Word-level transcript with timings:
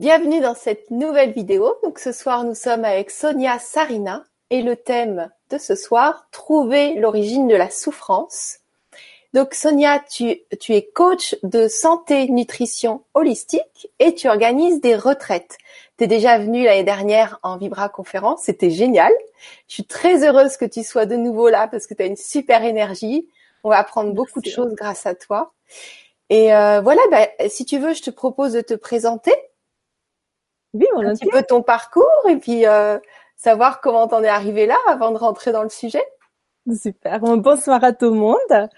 Bienvenue 0.00 0.40
dans 0.40 0.54
cette 0.54 0.90
nouvelle 0.90 1.32
vidéo. 1.32 1.74
Donc 1.82 1.98
ce 1.98 2.10
soir, 2.10 2.42
nous 2.44 2.54
sommes 2.54 2.86
avec 2.86 3.10
Sonia 3.10 3.58
Sarina 3.58 4.24
et 4.48 4.62
le 4.62 4.74
thème 4.74 5.30
de 5.50 5.58
ce 5.58 5.74
soir, 5.74 6.26
trouver 6.32 6.94
l'origine 6.94 7.48
de 7.48 7.54
la 7.54 7.68
souffrance. 7.68 8.60
Donc 9.34 9.52
Sonia, 9.52 10.02
tu, 10.10 10.38
tu 10.58 10.72
es 10.72 10.86
coach 10.86 11.36
de 11.42 11.68
santé 11.68 12.30
nutrition 12.30 13.02
holistique 13.12 13.90
et 13.98 14.14
tu 14.14 14.26
organises 14.26 14.80
des 14.80 14.96
retraites. 14.96 15.58
Tu 15.98 16.04
es 16.04 16.06
déjà 16.06 16.38
venue 16.38 16.64
l'année 16.64 16.82
dernière 16.82 17.38
en 17.42 17.58
Vibra 17.58 17.90
conférence, 17.90 18.44
c'était 18.44 18.70
génial. 18.70 19.12
Je 19.68 19.74
suis 19.74 19.84
très 19.84 20.26
heureuse 20.26 20.56
que 20.56 20.64
tu 20.64 20.82
sois 20.82 21.04
de 21.04 21.16
nouveau 21.16 21.50
là 21.50 21.68
parce 21.68 21.86
que 21.86 21.92
tu 21.92 22.02
as 22.02 22.06
une 22.06 22.16
super 22.16 22.64
énergie. 22.64 23.28
On 23.64 23.68
va 23.68 23.76
apprendre 23.76 24.14
beaucoup 24.14 24.40
de 24.40 24.48
choses 24.48 24.74
grâce 24.74 25.04
à 25.04 25.14
toi. 25.14 25.52
Et 26.30 26.54
euh, 26.54 26.80
voilà, 26.80 27.02
bah, 27.10 27.28
si 27.50 27.66
tu 27.66 27.78
veux, 27.78 27.92
je 27.92 28.00
te 28.00 28.10
propose 28.10 28.54
de 28.54 28.62
te 28.62 28.72
présenter 28.72 29.34
oui, 30.74 30.86
un 30.96 31.14
petit 31.14 31.26
peu 31.26 31.42
ton 31.42 31.62
parcours 31.62 32.06
et 32.28 32.36
puis 32.36 32.66
euh, 32.66 32.98
savoir 33.36 33.80
comment 33.80 34.06
t'en 34.08 34.22
es 34.22 34.28
arrivé 34.28 34.66
là 34.66 34.76
avant 34.88 35.10
de 35.10 35.18
rentrer 35.18 35.52
dans 35.52 35.62
le 35.62 35.68
sujet. 35.68 36.04
Super. 36.72 37.20
Bonsoir 37.20 37.82
à 37.82 37.92
tout 37.92 38.10
le 38.10 38.18
monde. 38.18 38.68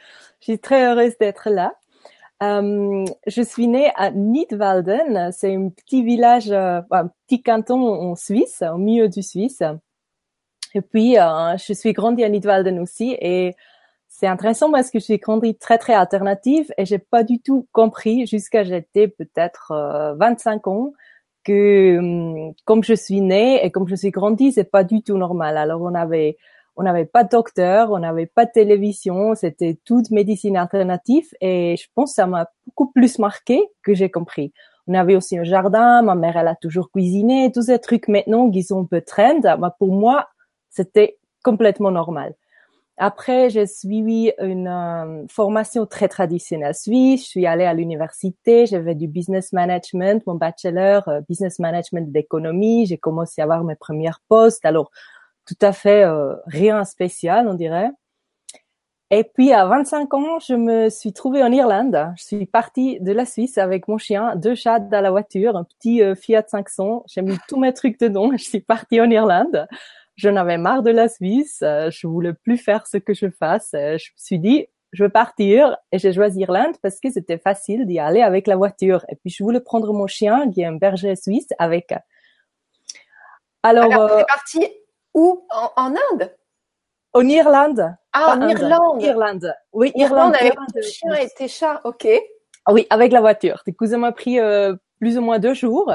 Je 0.41 0.45
suis 0.45 0.59
très 0.59 0.87
heureuse 0.87 1.17
d'être 1.19 1.51
là. 1.51 1.75
Euh, 2.43 3.05
je 3.27 3.43
suis 3.43 3.69
née 3.69 3.91
à 3.97 4.11
Nidwalden. 4.11 5.31
C'est 5.33 5.55
un 5.55 5.69
petit 5.69 6.03
village, 6.03 6.51
euh, 6.51 6.81
un 6.91 7.09
petit 7.27 7.43
canton 7.43 7.87
en 7.87 8.17
Suisse, 8.17 8.63
au 8.63 8.79
milieu 8.79 9.09
du 9.09 9.23
Suisse. 9.23 9.63
Et 10.75 10.81
puis, 10.81 11.19
euh, 11.19 11.57
je 11.57 11.73
suis 11.73 11.93
grandie 11.93 12.25
à 12.25 12.29
Nidwalden 12.29 12.81
aussi. 12.81 13.17
Et 13.21 13.55
c'est 14.09 14.27
intéressant 14.27 14.73
parce 14.73 14.91
que 14.91 14.99
je 14.99 15.05
suis 15.05 15.19
grandie 15.19 15.55
très, 15.57 15.79
très 15.79 15.95
alternative 15.95 16.73
et 16.79 16.85
j'ai 16.85 16.99
pas 16.99 17.23
du 17.23 17.41
tout 17.41 17.69
compris 17.73 18.27
jusqu'à 18.27 18.65
j'étais 18.65 19.09
peut-être 19.09 20.15
25 20.19 20.67
ans 20.67 20.93
que 21.45 21.99
hum, 21.99 22.55
comme 22.65 22.85
je 22.85 22.95
suis 22.95 23.21
née 23.21 23.65
et 23.65 23.71
comme 23.71 23.89
je 23.89 23.95
suis 23.95 24.11
grandie, 24.11 24.53
c'est 24.53 24.71
pas 24.71 24.85
du 24.85 25.03
tout 25.03 25.17
normal. 25.17 25.57
Alors 25.57 25.83
on 25.83 25.95
avait 25.95 26.37
on 26.77 26.83
n'avait 26.85 27.05
pas 27.05 27.25
de 27.25 27.29
docteur, 27.29 27.91
on 27.91 27.99
n'avait 27.99 28.27
pas 28.27 28.47
de 28.47 28.51
télévision, 28.53 29.35
c'était 29.35 29.79
toute 29.85 30.11
médecine 30.11 30.57
alternative 30.57 31.27
et 31.41 31.77
je 31.77 31.87
pense 31.95 32.13
que 32.13 32.15
ça 32.17 32.27
m'a 32.27 32.49
beaucoup 32.67 32.91
plus 32.93 33.19
marqué 33.19 33.63
que 33.83 33.95
j'ai 33.95 34.11
compris. 34.11 34.53
On 34.87 34.95
avait 34.95 35.17
aussi 35.17 35.39
un 35.39 35.45
jardin, 35.45 36.03
ma 36.03 36.15
mère 36.15 36.37
elle 36.37 36.49
a 36.49 36.57
toujours 36.57 36.91
cuisiné, 36.91 37.53
tous 37.53 37.63
ces 37.63 37.79
trucs 37.79 38.09
maintenant 38.09 38.51
qui 38.51 38.63
sont 38.63 38.81
un 38.83 38.85
peu 38.87 39.03
trend, 39.03 39.41
pour 39.79 39.93
moi 39.93 40.29
c'était 40.71 41.19
complètement 41.43 41.91
normal. 41.91 42.35
Après, 42.99 43.49
j'ai 43.49 43.67
suivi 43.67 44.33
une 44.39 44.69
euh, 44.69 45.25
formation 45.29 45.87
très 45.87 46.09
traditionnelle 46.09 46.75
suisse. 46.75 47.25
Je 47.25 47.29
suis 47.29 47.47
allée 47.47 47.65
à 47.65 47.73
l'université, 47.73 48.67
j'ai 48.67 48.83
fait 48.83 48.95
du 48.95 49.09
business 49.09 49.53
management, 49.53 50.23
mon 50.27 50.35
bachelor 50.35 51.09
euh, 51.09 51.21
business 51.27 51.59
management 51.59 52.13
d'économie. 52.13 52.87
J'ai 52.87 52.99
commencé 52.99 53.41
à 53.41 53.45
avoir 53.45 53.65
mes 53.65 53.77
premières 53.77 54.21
postes. 54.29 54.65
Alors, 54.67 54.91
tout 55.47 55.57
à 55.63 55.73
fait 55.73 56.05
euh, 56.05 56.35
rien 56.47 56.85
spécial, 56.85 57.49
on 57.49 57.55
dirait. 57.55 57.91
Et 59.11 59.25
puis, 59.25 59.53
à 59.53 59.67
25 59.67 60.15
ans, 60.15 60.39
je 60.39 60.55
me 60.55 60.89
suis 60.89 61.13
trouvée 61.13 61.43
en 61.43 61.53
Irlande. 61.53 62.13
Je 62.17 62.25
suis 62.25 62.47
partie 62.47 62.99
de 63.01 63.13
la 63.13 63.27
Suisse 63.27 63.59
avec 63.59 63.89
mon 63.89 63.99
chien, 63.99 64.37
deux 64.37 64.55
chats 64.55 64.81
dans 64.81 65.03
la 65.03 65.11
voiture, 65.11 65.57
un 65.57 65.65
petit 65.65 66.01
Fiat 66.15 66.45
500. 66.49 67.05
J'ai 67.09 67.21
mis 67.21 67.37
tous 67.47 67.59
mes 67.59 67.75
trucs 67.75 68.01
dedans. 68.01 68.31
Je 68.33 68.43
suis 68.43 68.61
partie 68.61 69.01
en 69.03 69.11
Irlande 69.11 69.67
j'en 70.17 70.37
avais 70.37 70.59
marre 70.59 70.83
de 70.83 70.91
la 70.91 71.09
Suisse, 71.09 71.61
euh, 71.63 71.91
je 71.91 72.07
voulais 72.07 72.33
plus 72.33 72.59
faire 72.59 72.87
ce 72.87 72.97
que 72.97 73.15
je 73.15 73.31
fasse. 73.31 73.71
Euh, 73.75 73.99
je 73.99 74.11
me 74.11 74.17
suis 74.19 74.39
dit, 74.39 74.67
je 74.93 75.05
veux 75.05 75.11
partir 75.11 75.77
et 75.91 75.99
j'ai 75.99 76.13
choisi 76.13 76.41
Irlande 76.41 76.77
parce 76.83 77.01
que 77.01 77.11
c'était 77.11 77.39
facile 77.39 77.87
d'y 77.87 77.99
aller 77.99 78.23
avec 78.23 78.47
la 78.47 78.57
voiture. 78.57 79.05
Et 79.09 79.17
puis 79.17 79.31
je 79.31 79.43
voulais 79.43 79.61
prendre 79.61 79.93
mon 79.93 80.07
chien, 80.07 80.51
qui 80.51 80.63
est 80.63 80.67
un 80.67 80.75
berger 80.75 81.17
suisse, 81.17 81.49
avec. 81.59 81.95
Alors, 83.63 83.85
Alors 83.85 84.11
euh, 84.11 84.23
parti 84.29 84.67
où? 85.15 85.47
En, 85.51 85.95
Inde? 86.13 86.35
En 87.13 87.29
Irlande. 87.29 87.95
Ah, 88.13 88.37
en 88.37 88.49
Irlande. 88.49 89.03
Irlande. 89.03 89.55
Oui, 89.73 89.93
Irlande. 89.95 90.35
avec 90.35 90.55
ton 90.55 90.83
chien 90.83 91.15
et 91.15 91.29
tes 91.29 91.49
chats, 91.49 91.81
ok. 91.85 92.09
Ah 92.65 92.73
oui, 92.73 92.87
avec 92.91 93.13
la 93.13 93.21
voiture. 93.21 93.63
Du 93.67 93.75
coup, 93.75 93.87
ça 93.87 93.99
m'a 93.99 94.13
pris 94.13 94.39
plus 94.99 95.19
ou 95.19 95.21
moins 95.21 95.39
deux 95.39 95.55
jours. 95.55 95.93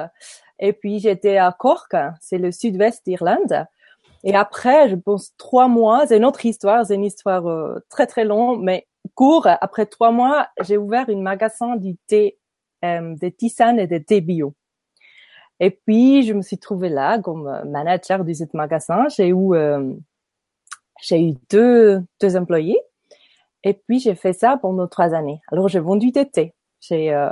Et 0.60 0.74
puis 0.74 1.00
j'étais 1.00 1.38
à 1.38 1.56
Cork, 1.58 1.96
c'est 2.20 2.38
le 2.38 2.52
sud-ouest 2.52 3.06
d'Irlande. 3.06 3.68
Et 4.28 4.36
après, 4.36 4.90
je 4.90 4.96
pense 4.96 5.34
trois 5.38 5.70
mois, 5.70 6.06
c'est 6.06 6.18
une 6.18 6.26
autre 6.26 6.46
histoire, 6.46 6.86
c'est 6.86 6.96
une 6.96 7.06
histoire 7.06 7.48
euh, 7.48 7.80
très 7.90 8.06
très 8.08 8.26
longue, 8.26 8.62
mais 8.62 8.86
court. 9.16 9.48
Après 9.48 9.86
trois 9.86 10.12
mois, 10.12 10.50
j'ai 10.66 10.76
ouvert 10.76 11.08
une 11.08 11.22
magasin 11.22 11.78
du 11.78 11.96
thé, 12.08 12.38
euh, 12.84 13.16
des 13.16 13.32
tisanes 13.32 13.80
et 13.80 13.88
des 13.88 14.04
thé 14.04 14.20
bio. 14.20 14.54
Et 15.62 15.72
puis, 15.72 16.24
je 16.24 16.34
me 16.34 16.42
suis 16.42 16.58
trouvée 16.58 16.90
là 16.90 17.20
comme 17.20 17.48
euh, 17.48 17.64
manager 17.64 18.26
de 18.26 18.34
ce 18.34 18.44
magasin. 18.54 19.08
J'ai 19.08 19.30
eu, 19.30 19.54
euh, 19.54 19.94
eu 21.12 21.34
deux, 21.50 22.04
deux 22.22 22.36
employés. 22.36 22.82
Et 23.64 23.76
puis, 23.76 24.00
j'ai 24.00 24.16
fait 24.16 24.34
ça 24.34 24.58
pendant 24.62 24.90
trois 24.90 25.14
années. 25.14 25.40
Alors, 25.54 25.70
j'ai 25.70 25.80
vendu 25.80 26.12
des 26.12 26.30
thés. 26.30 26.54
J'ai, 26.82 27.14
euh, 27.14 27.30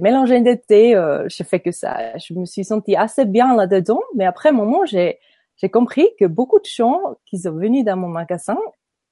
mélangé 0.00 0.40
des 0.40 0.58
thés. 0.58 0.94
Euh, 0.96 1.28
j'ai 1.28 1.44
fait 1.44 1.60
que 1.60 1.70
ça. 1.70 2.16
Je 2.16 2.32
me 2.32 2.46
suis 2.46 2.64
sentie 2.64 2.96
assez 2.96 3.26
bien 3.26 3.54
là-dedans. 3.54 4.00
Mais 4.16 4.24
après 4.24 4.48
un 4.48 4.52
moment, 4.52 4.86
j'ai, 4.86 5.18
j'ai 5.60 5.68
compris 5.68 6.08
que 6.18 6.24
beaucoup 6.24 6.58
de 6.58 6.64
gens 6.64 7.00
qui 7.26 7.38
sont 7.38 7.52
venus 7.52 7.84
dans 7.84 7.96
mon 7.96 8.08
magasin, 8.08 8.58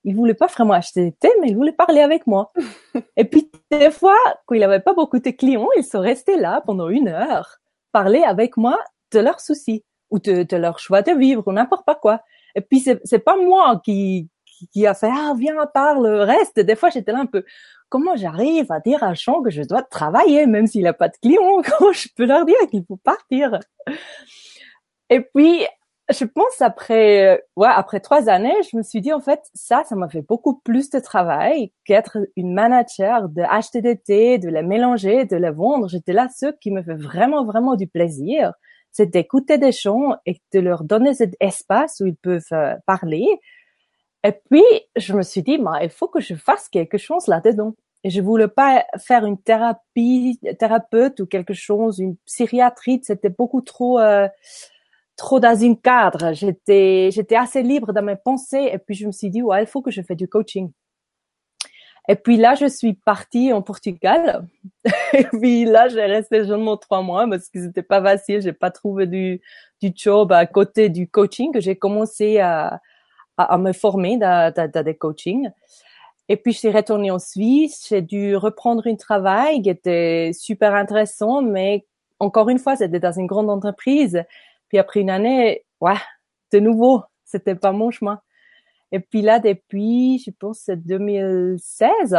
ils 0.04 0.16
voulaient 0.16 0.34
pas 0.34 0.47
vraiment 0.47 0.72
acheter 0.72 1.04
des 1.04 1.12
thés, 1.12 1.32
mais 1.41 1.48
ils 1.48 1.56
voulaient 1.56 1.72
parler 1.72 2.00
avec 2.00 2.26
moi. 2.26 2.53
et 3.16 3.25
puis, 3.25 3.50
des 3.70 3.91
fois, 3.91 4.16
quand 4.47 4.54
il 4.54 4.62
avait 4.62 4.81
pas 4.81 4.94
beaucoup 4.94 5.19
de 5.19 5.31
clients, 5.31 5.69
ils 5.76 5.84
sont 5.84 6.00
restés 6.00 6.38
là 6.38 6.62
pendant 6.64 6.88
une 6.88 7.08
heure, 7.08 7.58
parler 7.92 8.22
avec 8.22 8.56
moi 8.56 8.78
de 9.12 9.20
leurs 9.20 9.41
soucis 9.41 9.84
ou 10.10 10.19
de, 10.19 10.42
de 10.42 10.56
leur 10.56 10.78
choix 10.78 11.03
de 11.03 11.12
vivre 11.12 11.42
ou 11.47 11.53
n'importe 11.53 11.84
pas 11.84 11.94
quoi. 11.94 12.22
Et 12.54 12.62
puis, 12.62 12.81
c'est, 12.81 13.00
c'est 13.04 13.19
pas 13.19 13.37
moi 13.37 13.81
qui, 13.84 14.31
qui, 14.72 14.87
a 14.87 14.94
fait, 14.94 15.10
ah, 15.12 15.34
viens, 15.37 15.66
parle, 15.66 16.06
reste. 16.06 16.60
Des 16.60 16.76
fois, 16.76 16.88
j'étais 16.88 17.12
là 17.12 17.19
un 17.20 17.26
peu, 17.26 17.44
comment 17.91 18.16
j'arrive 18.16 18.72
à 18.72 18.81
dire 18.81 19.03
à 19.03 19.14
champ 19.14 19.42
que 19.42 19.50
je 19.50 19.62
dois 19.62 19.82
travailler, 19.82 20.47
même 20.47 20.66
s'il 20.66 20.84
n'a 20.84 20.94
pas 20.94 21.08
de 21.08 21.16
clients? 21.20 21.60
Comment 21.78 21.92
je 21.92 22.08
peux 22.16 22.25
leur 22.25 22.47
dire 22.47 22.56
qu'il 22.70 22.84
faut 22.87 22.97
partir? 22.97 23.58
Et 25.10 25.20
puis, 25.20 25.66
je 26.10 26.24
pense 26.24 26.60
après, 26.60 27.42
ouais, 27.56 27.69
après 27.69 28.00
trois 28.00 28.28
années, 28.28 28.54
je 28.70 28.76
me 28.76 28.82
suis 28.82 29.00
dit 29.00 29.12
en 29.12 29.20
fait 29.20 29.41
ça, 29.54 29.82
ça 29.84 29.94
m'a 29.94 30.08
fait 30.08 30.22
beaucoup 30.22 30.58
plus 30.60 30.88
de 30.91 31.00
travail 31.00 31.72
qu'être 31.84 32.19
une 32.36 32.54
manager, 32.54 33.28
de 33.28 33.42
acheter 33.42 33.82
des 33.82 33.98
thés, 33.98 34.38
de 34.38 34.48
les 34.48 34.62
mélanger, 34.62 35.26
de 35.26 35.36
les 35.36 35.50
vendre. 35.50 35.88
J'étais 35.88 36.14
là, 36.14 36.28
ce 36.34 36.46
qui 36.60 36.70
me 36.70 36.82
fait 36.82 36.94
vraiment 36.94 37.44
vraiment 37.44 37.76
du 37.76 37.86
plaisir, 37.86 38.52
c'est 38.91 39.06
d'écouter 39.06 39.58
des 39.58 39.72
gens 39.72 40.16
et 40.24 40.41
de 40.54 40.60
leur 40.60 40.82
donner 40.84 41.12
cet 41.12 41.34
espace 41.41 42.00
où 42.00 42.06
ils 42.06 42.16
peuvent 42.16 42.42
euh, 42.52 42.75
parler. 42.86 43.26
Et 44.25 44.32
puis 44.50 44.64
je 44.96 45.12
me 45.14 45.22
suis 45.22 45.42
dit, 45.42 45.58
bah, 45.58 45.80
il 45.82 45.90
faut 45.90 46.08
que 46.08 46.20
je 46.20 46.34
fasse 46.34 46.69
quelque 46.69 46.98
chose 46.98 47.26
là-dedans. 47.26 47.75
Et 48.04 48.10
je 48.10 48.20
voulais 48.20 48.48
pas 48.48 48.84
faire 48.96 49.25
une 49.26 49.40
thérapie, 49.40 50.38
thérapeute 50.58 51.20
ou 51.20 51.26
quelque 51.26 51.52
chose, 51.52 51.98
une 51.98 52.16
psychiatrie. 52.26 53.00
C'était 53.02 53.28
beaucoup 53.28 53.60
trop. 53.60 54.00
Euh, 54.00 54.28
trop 55.18 55.40
dans 55.40 55.62
un 55.62 55.74
cadre. 55.74 56.32
J'étais, 56.32 57.10
j'étais 57.12 57.36
assez 57.36 57.62
libre 57.62 57.92
dans 57.92 58.02
mes 58.02 58.16
pensées 58.16 58.70
et 58.72 58.78
puis 58.78 58.94
je 58.94 59.06
me 59.06 59.12
suis 59.12 59.28
dit, 59.28 59.42
ouais, 59.42 59.64
il 59.64 59.66
faut 59.66 59.82
que 59.82 59.90
je 59.90 60.00
fasse 60.00 60.16
du 60.16 60.28
coaching. 60.28 60.70
Et 62.10 62.14
puis 62.14 62.38
là, 62.38 62.54
je 62.54 62.66
suis 62.66 62.94
partie 62.94 63.52
en 63.52 63.60
Portugal. 63.60 64.46
et 65.12 65.24
puis 65.24 65.66
là, 65.66 65.88
j'ai 65.88 66.06
resté 66.06 66.46
seulement 66.46 66.78
trois 66.78 67.02
mois 67.02 67.28
parce 67.28 67.50
que 67.50 67.60
c'était 67.60 67.82
pas 67.82 68.02
facile. 68.02 68.40
J'ai 68.40 68.54
pas 68.54 68.70
trouvé 68.70 69.06
du, 69.06 69.42
du 69.82 69.92
job 69.94 70.32
à 70.32 70.46
côté 70.46 70.88
du 70.88 71.06
coaching 71.08 71.52
j'ai 71.58 71.76
commencé 71.76 72.38
à, 72.38 72.80
à, 73.36 73.58
me 73.58 73.72
former 73.72 74.16
dans, 74.16 74.54
dans, 74.54 74.84
des 74.84 74.96
coachings. 74.96 75.50
Et 76.30 76.36
puis, 76.36 76.52
je 76.52 76.58
suis 76.58 76.70
retournée 76.70 77.10
en 77.10 77.18
Suisse. 77.18 77.86
J'ai 77.88 78.02
dû 78.02 78.36
reprendre 78.36 78.86
un 78.86 78.96
travail 78.96 79.62
qui 79.62 79.70
était 79.70 80.30
super 80.32 80.74
intéressant, 80.74 81.42
mais 81.42 81.86
encore 82.20 82.48
une 82.48 82.58
fois, 82.58 82.76
c'était 82.76 83.00
dans 83.00 83.12
une 83.12 83.26
grande 83.26 83.50
entreprise. 83.50 84.22
Puis 84.69 84.79
après 84.79 85.00
une 85.00 85.11
année, 85.11 85.65
ouais, 85.81 85.94
de 86.53 86.61
nouveau, 86.61 87.03
c'était 87.25 87.55
pas 87.55 87.73
mon 87.73 87.91
chemin. 87.91 88.20
Et 88.93 89.00
puis 89.00 89.23
là, 89.23 89.38
depuis, 89.38 90.23
je 90.25 90.31
pense, 90.31 90.61
c'est 90.61 90.76
2016, 90.76 92.17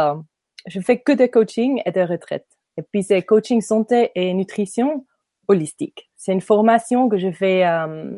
je 0.66 0.80
fais 0.80 0.98
que 1.00 1.12
des 1.12 1.28
coaching 1.28 1.82
et 1.84 1.90
des 1.90 2.04
retraites. 2.04 2.46
Et 2.76 2.82
puis 2.82 3.02
c'est 3.02 3.22
coaching 3.22 3.60
santé 3.60 4.10
et 4.14 4.32
nutrition 4.34 5.04
holistique. 5.48 6.10
C'est 6.16 6.32
une 6.32 6.40
formation 6.40 7.08
que 7.08 7.18
je 7.18 7.30
fais 7.32 7.66
euh, 7.66 8.12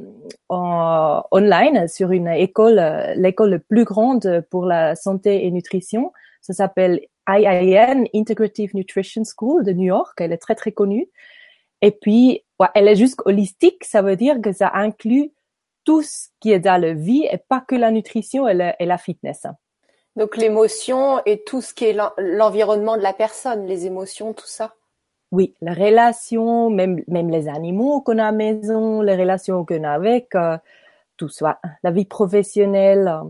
en, 0.51 1.23
online 1.31 1.89
sur 1.89 2.13
une 2.13 2.29
école, 2.29 2.81
l'école 3.17 3.51
la 3.51 3.59
plus 3.59 3.85
grande 3.85 4.45
pour 4.51 4.67
la 4.67 4.95
santé 4.95 5.47
et 5.47 5.51
nutrition. 5.51 6.13
Ça 6.43 6.53
s'appelle 6.53 7.01
IIN, 7.29 8.05
Integrative 8.15 8.75
Nutrition 8.75 9.23
School 9.25 9.65
de 9.65 9.73
New 9.73 9.87
York. 9.87 10.21
Elle 10.21 10.33
est 10.33 10.39
très 10.39 10.55
très 10.55 10.73
connue. 10.73 11.09
Et 11.83 11.91
puis, 11.91 12.45
ouais, 12.59 12.69
elle 12.75 12.89
est 12.89 12.97
juste 12.97 13.21
holistique, 13.27 13.85
ça 13.85 14.01
veut 14.03 14.17
dire 14.17 14.41
que 14.41 14.53
ça 14.53 14.71
inclut 14.73 15.33
tout 15.85 16.03
ce 16.03 16.29
qui 16.41 16.53
est 16.53 16.61
dans 16.61 16.81
la 16.81 16.95
vie 16.95 17.27
et 17.31 17.39
pas 17.39 17.61
que 17.61 17.75
la 17.75 17.91
nutrition 17.91 18.49
et, 18.49 18.55
la, 18.55 18.81
et 18.81 18.87
la 18.87 18.99
fitness. 18.99 19.47
Donc 20.17 20.37
l'émotion 20.37 21.21
et 21.27 21.43
tout 21.43 21.61
ce 21.61 21.75
qui 21.75 21.87
est 21.87 21.97
l'environnement 22.19 22.97
de 22.97 23.03
la 23.03 23.13
personne, 23.13 23.67
les 23.67 23.87
émotions, 23.87 24.33
tout 24.33 24.47
ça. 24.47 24.75
oui, 25.33 25.55
les 25.63 25.73
relations, 25.73 26.71
même, 26.71 27.03
même 27.09 27.31
les 27.31 27.49
animaux 27.49 28.03
qu'on 28.03 28.19
a 28.19 28.25
à 28.25 28.31
la 28.31 28.33
maison, 28.33 29.01
les 29.01 29.17
relations 29.17 29.65
qu'on 29.65 29.83
a 29.85 29.91
avec, 29.93 30.35
euh, 30.35 30.59
tout 31.17 31.29
ça, 31.31 31.61
la 31.83 31.91
vie 31.91 32.05
professionnelle, 32.05 33.09
euh, 33.09 33.25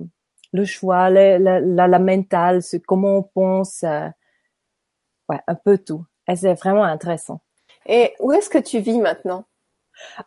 le 0.53 0.65
choix, 0.65 1.09
la, 1.11 1.39
la, 1.39 1.61
la, 1.61 1.99
mentale, 1.99 2.63
ce, 2.63 2.77
comment 2.77 3.19
on 3.19 3.23
pense, 3.23 3.85
euh, 3.85 4.09
ouais, 5.29 5.41
un 5.47 5.55
peu 5.55 5.79
tout. 5.79 6.05
Et 6.29 6.37
c'est 6.37 6.55
vraiment 6.55 6.85
intéressant. 6.85 7.41
Et 7.87 8.14
où 8.20 8.32
est-ce 8.32 8.50
que 8.50 8.58
tu 8.58 8.79
vis 8.81 9.00
maintenant? 9.00 9.44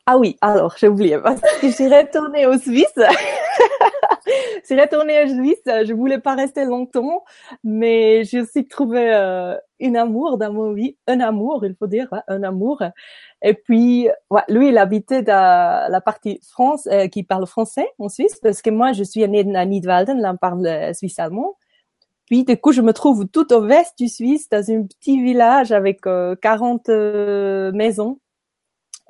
Ah 0.06 0.18
oui, 0.18 0.38
alors 0.42 0.76
j'ai 0.78 0.88
oublié 0.88 1.18
parce 1.20 1.42
que 1.42 1.68
je 1.68 1.72
suis 1.72 1.88
retournée 1.88 2.46
au 2.46 2.58
Suisse. 2.58 2.94
je 4.26 4.66
suis 4.66 4.80
retournée 4.80 5.24
en 5.24 5.28
Suisse. 5.28 5.62
Je 5.66 5.94
voulais 5.94 6.20
pas 6.20 6.36
rester 6.36 6.66
longtemps, 6.66 7.24
mais 7.64 8.24
j'ai 8.24 8.42
aussi 8.42 8.68
trouvé 8.68 9.14
euh, 9.14 9.56
un 9.82 9.96
amour 9.96 10.38
dans 10.38 10.54
ma 10.54 10.74
vie, 10.74 10.98
un 11.08 11.20
amour, 11.20 11.66
il 11.66 11.76
faut 11.76 11.88
dire, 11.88 12.08
hein, 12.12 12.24
un 12.28 12.44
amour. 12.44 12.84
Et 13.42 13.54
puis, 13.54 14.10
ouais, 14.30 14.42
lui, 14.50 14.70
il 14.70 14.78
habitait 14.78 15.24
dans 15.24 15.92
la 15.92 16.02
partie 16.02 16.40
France, 16.50 16.88
euh, 16.92 17.08
qui 17.08 17.24
parle 17.24 17.46
français 17.46 17.88
en 18.00 18.10
Suisse, 18.10 18.40
parce 18.42 18.62
que 18.62 18.70
moi, 18.70 18.94
je 18.94 19.04
suis 19.04 19.28
née 19.28 19.46
à 19.56 19.66
Nidwalden, 19.66 20.20
là, 20.20 20.34
on 20.34 20.38
parle 20.38 20.66
euh, 20.66 20.94
suisse 20.94 21.20
allemand. 21.20 21.58
Puis, 22.26 22.44
du 22.44 22.58
coup, 22.58 22.72
je 22.72 22.82
me 22.82 22.94
trouve 22.94 23.28
tout 23.28 23.54
au 23.54 23.62
vest 23.62 23.94
du 23.98 24.08
Suisse, 24.08 24.50
dans 24.50 24.70
un 24.72 24.84
petit 24.84 25.22
village 25.22 25.72
avec 25.72 26.02
40 26.02 26.90
maisons. 27.74 28.20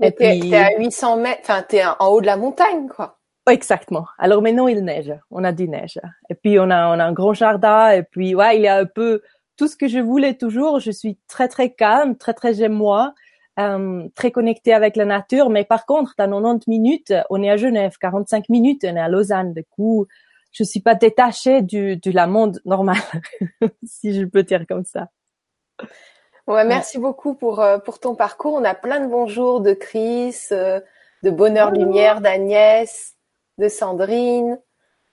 Et 0.02 0.12
puis, 0.12 0.50
t'es 0.50 0.56
à 0.58 0.78
800 0.78 1.18
mètres, 1.18 1.42
enfin, 1.44 1.64
t'es 1.68 1.86
en 1.86 2.08
haut 2.08 2.22
de 2.22 2.26
la 2.26 2.36
montagne, 2.36 2.88
quoi. 2.88 3.18
Exactement. 3.48 4.08
Alors 4.18 4.42
maintenant 4.42 4.68
il 4.68 4.84
neige, 4.84 5.14
on 5.30 5.44
a 5.44 5.52
du 5.52 5.70
neige. 5.70 6.00
Et 6.32 6.36
puis 6.36 6.60
on 6.60 6.72
a 6.72 6.88
on 6.96 7.00
a 7.00 7.06
un 7.06 7.14
grand 7.14 7.34
jardin 7.34 7.92
et 7.92 8.02
puis 8.02 8.34
ouais, 8.34 8.58
il 8.58 8.64
y 8.64 8.68
a 8.68 8.78
un 8.78 8.86
peu 8.86 9.22
tout 9.56 9.68
ce 9.68 9.78
que 9.78 9.88
je 9.88 10.00
voulais 10.00 10.34
toujours. 10.34 10.80
Je 10.80 10.92
suis 10.92 11.20
très 11.28 11.48
très 11.48 11.72
calme, 11.72 12.18
très 12.18 12.34
très 12.34 12.56
j'aime 12.56 12.74
moi, 12.74 13.14
euh, 13.60 14.08
très 14.16 14.32
connectée 14.32 14.74
avec 14.74 14.96
la 14.96 15.06
nature. 15.06 15.50
Mais 15.52 15.64
par 15.64 15.86
contre, 15.86 16.16
dans 16.18 16.26
90 16.28 16.68
minutes, 16.68 17.14
on 17.30 17.44
est 17.44 17.52
à 17.52 17.58
Genève, 17.58 17.96
45 18.00 18.50
minutes, 18.50 18.84
on 18.84 18.96
est 18.96 19.00
à 19.00 19.10
Lausanne. 19.10 19.54
Du 19.54 19.64
coup, 19.64 20.08
je 20.56 20.64
suis 20.64 20.80
pas 20.80 20.96
détachée 20.96 21.62
du 21.62 21.98
du 21.98 22.12
la 22.12 22.28
monde 22.28 22.62
normal, 22.64 22.98
si 23.84 24.14
je 24.14 24.24
peux 24.26 24.44
dire 24.44 24.66
comme 24.68 24.86
ça. 24.86 25.10
Ouais, 26.48 26.64
merci 26.64 26.98
beaucoup 26.98 27.34
pour 27.34 27.60
euh, 27.60 27.78
pour 27.78 28.00
ton 28.00 28.16
parcours. 28.16 28.54
On 28.54 28.64
a 28.64 28.74
plein 28.74 29.02
de 29.02 29.08
bonjours 29.08 29.60
de 29.60 29.74
Chris, 29.74 30.38
euh, 30.54 30.80
de 31.24 31.30
Bonheur 31.30 31.72
Lumière, 31.72 32.22
d'Agnès 32.22 33.16
de 33.58 33.68
Sandrine, 33.68 34.60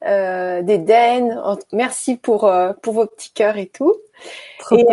euh, 0.05 0.63
d'Eden. 0.63 1.43
Merci 1.73 2.17
pour 2.17 2.45
euh, 2.45 2.73
pour 2.81 2.95
vos 2.95 3.07
petits 3.07 3.33
cœurs 3.33 3.57
et 3.57 3.67
tout. 3.67 3.97
et, 4.71 4.87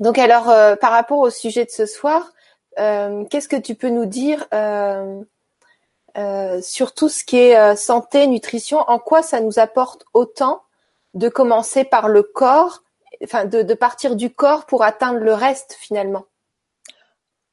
donc 0.00 0.18
alors 0.18 0.44
par 0.78 0.90
rapport 0.90 1.18
au 1.18 1.30
sujet 1.30 1.64
de 1.64 1.70
ce 1.70 1.86
soir, 1.86 2.32
qu'est-ce 2.76 3.48
que 3.48 3.60
tu 3.60 3.74
peux 3.74 3.88
nous 3.88 4.06
dire 4.06 4.46
sur 6.62 6.94
tout 6.94 7.08
ce 7.08 7.24
qui 7.24 7.38
est 7.38 7.76
santé, 7.76 8.26
nutrition 8.26 8.78
En 8.78 8.98
quoi 8.98 9.22
ça 9.22 9.40
nous 9.40 9.58
apporte 9.58 10.04
autant 10.14 10.62
de 11.14 11.28
commencer 11.28 11.84
par 11.84 12.08
le 12.08 12.22
corps, 12.22 12.82
enfin 13.22 13.44
de, 13.44 13.62
de 13.62 13.74
partir 13.74 14.16
du 14.16 14.30
corps 14.30 14.66
pour 14.66 14.82
atteindre 14.82 15.18
le 15.18 15.34
reste 15.34 15.76
finalement? 15.78 16.24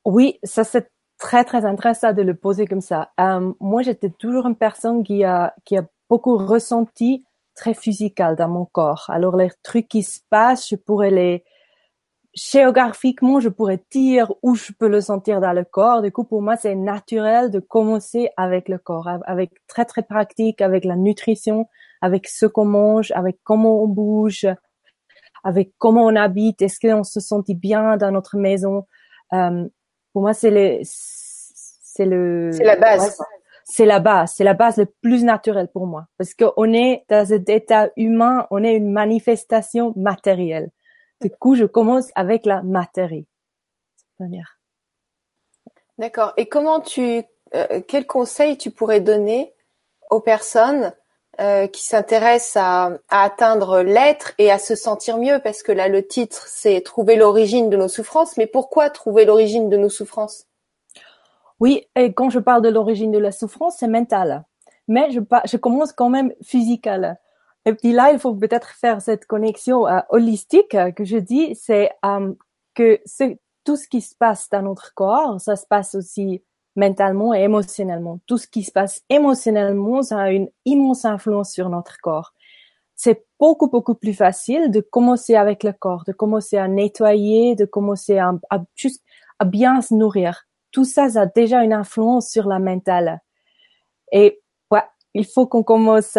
Oui, 0.05 0.39
ça 0.43 0.63
c'est 0.63 0.91
très 1.17 1.43
très 1.43 1.65
intéressant 1.65 2.13
de 2.13 2.21
le 2.21 2.33
poser 2.33 2.65
comme 2.65 2.81
ça. 2.81 3.11
Euh, 3.19 3.53
moi, 3.59 3.81
j'étais 3.83 4.09
toujours 4.09 4.47
une 4.47 4.55
personne 4.55 5.03
qui 5.03 5.23
a 5.23 5.53
qui 5.65 5.77
a 5.77 5.83
beaucoup 6.09 6.37
ressenti 6.37 7.25
très 7.55 7.73
physical 7.73 8.35
dans 8.35 8.47
mon 8.47 8.65
corps. 8.65 9.05
Alors 9.09 9.35
les 9.35 9.51
trucs 9.61 9.87
qui 9.87 10.01
se 10.01 10.21
passent, 10.29 10.69
je 10.69 10.75
pourrais 10.75 11.11
les 11.11 11.43
géographiquement, 12.33 13.39
je 13.39 13.49
pourrais 13.49 13.83
dire 13.91 14.31
où 14.43 14.55
je 14.55 14.71
peux 14.71 14.87
le 14.87 15.01
sentir 15.01 15.41
dans 15.41 15.53
le 15.53 15.63
corps. 15.63 16.01
Du 16.01 16.11
coup, 16.11 16.23
pour 16.23 16.41
moi, 16.41 16.55
c'est 16.55 16.75
naturel 16.75 17.49
de 17.49 17.59
commencer 17.59 18.29
avec 18.37 18.69
le 18.69 18.77
corps, 18.77 19.09
avec 19.25 19.51
très 19.67 19.85
très 19.85 20.03
pratique, 20.03 20.61
avec 20.61 20.85
la 20.85 20.95
nutrition, 20.95 21.67
avec 22.01 22.27
ce 22.27 22.45
qu'on 22.45 22.65
mange, 22.65 23.11
avec 23.11 23.39
comment 23.43 23.83
on 23.83 23.87
bouge, 23.87 24.47
avec 25.43 25.73
comment 25.77 26.05
on 26.05 26.15
habite. 26.15 26.61
Est-ce 26.61 26.79
qu'on 26.79 27.03
se 27.03 27.19
sentit 27.19 27.55
bien 27.55 27.97
dans 27.97 28.11
notre 28.11 28.37
maison? 28.37 28.85
Euh, 29.33 29.67
pour 30.13 30.21
moi, 30.21 30.33
c'est 30.33 30.51
le, 30.51 30.79
c'est 30.83 32.05
le, 32.05 32.51
c'est 32.51 32.63
la 32.63 32.75
base. 32.75 33.17
c'est 33.63 33.85
la 33.85 33.99
base, 33.99 34.33
c'est 34.35 34.43
la 34.43 34.53
base 34.53 34.77
le 34.77 34.85
plus 34.85 35.23
naturelle 35.23 35.69
pour 35.71 35.87
moi, 35.87 36.07
parce 36.17 36.33
qu'on 36.33 36.73
est 36.73 37.05
dans 37.09 37.33
un 37.33 37.43
état 37.47 37.89
humain, 37.97 38.47
on 38.51 38.63
est 38.63 38.75
une 38.75 38.91
manifestation 38.91 39.93
matérielle. 39.95 40.69
Du 41.21 41.29
coup, 41.29 41.55
je 41.55 41.65
commence 41.65 42.07
avec 42.15 42.45
la 42.45 42.61
matière. 42.61 43.11
D'accord. 45.97 46.33
Et 46.37 46.47
comment 46.47 46.79
tu, 46.79 47.23
euh, 47.55 47.81
quel 47.87 48.07
conseil 48.07 48.57
tu 48.57 48.71
pourrais 48.71 49.01
donner 49.01 49.53
aux 50.09 50.21
personnes 50.21 50.93
euh, 51.41 51.67
qui 51.67 51.83
s'intéressent 51.83 52.57
à, 52.57 52.99
à, 53.09 53.23
atteindre 53.23 53.81
l'être 53.81 54.33
et 54.37 54.49
à 54.49 54.59
se 54.59 54.75
sentir 54.75 55.17
mieux? 55.17 55.39
Parce 55.43 55.61
que 55.61 55.73
là, 55.73 55.89
le 55.89 56.07
titre, 56.07 56.45
c'est 56.47 56.81
trouver 56.81 57.17
l'origine 57.17 57.69
de 57.69 57.77
nos 57.77 57.89
souffrances. 57.89 58.37
Mais 58.37 58.47
pourquoi 58.47 58.89
trouver 58.89 59.25
l'origine 59.25 59.69
de 59.69 59.77
nos 59.77 59.89
souffrances? 59.89 60.45
Oui, 61.59 61.85
et 61.95 62.13
quand 62.13 62.29
je 62.29 62.39
parle 62.39 62.61
de 62.61 62.69
l'origine 62.69 63.11
de 63.11 63.17
la 63.17 63.33
souffrance, 63.33 63.75
c'est 63.79 63.87
mental. 63.87 64.45
Mais 64.87 65.11
je, 65.11 65.19
je 65.45 65.57
commence 65.57 65.91
quand 65.91 66.09
même 66.09 66.33
physical. 66.41 67.19
Et 67.69 67.75
puis 67.75 67.91
là, 67.91 68.11
il 68.11 68.17
faut 68.17 68.33
peut-être 68.33 68.69
faire 68.69 68.99
cette 68.99 69.27
connexion 69.27 69.87
euh, 69.87 69.99
holistique 70.09 70.75
que 70.95 71.03
je 71.03 71.17
dis, 71.17 71.53
c'est 71.53 71.91
euh, 72.03 72.33
que 72.73 72.99
tout 73.63 73.75
ce 73.75 73.87
qui 73.87 74.01
se 74.01 74.15
passe 74.15 74.49
dans 74.49 74.63
notre 74.63 74.95
corps, 74.95 75.39
ça 75.39 75.55
se 75.55 75.67
passe 75.67 75.93
aussi 75.93 76.43
mentalement 76.75 77.31
et 77.35 77.43
émotionnellement. 77.43 78.21
Tout 78.25 78.39
ce 78.39 78.47
qui 78.47 78.63
se 78.63 78.71
passe 78.71 79.03
émotionnellement, 79.07 80.01
ça 80.01 80.17
a 80.17 80.31
une 80.31 80.49
immense 80.65 81.05
influence 81.05 81.51
sur 81.51 81.69
notre 81.69 81.99
corps. 81.99 82.33
C'est 82.95 83.23
beaucoup, 83.39 83.69
beaucoup 83.69 83.93
plus 83.93 84.15
facile 84.15 84.71
de 84.71 84.79
commencer 84.81 85.35
avec 85.35 85.63
le 85.63 85.71
corps, 85.71 86.05
de 86.07 86.11
commencer 86.11 86.57
à 86.57 86.67
nettoyer, 86.67 87.53
de 87.53 87.65
commencer 87.65 88.17
à 88.17 89.45
bien 89.45 89.83
se 89.83 89.93
nourrir. 89.93 90.47
Tout 90.71 90.85
ça, 90.85 91.07
ça 91.07 91.21
a 91.21 91.25
déjà 91.27 91.63
une 91.63 91.73
influence 91.73 92.31
sur 92.31 92.47
la 92.47 92.57
mentale. 92.57 93.21
Et 94.11 94.41
ouais, 94.71 94.85
il 95.13 95.27
faut 95.27 95.45
qu'on 95.45 95.61
commence 95.61 96.17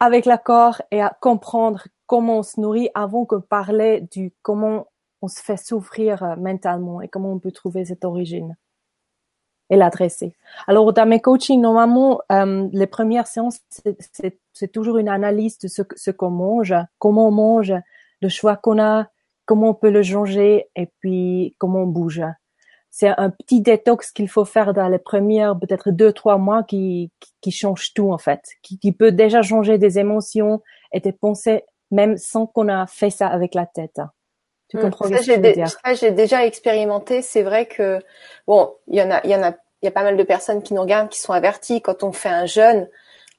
avec 0.00 0.28
corps 0.44 0.82
et 0.90 1.00
à 1.00 1.16
comprendre 1.20 1.88
comment 2.06 2.38
on 2.38 2.42
se 2.42 2.60
nourrit 2.60 2.90
avant 2.94 3.24
que 3.24 3.36
parler 3.36 4.02
du 4.12 4.32
comment 4.42 4.86
on 5.22 5.28
se 5.28 5.40
fait 5.40 5.56
souffrir 5.56 6.22
euh, 6.22 6.36
mentalement 6.36 7.00
et 7.00 7.08
comment 7.08 7.32
on 7.32 7.38
peut 7.38 7.52
trouver 7.52 7.84
cette 7.84 8.04
origine 8.04 8.56
et 9.68 9.76
l'adresser. 9.76 10.36
Alors, 10.68 10.92
dans 10.92 11.06
mes 11.06 11.20
coachings, 11.20 11.60
normalement, 11.60 12.20
euh, 12.30 12.68
les 12.72 12.86
premières 12.86 13.26
séances, 13.26 13.60
c'est 14.52 14.72
toujours 14.72 14.98
une 14.98 15.08
analyse 15.08 15.58
de 15.58 15.66
ce, 15.66 15.82
ce 15.96 16.10
qu'on 16.12 16.30
mange, 16.30 16.74
comment 16.98 17.28
on 17.28 17.32
mange, 17.32 17.72
le 18.20 18.28
choix 18.28 18.56
qu'on 18.56 18.80
a, 18.80 19.08
comment 19.44 19.70
on 19.70 19.74
peut 19.74 19.90
le 19.90 20.02
changer 20.02 20.66
et 20.76 20.86
puis 21.00 21.56
comment 21.58 21.80
on 21.80 21.86
bouge. 21.86 22.22
C'est 22.98 23.12
un 23.18 23.28
petit 23.28 23.60
détox 23.60 24.10
qu'il 24.10 24.26
faut 24.26 24.46
faire 24.46 24.72
dans 24.72 24.88
les 24.88 24.98
premières 24.98 25.54
peut-être 25.58 25.90
deux 25.90 26.14
trois 26.14 26.38
mois 26.38 26.62
qui, 26.62 27.10
qui, 27.42 27.50
change 27.50 27.92
tout 27.92 28.10
en 28.10 28.16
fait, 28.16 28.40
qui, 28.62 28.78
qui 28.78 28.92
peut 28.92 29.12
déjà 29.12 29.42
changer 29.42 29.76
des 29.76 29.98
émotions 29.98 30.62
et 30.94 31.00
des 31.00 31.12
pensées 31.12 31.66
même 31.90 32.16
sans 32.16 32.46
qu'on 32.46 32.68
a 32.68 32.86
fait 32.86 33.10
ça 33.10 33.26
avec 33.26 33.54
la 33.54 33.66
tête. 33.66 34.00
Tu 34.70 34.78
comprends 34.78 35.08
ce 35.08 35.10
que 35.10 35.22
je 35.22 35.32
veux 35.32 35.52
dire? 35.52 35.66
J'ai 35.92 36.10
déjà 36.10 36.46
expérimenté. 36.46 37.20
C'est 37.20 37.42
vrai 37.42 37.66
que 37.66 38.00
bon, 38.46 38.72
il 38.88 38.98
y 38.98 39.02
en 39.02 39.10
a, 39.10 39.20
il 39.24 39.30
y 39.30 39.36
en 39.36 39.42
a, 39.42 39.50
il 39.82 39.84
y 39.84 39.88
a 39.88 39.90
pas 39.92 40.02
mal 40.02 40.16
de 40.16 40.22
personnes 40.22 40.62
qui 40.62 40.72
nous 40.72 40.80
regardent, 40.80 41.10
qui 41.10 41.20
sont 41.20 41.34
averties. 41.34 41.82
Quand 41.82 42.02
on 42.02 42.12
fait 42.12 42.30
un 42.30 42.46
jeûne, 42.46 42.88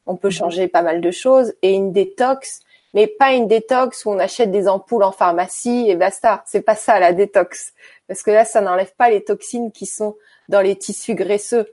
on 0.05 0.17
peut 0.17 0.27
mhm. 0.27 0.33
changer 0.33 0.67
pas 0.67 0.83
mal 0.83 1.01
de 1.01 1.09
choses 1.09 1.55
et 1.63 1.73
une 1.73 1.91
détox, 1.91 2.59
mais 2.93 3.07
pas 3.07 3.33
une 3.33 3.47
détox 3.47 4.05
où 4.05 4.11
on 4.11 4.19
achète 4.19 4.51
des 4.51 4.67
ampoules 4.67 5.03
en 5.03 5.11
pharmacie 5.11 5.89
et 5.89 5.95
basta. 5.95 6.43
C'est 6.45 6.61
pas 6.61 6.75
ça 6.75 6.99
la 6.99 7.13
détox, 7.13 7.73
parce 8.07 8.23
que 8.23 8.31
là, 8.31 8.45
ça 8.45 8.61
n'enlève 8.61 8.93
pas 8.95 9.09
les 9.09 9.23
toxines 9.23 9.71
qui 9.71 9.85
sont 9.85 10.15
dans 10.49 10.61
les 10.61 10.75
tissus 10.75 11.15
graisseux, 11.15 11.67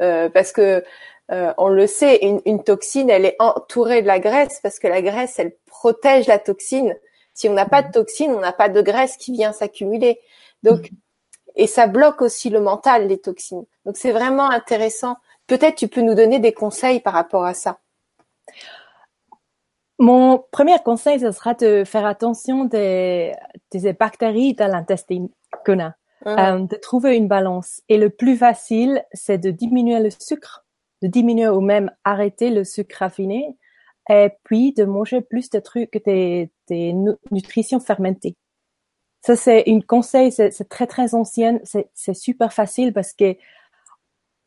euh, 0.00 0.28
parce 0.28 0.52
que 0.52 0.84
euh, 1.30 1.52
on 1.58 1.68
le 1.68 1.86
sait, 1.86 2.24
une, 2.24 2.40
une 2.46 2.64
toxine, 2.64 3.10
elle 3.10 3.26
est 3.26 3.36
entourée 3.38 4.02
de 4.02 4.06
la 4.06 4.18
graisse 4.18 4.60
parce 4.62 4.78
que 4.78 4.88
la 4.88 5.02
graisse, 5.02 5.38
elle 5.38 5.52
protège 5.66 6.26
la 6.26 6.38
toxine 6.38 6.96
si 7.38 7.48
on 7.48 7.52
n'a 7.52 7.66
pas 7.66 7.82
de 7.82 7.92
toxines, 7.92 8.32
on 8.32 8.40
n'a 8.40 8.52
pas 8.52 8.68
de 8.68 8.82
graisse 8.82 9.16
qui 9.16 9.30
vient 9.30 9.52
s'accumuler. 9.52 10.20
Donc, 10.64 10.90
et 11.54 11.68
ça 11.68 11.86
bloque 11.86 12.20
aussi 12.20 12.50
le 12.50 12.58
mental, 12.58 13.06
les 13.06 13.18
toxines. 13.18 13.64
Donc, 13.86 13.96
c'est 13.96 14.10
vraiment 14.10 14.50
intéressant. 14.50 15.18
Peut-être 15.46 15.76
tu 15.76 15.86
peux 15.86 16.00
nous 16.00 16.16
donner 16.16 16.40
des 16.40 16.52
conseils 16.52 16.98
par 16.98 17.12
rapport 17.12 17.44
à 17.44 17.54
ça. 17.54 17.78
Mon 19.98 20.44
premier 20.52 20.76
conseil, 20.84 21.18
ce 21.18 21.32
sera 21.32 21.54
de 21.54 21.82
faire 21.84 22.06
attention 22.06 22.64
des, 22.64 23.32
des 23.72 23.92
bactéries 23.92 24.54
dans 24.54 24.70
l'intestin 24.70 25.26
qu'on 25.66 25.80
a, 25.80 25.94
ah. 26.24 26.54
euh, 26.54 26.60
de 26.60 26.76
trouver 26.76 27.16
une 27.16 27.26
balance. 27.26 27.82
Et 27.88 27.98
le 27.98 28.10
plus 28.10 28.36
facile, 28.36 29.04
c'est 29.12 29.38
de 29.38 29.50
diminuer 29.50 30.00
le 30.00 30.10
sucre, 30.10 30.64
de 31.02 31.08
diminuer 31.08 31.48
ou 31.48 31.60
même 31.60 31.90
arrêter 32.04 32.50
le 32.50 32.64
sucre 32.64 32.96
raffiné 33.00 33.56
et 34.08 34.30
puis 34.44 34.72
de 34.72 34.84
manger 34.84 35.20
plus 35.20 35.50
de 35.50 35.58
trucs, 35.58 36.02
des, 36.04 36.50
des 36.68 36.94
nutritions 37.30 37.80
fermentées. 37.80 38.36
Ça, 39.20 39.36
c'est 39.36 39.64
une 39.66 39.82
conseil, 39.82 40.30
c'est 40.30 40.68
très, 40.68 40.86
très 40.86 41.14
ancienne. 41.14 41.60
C'est 41.64 42.14
super 42.14 42.52
facile 42.52 42.92
parce 42.92 43.12
que 43.12 43.36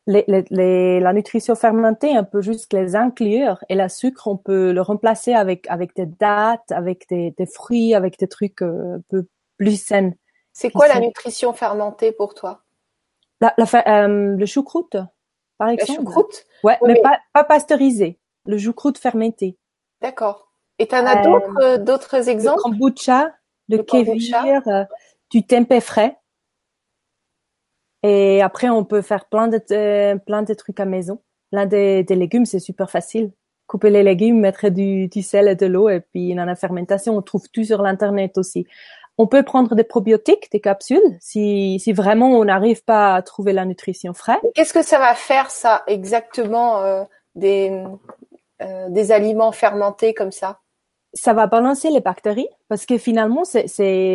les, 0.06 0.24
les, 0.50 1.00
la 1.00 1.12
nutrition 1.12 1.54
fermentée, 1.54 2.18
on 2.18 2.24
peut 2.24 2.42
juste 2.42 2.72
les 2.72 2.96
inclure 2.96 3.64
et 3.68 3.74
la 3.74 3.88
sucre, 3.88 4.26
on 4.26 4.36
peut 4.36 4.72
le 4.72 4.80
remplacer 4.80 5.32
avec, 5.32 5.68
avec 5.70 5.94
des 5.94 6.06
dattes, 6.06 6.72
avec 6.72 7.08
des, 7.08 7.32
des 7.36 7.46
fruits, 7.46 7.94
avec 7.94 8.18
des 8.18 8.28
trucs 8.28 8.62
euh, 8.62 8.96
un 8.96 9.02
peu 9.08 9.26
plus 9.58 9.80
sains. 9.80 10.12
C'est 10.52 10.70
quoi 10.70 10.88
la 10.88 11.00
nutrition 11.00 11.52
fermentée 11.52 12.12
pour 12.12 12.34
toi? 12.34 12.62
La, 13.40 13.54
la, 13.56 14.04
euh, 14.04 14.36
Le 14.36 14.46
choucroute, 14.46 14.96
par 15.58 15.68
exemple? 15.68 15.90
Le 15.90 15.96
choucroute? 15.96 16.44
Ouais, 16.62 16.78
mais, 16.84 17.00
Pas, 17.00 17.18
pas 17.32 17.44
pasteurisé. 17.44 18.18
Le 18.46 18.58
choucroute 18.58 18.98
fermenté. 18.98 19.56
D'accord. 20.00 20.48
Et 20.78 20.88
tu 20.88 20.96
en 20.96 21.06
as 21.06 21.22
d'autres 21.22 21.62
euh, 21.62 21.78
d'autres 21.78 22.28
exemples? 22.28 22.58
Le 22.58 22.78
kombucha, 22.78 23.34
le, 23.68 23.76
le 23.76 23.82
kévir, 23.84 24.62
euh, 24.66 24.84
du 25.30 25.46
tempeh 25.46 25.80
frais. 25.80 26.18
Et 28.02 28.42
après, 28.42 28.68
on 28.68 28.84
peut 28.84 29.02
faire 29.02 29.26
plein 29.26 29.48
de 29.48 29.60
euh, 29.70 30.16
plein 30.16 30.42
de 30.42 30.54
trucs 30.54 30.80
à 30.80 30.84
maison. 30.84 31.20
L'un 31.52 31.66
des, 31.66 32.02
des 32.02 32.16
légumes, 32.16 32.46
c'est 32.46 32.58
super 32.60 32.90
facile. 32.90 33.30
Couper 33.66 33.90
les 33.90 34.02
légumes, 34.02 34.40
mettre 34.40 34.68
du, 34.68 35.08
du 35.08 35.22
sel 35.22 35.48
et 35.48 35.54
de 35.54 35.66
l'eau, 35.66 35.88
et 35.88 36.00
puis 36.00 36.34
dans 36.34 36.44
la 36.44 36.56
fermentation, 36.56 37.16
on 37.16 37.22
trouve 37.22 37.48
tout 37.50 37.64
sur 37.64 37.80
l'internet 37.80 38.36
aussi. 38.38 38.66
On 39.18 39.26
peut 39.26 39.42
prendre 39.42 39.74
des 39.74 39.84
probiotiques, 39.84 40.50
des 40.50 40.60
capsules, 40.60 41.18
si, 41.20 41.78
si 41.78 41.92
vraiment 41.92 42.30
on 42.30 42.44
n'arrive 42.44 42.82
pas 42.82 43.14
à 43.14 43.22
trouver 43.22 43.52
la 43.52 43.66
nutrition 43.66 44.14
frais. 44.14 44.40
Qu'est-ce 44.54 44.72
que 44.72 44.82
ça 44.82 44.98
va 44.98 45.14
faire, 45.14 45.50
ça, 45.50 45.82
exactement, 45.86 46.80
euh, 46.80 47.04
des, 47.34 47.84
euh, 48.62 48.88
des 48.88 49.12
aliments 49.12 49.52
fermentés 49.52 50.14
comme 50.14 50.32
ça? 50.32 50.61
Ça 51.14 51.34
va 51.34 51.46
balancer 51.46 51.90
les 51.90 52.00
bactéries 52.00 52.48
parce 52.68 52.86
que 52.86 52.96
finalement, 52.96 53.44
c'est 53.44 53.66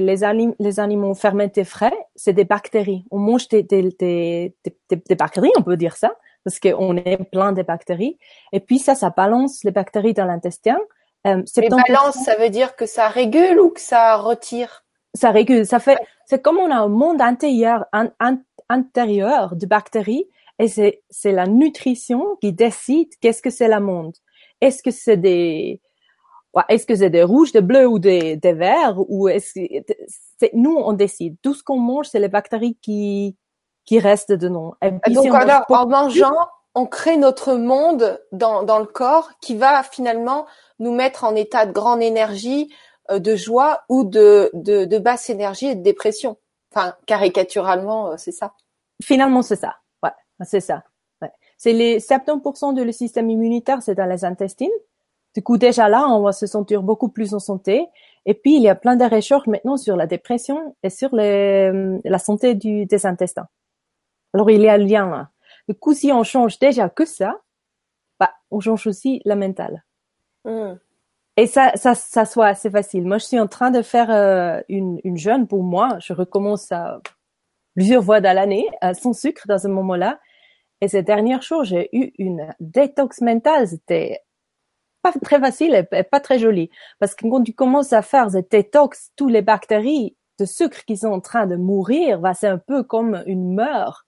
les, 0.01 0.23
alim 0.23 0.53
les 0.59 0.79
animaux 0.79 1.13
fermentés 1.13 1.63
frais, 1.63 1.93
c'est 2.15 2.33
des 2.33 2.45
bactéries. 2.45 3.05
On 3.11 3.19
mange 3.19 3.47
des, 3.49 3.63
des, 3.63 3.95
des, 3.99 4.55
des, 4.89 5.15
bactéries, 5.15 5.51
on 5.57 5.61
peut 5.61 5.77
dire 5.77 5.95
ça, 5.95 6.15
parce 6.43 6.59
qu'on 6.59 6.97
est 6.97 7.17
plein 7.31 7.51
de 7.51 7.61
bactéries. 7.61 8.17
Et 8.51 8.59
puis 8.59 8.79
ça, 8.79 8.95
ça 8.95 9.11
balance 9.11 9.63
les 9.63 9.71
bactéries 9.71 10.13
dans 10.13 10.25
l'intestin. 10.25 10.77
Euh, 11.27 11.43
Mais 11.57 11.69
balance, 11.69 12.15
ça 12.23 12.35
veut 12.35 12.49
dire 12.49 12.75
que 12.75 12.85
ça 12.85 13.09
régule 13.09 13.59
ou 13.59 13.69
que 13.69 13.81
ça 13.81 14.15
retire? 14.17 14.83
Ça 15.13 15.31
régule. 15.31 15.65
Ça 15.65 15.79
fait, 15.79 15.97
c'est 16.25 16.41
comme 16.41 16.57
on 16.57 16.71
a 16.71 16.77
un 16.77 16.87
monde 16.87 17.21
intérieur, 17.21 17.85
un, 17.93 18.09
intérieur 18.69 19.55
de 19.55 19.65
bactéries, 19.65 20.27
et 20.59 20.67
c'est 20.67 21.03
c'est 21.09 21.31
la 21.31 21.45
nutrition 21.45 22.37
qui 22.41 22.51
décide 22.53 23.09
qu'est-ce 23.21 23.41
que 23.41 23.51
c'est 23.51 23.67
le 23.67 23.79
monde. 23.79 24.13
Est-ce 24.61 24.81
que 24.81 24.91
c'est 24.91 25.17
des 25.17 25.79
est-ce 26.69 26.85
que 26.85 26.95
c'est 26.95 27.09
des 27.09 27.23
rouges, 27.23 27.51
des 27.51 27.61
bleus 27.61 27.87
ou 27.87 27.99
des, 27.99 28.35
des 28.35 28.53
verts 28.53 28.95
ou 28.97 29.27
est-ce 29.27 29.53
que 29.53 29.93
c'est 30.39 30.51
nous 30.53 30.75
on 30.75 30.93
décide. 30.93 31.35
Tout 31.41 31.53
ce 31.53 31.63
qu'on 31.63 31.79
mange, 31.79 32.07
c'est 32.07 32.19
les 32.19 32.27
bactéries 32.27 32.77
qui 32.81 33.35
qui 33.85 33.99
restent 33.99 34.31
dedans. 34.31 34.75
Et 34.81 34.91
Donc 35.11 35.33
alors, 35.33 35.63
en 35.69 35.87
mangeant, 35.87 36.35
on 36.75 36.85
crée 36.85 37.17
notre 37.17 37.55
monde 37.55 38.21
dans 38.31 38.63
dans 38.63 38.79
le 38.79 38.85
corps 38.85 39.31
qui 39.41 39.55
va 39.55 39.83
finalement 39.83 40.45
nous 40.79 40.93
mettre 40.93 41.23
en 41.23 41.35
état 41.35 41.65
de 41.65 41.71
grande 41.71 42.01
énergie, 42.01 42.73
euh, 43.09 43.19
de 43.19 43.35
joie 43.35 43.83
ou 43.89 44.03
de, 44.03 44.51
de 44.53 44.85
de 44.85 44.97
basse 44.99 45.29
énergie 45.29 45.67
et 45.67 45.75
de 45.75 45.81
dépression. 45.83 46.37
Enfin, 46.73 46.93
caricaturalement, 47.05 48.11
euh, 48.11 48.15
c'est 48.17 48.31
ça. 48.31 48.53
Finalement, 49.01 49.41
c'est 49.41 49.55
ça. 49.55 49.77
Ouais, 50.03 50.11
c'est 50.43 50.59
ça. 50.59 50.83
Ouais. 51.21 51.31
C'est 51.57 51.73
les 51.73 51.99
70% 51.99 52.73
de 52.73 52.83
le 52.83 52.91
système 52.91 53.29
immunitaire, 53.29 53.81
c'est 53.81 53.95
dans 53.95 54.05
les 54.05 54.25
intestins. 54.25 54.65
Du 55.37 55.43
coup, 55.43 55.59
déjà 55.59 55.87
là, 55.87 56.07
on 56.09 56.23
va 56.23 56.31
se 56.31 56.47
sentir 56.47 56.81
beaucoup 56.81 57.09
plus 57.09 57.35
en 57.35 57.39
santé. 57.39 57.85
Et 58.25 58.33
puis, 58.33 58.55
il 58.55 58.63
y 58.63 58.69
a 58.69 58.73
plein 58.73 58.95
de 58.95 59.05
recherches 59.05 59.45
maintenant 59.45 59.77
sur 59.77 59.95
la 59.95 60.07
dépression 60.07 60.75
et 60.81 60.89
sur 60.89 61.15
les, 61.15 61.69
euh, 61.71 61.99
la 62.05 62.17
santé 62.17 62.55
du, 62.55 62.87
des 62.87 63.05
intestins. 63.05 63.47
Alors, 64.33 64.49
il 64.49 64.63
y 64.63 64.67
a 64.67 64.73
un 64.73 64.77
lien 64.77 65.07
là. 65.07 65.29
Du 65.69 65.75
coup, 65.75 65.93
si 65.93 66.11
on 66.11 66.23
change 66.23 66.57
déjà 66.57 66.89
que 66.89 67.05
ça, 67.05 67.39
bah, 68.19 68.31
on 68.49 68.59
change 68.59 68.87
aussi 68.87 69.21
la 69.25 69.35
mentale. 69.35 69.85
Hmm. 70.43 70.73
Et 71.35 71.45
ça, 71.45 71.73
ça, 71.75 71.93
ça 71.93 72.25
soit 72.25 72.47
assez 72.47 72.71
facile. 72.71 73.05
Moi, 73.05 73.19
je 73.19 73.25
suis 73.25 73.39
en 73.39 73.47
train 73.47 73.69
de 73.69 73.83
faire 73.83 74.09
euh, 74.09 74.59
une, 74.69 74.99
une 75.03 75.17
jeûne 75.17 75.45
pour 75.45 75.61
moi. 75.61 75.99
Je 75.99 76.13
recommence 76.13 76.71
à 76.71 76.99
plusieurs 77.75 78.03
fois 78.03 78.21
dans 78.21 78.35
l'année, 78.35 78.67
sans 78.99 79.13
sucre 79.13 79.43
dans 79.47 79.59
ce 79.59 79.67
moment-là. 79.67 80.19
Et 80.81 80.87
ces 80.87 81.03
derniers 81.03 81.39
jours, 81.41 81.63
j'ai 81.63 81.89
eu 81.95 82.11
une 82.17 82.55
détox 82.59 83.21
mentale. 83.21 83.67
C'était 83.67 84.23
pas 85.11 85.19
très 85.19 85.39
facile 85.39 85.85
et 85.91 86.03
pas 86.03 86.19
très 86.19 86.39
joli. 86.39 86.69
Parce 86.99 87.15
que 87.15 87.27
quand 87.27 87.43
tu 87.43 87.53
commences 87.53 87.93
à 87.93 88.01
faire 88.01 88.31
cette 88.31 88.51
détox, 88.51 89.11
tous 89.15 89.27
les 89.27 89.41
bactéries 89.41 90.15
de 90.39 90.45
sucre 90.45 90.85
qui 90.85 90.97
sont 90.97 91.07
en 91.07 91.19
train 91.19 91.47
de 91.47 91.55
mourir, 91.55 92.19
bah, 92.19 92.33
c'est 92.33 92.47
un 92.47 92.57
peu 92.57 92.83
comme 92.83 93.23
une 93.25 93.53
meurtre 93.53 94.05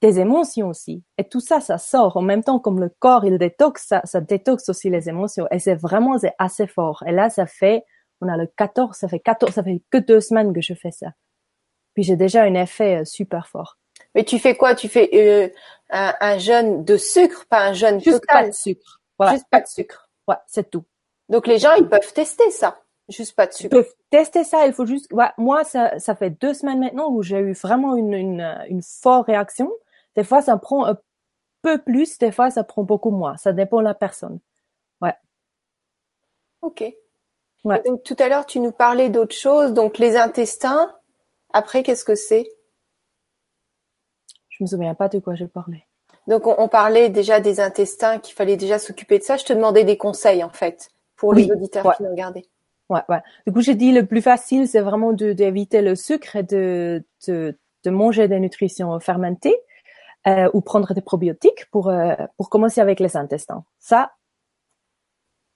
des 0.00 0.18
émotions 0.18 0.68
aussi. 0.68 1.04
Et 1.18 1.24
tout 1.24 1.40
ça, 1.40 1.60
ça 1.60 1.78
sort 1.78 2.16
en 2.16 2.22
même 2.22 2.42
temps 2.42 2.58
comme 2.58 2.80
le 2.80 2.90
corps, 2.98 3.24
il 3.24 3.36
détoxe, 3.38 3.86
ça, 3.86 4.00
ça 4.04 4.20
détoxe 4.20 4.68
aussi 4.68 4.88
les 4.88 5.08
émotions. 5.08 5.46
Et 5.50 5.58
c'est 5.58 5.74
vraiment, 5.74 6.18
c'est 6.18 6.34
assez 6.38 6.66
fort. 6.66 7.02
Et 7.06 7.12
là, 7.12 7.28
ça 7.28 7.46
fait, 7.46 7.84
on 8.20 8.28
a 8.28 8.36
le 8.36 8.46
14, 8.46 8.96
ça 8.96 9.08
fait 9.08 9.20
14, 9.20 9.52
ça 9.52 9.62
fait 9.62 9.82
que 9.90 9.98
deux 9.98 10.20
semaines 10.20 10.54
que 10.54 10.62
je 10.62 10.74
fais 10.74 10.90
ça. 10.90 11.08
Puis 11.94 12.04
j'ai 12.04 12.16
déjà 12.16 12.44
un 12.44 12.54
effet 12.54 13.00
euh, 13.00 13.04
super 13.04 13.48
fort. 13.48 13.76
Mais 14.14 14.24
tu 14.24 14.38
fais 14.38 14.56
quoi? 14.56 14.74
Tu 14.74 14.88
fais 14.88 15.10
euh, 15.14 15.48
un, 15.90 16.14
un 16.20 16.38
jeûne 16.38 16.84
de 16.84 16.96
sucre, 16.96 17.46
pas 17.48 17.66
un 17.66 17.72
jeûne 17.72 18.00
total? 18.00 18.20
pas 18.26 18.46
de 18.48 18.52
sucre? 18.52 18.99
Juste 19.28 19.46
pas 19.50 19.60
de 19.60 19.66
sucre. 19.66 20.08
Ouais, 20.26 20.36
c'est 20.46 20.70
tout. 20.70 20.84
Donc 21.28 21.46
les 21.46 21.58
gens, 21.58 21.74
ils 21.74 21.88
peuvent 21.88 22.12
tester 22.12 22.50
ça. 22.50 22.80
Juste 23.08 23.34
pas 23.34 23.46
de 23.46 23.52
sucre. 23.52 23.74
Ils 23.74 23.82
peuvent 23.82 23.94
tester 24.10 24.44
ça. 24.44 24.66
Il 24.66 24.72
faut 24.72 24.86
juste. 24.86 25.12
Ouais, 25.12 25.30
moi, 25.36 25.64
ça, 25.64 25.98
ça 25.98 26.14
fait 26.14 26.30
deux 26.30 26.54
semaines 26.54 26.80
maintenant 26.80 27.10
où 27.10 27.22
j'ai 27.22 27.38
eu 27.38 27.52
vraiment 27.52 27.96
une, 27.96 28.14
une, 28.14 28.64
une 28.68 28.82
forte 28.82 29.26
réaction. 29.26 29.70
Des 30.16 30.24
fois, 30.24 30.42
ça 30.42 30.56
prend 30.56 30.86
un 30.86 30.98
peu 31.62 31.78
plus. 31.78 32.18
Des 32.18 32.32
fois, 32.32 32.50
ça 32.50 32.64
prend 32.64 32.82
beaucoup 32.82 33.10
moins. 33.10 33.36
Ça 33.36 33.52
dépend 33.52 33.78
de 33.78 33.84
la 33.84 33.94
personne. 33.94 34.40
Ouais. 35.00 35.14
Ok. 36.62 36.84
Ouais. 37.64 37.82
Donc 37.84 38.02
tout 38.04 38.16
à 38.18 38.28
l'heure, 38.28 38.46
tu 38.46 38.60
nous 38.60 38.72
parlais 38.72 39.10
d'autre 39.10 39.34
chose. 39.34 39.72
Donc 39.72 39.98
les 39.98 40.16
intestins. 40.16 40.94
Après, 41.52 41.82
qu'est-ce 41.82 42.04
que 42.04 42.14
c'est? 42.14 42.48
Je 44.48 44.62
me 44.62 44.68
souviens 44.68 44.94
pas 44.94 45.08
de 45.08 45.18
quoi 45.18 45.34
je 45.34 45.46
parlais. 45.46 45.84
Donc 46.26 46.46
on, 46.46 46.68
parlait 46.68 47.08
déjà 47.08 47.40
des 47.40 47.60
intestins, 47.60 48.18
qu'il 48.18 48.34
fallait 48.34 48.56
déjà 48.56 48.78
s'occuper 48.78 49.18
de 49.18 49.24
ça. 49.24 49.36
Je 49.36 49.44
te 49.44 49.52
demandais 49.52 49.84
des 49.84 49.96
conseils 49.96 50.44
en 50.44 50.50
fait 50.50 50.90
pour 51.16 51.34
les 51.34 51.50
auditeurs 51.50 51.96
qui 51.96 52.02
nous 52.02 52.10
regardaient. 52.10 52.46
Ouais, 52.88 53.00
ouais. 53.08 53.20
Du 53.46 53.52
coup, 53.52 53.60
j'ai 53.60 53.74
dit 53.74 53.92
le 53.92 54.04
plus 54.04 54.22
facile, 54.22 54.66
c'est 54.66 54.80
vraiment 54.80 55.12
d'éviter 55.12 55.80
le 55.80 55.94
sucre 55.94 56.36
et 56.36 56.42
de, 56.42 57.04
de, 57.28 57.56
de, 57.84 57.90
manger 57.90 58.26
des 58.26 58.40
nutritions 58.40 58.98
fermentées 58.98 59.56
euh, 60.26 60.50
ou 60.54 60.60
prendre 60.60 60.92
des 60.92 61.00
probiotiques 61.00 61.70
pour 61.70 61.88
euh, 61.88 62.14
pour 62.36 62.50
commencer 62.50 62.80
avec 62.80 63.00
les 63.00 63.16
intestins. 63.16 63.64
Ça, 63.78 64.12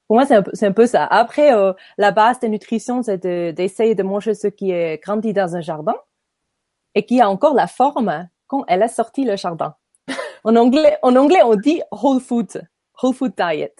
pour 0.06 0.16
moi, 0.16 0.26
c'est 0.26 0.36
un, 0.36 0.44
un, 0.62 0.72
peu 0.72 0.86
ça. 0.86 1.04
Après, 1.04 1.54
euh, 1.54 1.72
la 1.98 2.12
base 2.12 2.38
des 2.40 2.48
nutritions, 2.48 3.02
c'est 3.02 3.26
d'essayer 3.26 3.94
de, 3.94 4.02
de, 4.02 4.06
manger 4.06 4.34
ce 4.34 4.46
qui 4.46 4.70
est 4.70 5.02
grandi 5.02 5.32
dans 5.32 5.56
un 5.56 5.60
jardin 5.60 5.96
et 6.94 7.04
qui 7.04 7.20
a 7.20 7.28
encore 7.28 7.54
la 7.54 7.66
forme 7.66 8.28
quand 8.46 8.64
elle 8.68 8.82
a 8.82 8.88
sorti 8.88 9.24
le 9.24 9.36
jardin. 9.36 9.74
En 10.44 10.56
anglais, 10.56 10.96
en 11.02 11.16
anglais, 11.16 11.40
on 11.44 11.56
dit 11.56 11.80
whole 11.90 12.20
food, 12.20 12.62
whole 13.02 13.14
food 13.14 13.32
diet. 13.36 13.74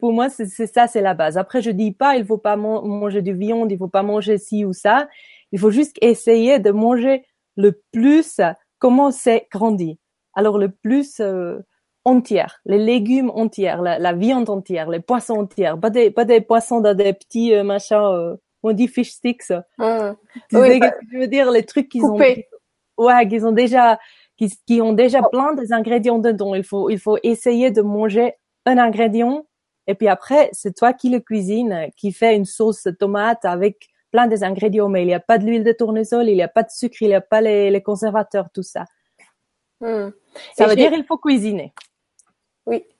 Pour 0.00 0.12
moi, 0.12 0.28
c'est 0.30 0.66
ça, 0.66 0.86
c'est 0.86 1.02
la 1.02 1.14
base. 1.14 1.36
Après, 1.36 1.62
je 1.62 1.70
dis 1.70 1.92
pas, 1.92 2.16
il 2.16 2.24
faut 2.24 2.38
pas 2.38 2.56
manger 2.56 3.22
du 3.22 3.34
viande, 3.34 3.70
il 3.70 3.78
faut 3.78 3.88
pas 3.88 4.02
manger 4.02 4.38
ci 4.38 4.64
ou 4.64 4.72
ça. 4.72 5.08
Il 5.52 5.60
faut 5.60 5.70
juste 5.70 5.96
essayer 6.00 6.58
de 6.58 6.70
manger 6.70 7.24
le 7.56 7.80
plus 7.92 8.40
comment 8.78 9.10
c'est 9.10 9.46
grandi. 9.52 9.98
Alors 10.34 10.58
le 10.58 10.70
plus 10.70 11.20
euh, 11.20 11.58
entière, 12.04 12.60
les 12.64 12.78
légumes 12.78 13.30
entiers, 13.30 13.76
la, 13.80 13.98
la, 13.98 14.12
viande 14.12 14.50
entière, 14.50 14.90
les 14.90 15.00
poissons 15.00 15.34
entiers, 15.34 15.72
pas 15.80 15.90
des 15.90 16.10
pas 16.10 16.24
des 16.24 16.40
poissons 16.40 16.80
dans 16.80 16.94
des 16.94 17.12
petits 17.12 17.54
euh, 17.54 17.62
machins, 17.62 17.96
euh, 17.96 18.36
on 18.62 18.72
dit 18.72 18.88
fish 18.88 19.12
sticks. 19.12 19.50
Mmh. 19.78 20.12
Tu 20.50 20.56
oui, 20.56 20.68
sais, 20.68 20.78
bah, 20.78 20.92
je 21.12 21.18
veux 21.18 21.26
dire? 21.26 21.50
Les 21.50 21.64
trucs 21.64 21.88
qu'ils 21.88 22.04
ont, 22.04 22.18
ouais, 22.18 23.28
qu'ils 23.28 23.46
ont 23.46 23.52
déjà 23.52 23.98
qui, 24.36 24.52
qui 24.66 24.80
ont 24.80 24.92
déjà 24.92 25.20
oh. 25.24 25.28
plein 25.30 25.54
des 25.54 25.72
ingrédients 25.72 26.18
dedans. 26.18 26.54
Il 26.54 26.64
faut, 26.64 26.90
il 26.90 26.98
faut 26.98 27.18
essayer 27.22 27.70
de 27.70 27.82
manger 27.82 28.34
un 28.64 28.78
ingrédient 28.78 29.44
et 29.86 29.94
puis 29.94 30.08
après, 30.08 30.50
c'est 30.52 30.74
toi 30.74 30.92
qui 30.92 31.10
le 31.10 31.20
cuisine, 31.20 31.88
qui 31.96 32.12
fait 32.12 32.36
une 32.36 32.44
sauce 32.44 32.88
tomate 32.98 33.44
avec 33.44 33.88
plein 34.10 34.26
des 34.26 34.44
ingrédients, 34.44 34.88
mais 34.88 35.02
il 35.02 35.06
n'y 35.06 35.14
a 35.14 35.20
pas 35.20 35.38
de 35.38 35.44
l'huile 35.44 35.64
de 35.64 35.72
tournesol, 35.72 36.28
il 36.28 36.34
n'y 36.34 36.42
a 36.42 36.48
pas 36.48 36.62
de 36.62 36.70
sucre, 36.70 36.96
il 37.00 37.08
n'y 37.08 37.14
a 37.14 37.20
pas 37.20 37.40
les, 37.40 37.70
les, 37.70 37.82
conservateurs, 37.82 38.48
tout 38.52 38.62
ça. 38.62 38.84
Hmm. 39.80 40.10
Ça 40.56 40.64
et 40.64 40.68
veut 40.68 40.76
dire 40.76 40.92
il 40.92 41.04
faut 41.04 41.18
cuisiner. 41.18 41.72
Oui. 42.66 42.84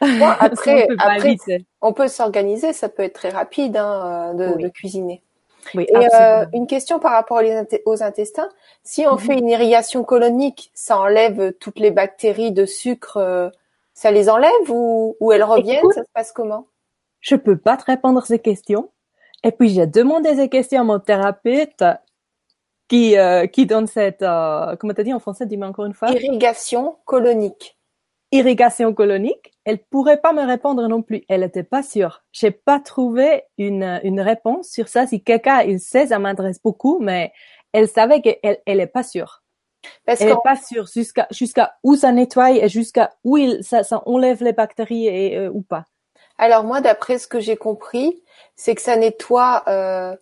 Bon, 0.00 0.28
après, 0.28 0.84
on 0.84 0.86
peut, 0.86 0.96
après, 0.98 1.36
on 1.82 1.92
peut 1.92 2.08
s'organiser, 2.08 2.72
ça 2.72 2.88
peut 2.88 3.02
être 3.02 3.12
très 3.12 3.28
rapide 3.28 3.76
hein, 3.76 4.32
de, 4.32 4.54
oui. 4.56 4.62
de 4.62 4.68
cuisiner. 4.70 5.22
Oui, 5.74 5.86
et 5.88 5.96
euh, 5.96 6.44
une 6.52 6.66
question 6.66 6.98
par 6.98 7.12
rapport 7.12 7.42
aux 7.86 8.02
intestins. 8.02 8.48
Si 8.82 9.06
on 9.06 9.12
mm 9.12 9.16
-hmm. 9.16 9.18
fait 9.26 9.38
une 9.38 9.48
irrigation 9.48 10.04
colonique, 10.04 10.70
ça 10.74 10.98
enlève 10.98 11.52
toutes 11.60 11.78
les 11.78 11.90
bactéries 11.90 12.52
de 12.52 12.66
sucre, 12.66 13.16
euh, 13.18 13.50
ça 13.94 14.10
les 14.10 14.28
enlève 14.28 14.70
ou, 14.70 15.16
ou 15.20 15.32
elles 15.32 15.44
reviennent? 15.44 15.78
Écoute, 15.78 15.94
Ça 15.94 16.02
se 16.02 16.12
passe 16.14 16.32
comment? 16.32 16.66
Je 17.20 17.36
peux 17.36 17.58
pas 17.58 17.76
te 17.76 17.84
répondre 17.84 18.20
à 18.22 18.24
ces 18.24 18.38
questions. 18.38 18.88
Et 19.42 19.52
puis 19.52 19.68
j'ai 19.70 19.86
demandé 19.86 20.34
ces 20.36 20.48
questions 20.48 20.80
à 20.80 20.84
mon 20.84 20.98
thérapeute 20.98 21.84
qui 22.88 23.16
euh, 23.16 23.46
qui 23.46 23.66
donne 23.66 23.86
cette 23.86 24.22
euh, 24.22 24.76
comment 24.76 24.92
t'as 24.92 25.02
dit 25.02 25.14
en 25.14 25.20
français 25.20 25.46
dis-moi 25.46 25.68
encore 25.68 25.86
une 25.86 25.94
fois? 25.94 26.10
Irrigation 26.10 26.96
colonique 27.04 27.76
irrigation 28.32 28.94
colonique 28.94 29.50
elle 29.64 29.78
pourrait 29.78 30.20
pas 30.20 30.32
me 30.32 30.44
répondre 30.44 30.86
non 30.88 31.02
plus. 31.02 31.22
Elle 31.28 31.42
était 31.42 31.62
pas 31.62 31.82
sûre. 31.82 32.24
J'ai 32.32 32.50
pas 32.50 32.80
trouvé 32.80 33.44
une 33.58 34.00
une 34.02 34.20
réponse 34.20 34.68
sur 34.68 34.88
ça. 34.88 35.06
Si 35.06 35.22
quelqu'un 35.22 35.62
il 35.62 35.80
sait 35.80 36.08
ça 36.08 36.18
m'intéresse 36.18 36.60
beaucoup 36.62 36.98
mais 37.00 37.32
elle 37.72 37.88
savait 37.88 38.20
qu'elle 38.20 38.58
elle 38.66 38.80
est 38.80 38.86
pas 38.86 39.02
sûre. 39.02 39.42
Parce 40.04 40.20
elle 40.20 40.30
est 40.30 40.44
pas 40.44 40.56
sûre 40.56 40.86
jusqu'à 40.86 41.26
jusqu'à 41.30 41.76
où 41.82 41.94
ça 41.94 42.12
nettoie 42.12 42.52
et 42.52 42.68
jusqu'à 42.68 43.12
où 43.22 43.36
il 43.36 43.62
ça, 43.62 43.82
ça 43.82 44.02
enlève 44.06 44.42
les 44.42 44.52
bactéries 44.52 45.06
et 45.06 45.36
euh, 45.38 45.50
ou 45.50 45.62
pas. 45.62 45.84
Alors 46.36 46.64
moi 46.64 46.80
d'après 46.80 47.18
ce 47.18 47.28
que 47.28 47.38
j'ai 47.38 47.56
compris 47.56 48.22
c'est 48.56 48.74
que 48.74 48.82
ça 48.82 48.96
nettoie 48.96 49.62
euh, 49.68 50.16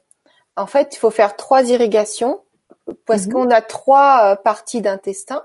en 0.56 0.66
fait 0.66 0.94
il 0.94 0.98
faut 0.98 1.10
faire 1.10 1.36
trois 1.36 1.62
irrigations 1.62 2.42
parce 3.06 3.26
mhm. 3.26 3.32
qu'on 3.32 3.50
a 3.50 3.62
trois 3.62 4.32
euh, 4.32 4.36
parties 4.36 4.82
d'intestin 4.82 5.42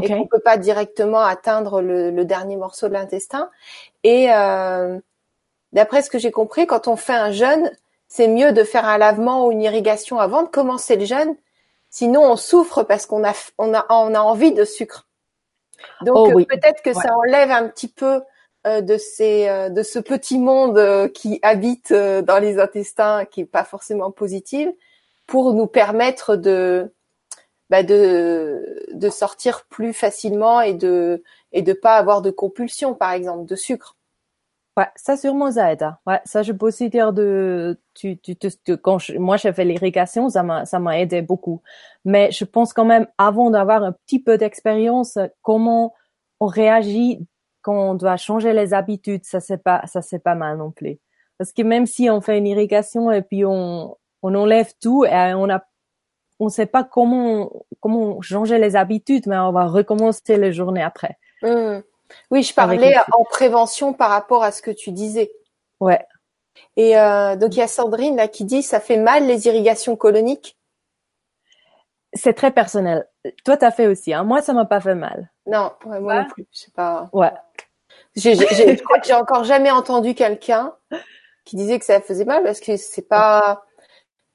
et 0.00 0.08
qu'on 0.08 0.26
peut 0.26 0.40
pas 0.40 0.56
directement 0.56 1.20
atteindre 1.20 1.82
le, 1.82 2.24
dernier 2.24 2.56
morceau 2.56 2.88
de 2.88 2.94
l'intestin. 2.94 3.50
Et 4.04 4.32
euh, 4.32 4.98
d'après 5.72 6.02
ce 6.02 6.10
que 6.10 6.18
j'ai 6.18 6.30
compris, 6.30 6.66
quand 6.66 6.88
on 6.88 6.96
fait 6.96 7.14
un 7.14 7.30
jeûne, 7.30 7.70
c'est 8.08 8.28
mieux 8.28 8.52
de 8.52 8.64
faire 8.64 8.86
un 8.86 8.98
lavement 8.98 9.46
ou 9.46 9.52
une 9.52 9.62
irrigation 9.62 10.18
avant 10.18 10.42
de 10.42 10.48
commencer 10.48 10.96
le 10.96 11.04
jeûne. 11.04 11.36
Sinon, 11.90 12.22
on 12.22 12.36
souffre 12.36 12.82
parce 12.84 13.04
qu'on 13.06 13.24
a, 13.24 13.34
on 13.58 13.74
a, 13.74 13.84
on 13.90 14.14
a 14.14 14.20
envie 14.20 14.52
de 14.52 14.64
sucre. 14.64 15.06
Donc 16.02 16.16
oh 16.16 16.44
peut-être 16.48 16.82
que 16.82 16.94
ça 16.94 17.16
enlève 17.16 17.50
un 17.50 17.68
petit 17.68 17.88
peu 17.88 18.22
euh, 18.66 18.80
de 18.80 18.96
ces, 18.96 19.68
de 19.70 19.82
ce 19.82 19.98
petit 19.98 20.38
monde 20.38 21.10
qui 21.12 21.38
habite 21.42 21.92
dans 21.92 22.38
les 22.38 22.58
intestins, 22.58 23.24
qui 23.26 23.42
est 23.42 23.46
pas 23.46 23.64
forcément 23.64 24.10
positif 24.10 24.68
pour 25.26 25.52
nous 25.54 25.66
permettre 25.66 26.36
de 26.36 26.92
bah 27.72 27.82
de 27.82 28.84
de 28.92 29.08
sortir 29.08 29.64
plus 29.70 29.94
facilement 29.94 30.60
et 30.60 30.74
de 30.74 31.22
et 31.52 31.62
de 31.62 31.72
pas 31.72 31.96
avoir 31.96 32.20
de 32.20 32.30
compulsion 32.30 32.94
par 32.94 33.12
exemple 33.12 33.46
de 33.46 33.56
sucre. 33.56 33.96
Ouais, 34.76 34.88
ça 34.94 35.16
sûrement 35.16 35.50
ça 35.52 35.72
aide. 35.72 35.88
Ouais, 36.06 36.20
ça 36.26 36.42
je 36.42 36.52
peux 36.52 36.66
aussi 36.66 36.90
dire 36.90 37.14
de 37.14 37.80
tu 37.94 38.18
tu, 38.18 38.36
tu 38.36 38.50
quand 38.76 38.98
moi 39.18 39.38
j'ai 39.38 39.54
fait 39.54 39.64
l'irrigation, 39.64 40.28
ça 40.28 40.42
m'a 40.42 40.66
ça 40.66 40.78
m'a 40.80 40.98
aidé 41.00 41.22
beaucoup. 41.22 41.62
Mais 42.04 42.30
je 42.30 42.44
pense 42.44 42.74
quand 42.74 42.84
même 42.84 43.06
avant 43.16 43.50
d'avoir 43.50 43.82
un 43.82 43.92
petit 43.92 44.22
peu 44.22 44.36
d'expérience 44.36 45.18
comment 45.40 45.94
on 46.40 46.46
réagit 46.46 47.26
quand 47.62 47.92
on 47.92 47.94
doit 47.94 48.18
changer 48.18 48.52
les 48.52 48.74
habitudes, 48.74 49.24
ça 49.24 49.40
c'est 49.40 49.62
pas 49.62 49.82
ça 49.86 50.02
c'est 50.02 50.18
pas 50.18 50.34
mal 50.34 50.58
non 50.58 50.72
plus. 50.72 50.98
Parce 51.38 51.52
que 51.54 51.62
même 51.62 51.86
si 51.86 52.10
on 52.10 52.20
fait 52.20 52.36
une 52.36 52.46
irrigation 52.46 53.10
et 53.12 53.22
puis 53.22 53.46
on 53.46 53.96
on 54.22 54.34
enlève 54.34 54.72
tout 54.80 55.06
et 55.06 55.32
on 55.34 55.48
a 55.50 55.64
on 56.42 56.48
sait 56.48 56.66
pas 56.66 56.82
comment 56.82 57.64
comment 57.80 58.20
changer 58.20 58.58
les 58.58 58.74
habitudes, 58.74 59.26
mais 59.26 59.38
on 59.38 59.52
va 59.52 59.66
recommencer 59.66 60.36
les 60.36 60.52
journées 60.52 60.82
après. 60.82 61.18
Mmh. 61.42 61.82
Oui, 62.30 62.42
je 62.42 62.52
parlais 62.52 62.96
en 63.12 63.24
prévention 63.24 63.92
par 63.92 64.10
rapport 64.10 64.42
à 64.42 64.50
ce 64.50 64.60
que 64.60 64.72
tu 64.72 64.90
disais. 64.90 65.32
Ouais. 65.80 66.04
Et 66.76 66.98
euh, 66.98 67.36
donc 67.36 67.54
il 67.54 67.60
y 67.60 67.62
a 67.62 67.68
Sandrine 67.68 68.16
là 68.16 68.28
qui 68.28 68.44
dit 68.44 68.62
ça 68.62 68.80
fait 68.80 68.96
mal 68.96 69.26
les 69.26 69.46
irrigations 69.46 69.94
coloniques? 69.94 70.58
C'est 72.12 72.34
très 72.34 72.50
personnel. 72.50 73.08
Toi, 73.44 73.56
t'as 73.56 73.70
fait 73.70 73.86
aussi. 73.86 74.12
Hein. 74.12 74.24
Moi, 74.24 74.42
ça 74.42 74.52
m'a 74.52 74.66
pas 74.66 74.80
fait 74.80 74.94
mal. 74.94 75.30
Non, 75.46 75.72
moi 75.86 76.22
non 76.22 76.28
plus. 76.28 76.46
C'est 76.50 76.74
pas. 76.74 77.08
Ouais. 77.12 77.32
Je 78.16 78.82
crois 78.82 78.98
que 78.98 79.06
j'ai 79.06 79.14
encore 79.14 79.44
jamais 79.44 79.70
entendu 79.70 80.14
quelqu'un 80.14 80.74
qui 81.44 81.56
disait 81.56 81.78
que 81.78 81.84
ça 81.84 82.00
faisait 82.00 82.26
mal 82.26 82.42
parce 82.42 82.60
que 82.60 82.76
c'est 82.76 83.08
pas 83.08 83.64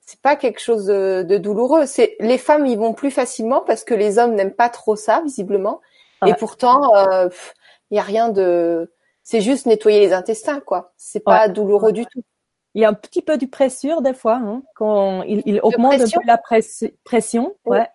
c'est 0.08 0.22
pas 0.22 0.38
quelque 0.38 0.62
chose 0.62 0.86
de, 0.86 1.38
douloureux. 1.38 1.86
C'est 1.86 2.16
les 2.22 2.38
femmes 2.38 2.66
y 2.66 2.78
vont 2.78 2.94
plus 2.94 3.12
facilement 3.12 3.62
parce 3.62 3.84
que 3.84 3.94
les 3.94 4.18
hommes 4.18 4.36
n'aiment 4.36 4.56
pas 4.56 4.70
trop 4.70 4.96
ça 4.96 5.22
visiblement. 5.22 5.82
Et 6.26 6.34
pourtant, 6.34 6.96
il 6.96 7.10
euh, 7.10 7.30
y 7.91 8.00
a 8.00 8.04
rien 8.04 8.30
de. 8.30 8.89
C'est 9.22 9.41
juste 9.41 9.65
nettoyer 9.65 10.00
les 10.00 10.13
intestins, 10.13 10.62
quoi. 10.62 10.93
C'est 10.96 11.20
pas 11.20 11.50
douloureux 11.50 11.91
du 11.91 12.06
tout. 12.06 12.24
Il 12.74 12.82
y 12.82 12.86
a 12.86 12.89
un 12.89 12.93
petit 12.93 13.22
peu 13.22 13.38
de 13.38 13.46
pression 13.46 14.00
des 14.00 14.13
fois 14.13 14.36
hein, 14.36 14.62
quand 14.76 15.24
il, 15.24 15.43
il 15.46 15.60
augmente 15.62 16.00
un 16.00 16.06
peu 16.06 16.26
la 16.26 16.39
pression. 17.04 17.56
Ouais. 17.65 17.88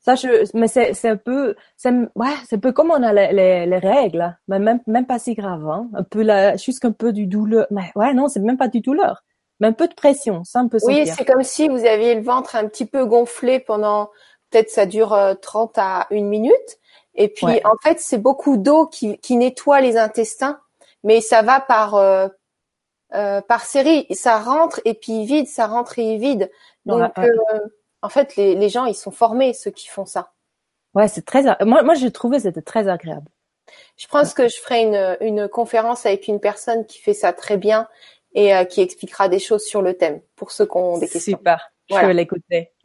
Ça, 0.00 0.14
je, 0.14 0.28
mais 0.56 0.68
c'est, 0.68 1.08
un 1.08 1.16
peu, 1.16 1.56
c'est, 1.76 1.90
ouais, 2.14 2.34
c'est 2.48 2.56
un 2.56 2.60
peu 2.60 2.72
comme 2.72 2.90
on 2.90 3.02
a 3.02 3.12
les, 3.12 3.32
les, 3.32 3.66
les 3.66 3.78
règles, 3.78 4.36
mais 4.46 4.60
même, 4.60 4.80
même 4.86 5.06
pas 5.06 5.18
si 5.18 5.34
grave, 5.34 5.68
hein. 5.68 5.88
Un 5.94 6.04
peu 6.04 6.22
la, 6.22 6.56
juste 6.56 6.84
un 6.84 6.92
peu 6.92 7.12
du 7.12 7.26
douleur. 7.26 7.66
Mais 7.70 7.90
ouais, 7.96 8.14
non, 8.14 8.28
c'est 8.28 8.40
même 8.40 8.56
pas 8.56 8.68
du 8.68 8.80
douleur 8.80 9.24
un 9.64 9.72
peu 9.72 9.88
de 9.88 9.94
pression, 9.94 10.44
ça 10.44 10.60
un 10.60 10.68
peu 10.68 10.78
Oui, 10.84 11.06
c'est 11.06 11.24
comme 11.24 11.42
si 11.42 11.68
vous 11.68 11.84
aviez 11.84 12.14
le 12.14 12.22
ventre 12.22 12.56
un 12.56 12.66
petit 12.66 12.86
peu 12.86 13.04
gonflé 13.04 13.60
pendant, 13.60 14.10
peut-être 14.50 14.70
ça 14.70 14.86
dure 14.86 15.16
30 15.40 15.78
euh, 15.78 15.80
à 15.80 16.06
une 16.10 16.28
minute. 16.28 16.78
Et 17.14 17.28
puis, 17.28 17.46
en 17.64 17.76
fait, 17.82 18.00
c'est 18.00 18.18
beaucoup 18.18 18.56
d'eau 18.56 18.86
qui, 18.86 19.18
qui 19.18 19.36
nettoie 19.36 19.80
les 19.80 19.96
intestins, 19.96 20.60
mais 21.04 21.20
ça 21.20 21.42
va 21.42 21.60
par, 21.60 21.94
euh, 21.94 22.28
euh, 23.14 23.40
par 23.40 23.64
série. 23.64 24.06
Ça 24.10 24.38
rentre 24.38 24.80
et 24.84 24.94
puis 24.94 25.24
vide, 25.24 25.46
ça 25.46 25.66
rentre 25.66 25.98
et 25.98 26.16
vide. 26.16 26.50
Donc, 26.86 27.12
en 28.02 28.08
fait, 28.08 28.36
les, 28.36 28.54
les 28.54 28.68
gens, 28.68 28.84
ils 28.84 28.94
sont 28.94 29.12
formés, 29.12 29.54
ceux 29.54 29.70
qui 29.70 29.88
font 29.88 30.06
ça. 30.06 30.32
Ouais, 30.94 31.08
c'est 31.08 31.24
très, 31.24 31.42
moi, 31.64 31.82
moi, 31.82 31.94
j'ai 31.94 32.10
trouvé 32.10 32.40
c'était 32.40 32.62
très 32.62 32.88
agréable. 32.88 33.28
Je 33.96 34.06
pense 34.08 34.34
que 34.34 34.48
je 34.48 34.60
ferai 34.60 34.82
une, 34.82 35.16
une 35.20 35.48
conférence 35.48 36.04
avec 36.04 36.28
une 36.28 36.40
personne 36.40 36.84
qui 36.86 36.98
fait 36.98 37.14
ça 37.14 37.32
très 37.32 37.56
bien 37.56 37.88
et 38.34 38.54
euh, 38.54 38.64
qui 38.64 38.80
expliquera 38.80 39.28
des 39.28 39.38
choses 39.38 39.64
sur 39.64 39.82
le 39.82 39.94
thème 39.94 40.20
pour 40.36 40.50
ceux 40.50 40.66
qui 40.66 40.76
ont 40.76 40.98
des 40.98 41.08
questions. 41.08 41.38
Super, 41.38 41.70
je 41.88 41.96
vais 41.96 42.14
l'écouter. 42.14 42.72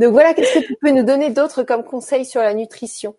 Donc 0.00 0.10
voilà, 0.12 0.34
qu'est-ce 0.34 0.58
que 0.58 0.66
tu 0.66 0.76
peux 0.80 0.90
nous 0.90 1.04
donner 1.04 1.30
d'autres 1.30 1.62
comme 1.62 1.84
conseils 1.84 2.24
sur 2.24 2.42
la 2.42 2.52
nutrition? 2.54 3.14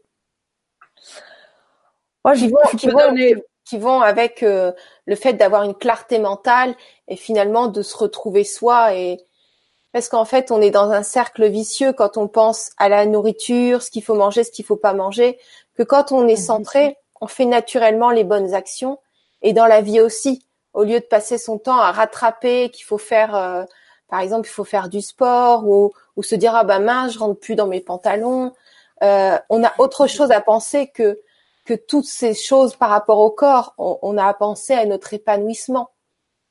Moi, 2.25 2.33
qui, 2.35 2.49
vont, 2.49 2.57
qui, 2.77 2.87
vont, 2.89 3.15
qui 3.65 3.77
vont 3.77 4.01
avec 4.01 4.43
euh, 4.43 4.71
le 5.05 5.15
fait 5.15 5.33
d'avoir 5.33 5.63
une 5.63 5.75
clarté 5.75 6.19
mentale 6.19 6.75
et 7.07 7.15
finalement 7.15 7.67
de 7.67 7.81
se 7.81 7.95
retrouver 7.95 8.43
soi 8.43 8.95
et 8.95 9.19
parce 9.91 10.09
qu'en 10.09 10.25
fait 10.25 10.51
on 10.51 10.61
est 10.61 10.71
dans 10.71 10.91
un 10.91 11.03
cercle 11.03 11.47
vicieux 11.47 11.93
quand 11.93 12.17
on 12.17 12.27
pense 12.27 12.71
à 12.77 12.89
la 12.89 13.05
nourriture, 13.05 13.81
ce 13.81 13.91
qu'il 13.91 14.03
faut 14.03 14.15
manger, 14.15 14.43
ce 14.43 14.51
qu'il 14.51 14.65
faut 14.65 14.75
pas 14.75 14.93
manger, 14.93 15.39
que 15.75 15.83
quand 15.83 16.11
on 16.11 16.27
est 16.27 16.33
mmh, 16.33 16.37
centré, 16.37 16.97
on 17.25 17.27
fait 17.27 17.45
naturellement 17.45 18.11
les 18.11 18.23
bonnes 18.23 18.53
actions 18.53 18.99
et 19.41 19.51
dans 19.51 19.65
la 19.65 19.81
vie 19.81 19.99
aussi. 19.99 20.45
Au 20.73 20.83
lieu 20.83 20.99
de 20.99 21.05
passer 21.05 21.39
son 21.39 21.57
temps 21.57 21.79
à 21.79 21.91
rattraper 21.91 22.69
qu'il 22.69 22.85
faut 22.85 22.99
faire 22.99 23.35
euh, 23.35 23.63
par 24.07 24.19
exemple 24.19 24.47
il 24.47 24.51
faut 24.51 24.63
faire 24.63 24.89
du 24.89 25.01
sport 25.01 25.67
ou, 25.67 25.91
se 26.21 26.35
dire 26.35 26.53
ah 26.55 26.63
ben 26.63 26.79
mince 26.79 27.13
je 27.13 27.19
rentre 27.19 27.39
plus 27.39 27.55
dans 27.55 27.65
mes 27.65 27.81
pantalons. 27.81 28.53
Euh, 29.01 29.39
on 29.49 29.63
a 29.63 29.73
autre 29.79 30.05
chose 30.05 30.29
à 30.29 30.39
penser 30.39 30.87
que 30.87 31.19
que 31.65 31.73
toutes 31.73 32.05
ces 32.05 32.35
choses 32.35 32.75
par 32.75 32.91
rapport 32.91 33.17
au 33.17 33.31
corps. 33.31 33.73
On, 33.79 34.17
a 34.19 34.27
à 34.27 34.33
penser 34.35 34.73
à 34.73 34.85
notre 34.85 35.15
épanouissement. 35.15 35.89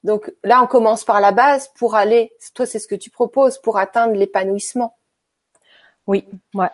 Donc 0.03 0.33
là 0.43 0.61
on 0.61 0.67
commence 0.67 1.05
par 1.05 1.21
la 1.21 1.31
base 1.31 1.69
pour 1.77 1.95
aller 1.95 2.33
toi 2.53 2.67
c'est 2.67 2.81
ce 2.81 2.89
que 2.89 2.97
tu 2.97 3.11
proposes 3.11 3.59
pour 3.59 3.79
atteindre 3.79 4.15
l'épanouissement. 4.15 4.97
Oui 6.09 6.27
ouais. 6.55 6.71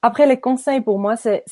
Après 0.00 0.26
les 0.26 0.40
conseils 0.40 0.80
pour 0.80 0.98
moi 0.98 1.16
c'est 1.16 1.44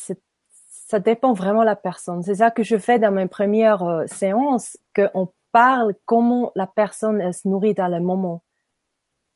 ça 0.93 0.99
dépend 0.99 1.33
vraiment 1.33 1.63
de 1.63 1.67
la 1.67 1.75
personne. 1.75 2.23
C'est 2.23 2.35
ça 2.35 2.51
que 2.51 2.63
je 2.63 2.77
fais 2.77 2.99
dans 2.99 3.11
mes 3.11 3.27
premières 3.27 3.83
euh, 3.83 4.05
séances, 4.09 4.77
qu'on 4.95 5.33
parle 5.51 5.95
comment 6.05 6.53
la 6.55 6.67
personne 6.67 7.33
se 7.33 7.49
nourrit 7.49 7.73
dans 7.73 7.89
le 7.89 7.99
moment. 7.99 8.43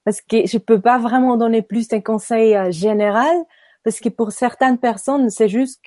Parce 0.05 0.21
que 0.21 0.47
je 0.47 0.59
peux 0.59 0.83
pas 0.83 0.99
vraiment 0.99 1.39
donner 1.39 1.63
plus 1.63 1.89
d'un 1.89 2.03
conseil 2.03 2.55
euh, 2.55 2.71
général, 2.71 3.35
parce 3.85 4.01
que 4.01 4.11
pour 4.11 4.33
certaines 4.33 4.77
personnes, 4.77 5.31
c'est 5.31 5.49
juste 5.49 5.81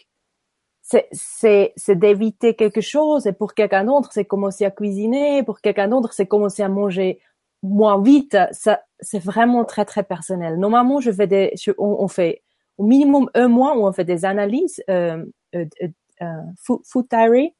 c'est 0.82 1.76
d'éviter 1.90 2.56
quelque 2.56 2.82
chose 2.82 3.28
et 3.28 3.34
pour 3.34 3.54
quelqu'un 3.54 3.84
d'autre 3.84 4.10
c'est 4.12 4.26
commencer 4.26 4.66
à 4.66 4.72
cuisiner 4.72 5.44
pour 5.44 5.62
quelqu'un 5.62 5.88
d'autre 5.88 6.14
c'est 6.14 6.26
commencer 6.26 6.64
à 6.64 6.68
manger 6.68 7.20
moins 7.62 8.02
vite 8.02 8.36
ça 8.54 8.82
c'est 9.00 9.24
vraiment 9.24 9.66
très 9.66 9.86
très 9.86 10.02
personnel 10.02 10.58
normalement 10.58 11.00
je 11.00 11.12
fais 11.12 11.28
des 11.28 11.54
on, 11.78 12.08
fait 12.08 12.42
au 12.80 12.86
minimum 12.86 13.30
un 13.36 13.50
mois 13.50 13.78
où 13.78 13.86
on 13.86 13.92
fait 13.92 14.04
des 14.04 14.26
analyses 14.26 14.82
euh, 14.90 15.24
euh, 15.56 15.66
euh, 15.82 15.88
euh, 16.22 16.82
food, 16.84 17.08
diary. 17.10 17.56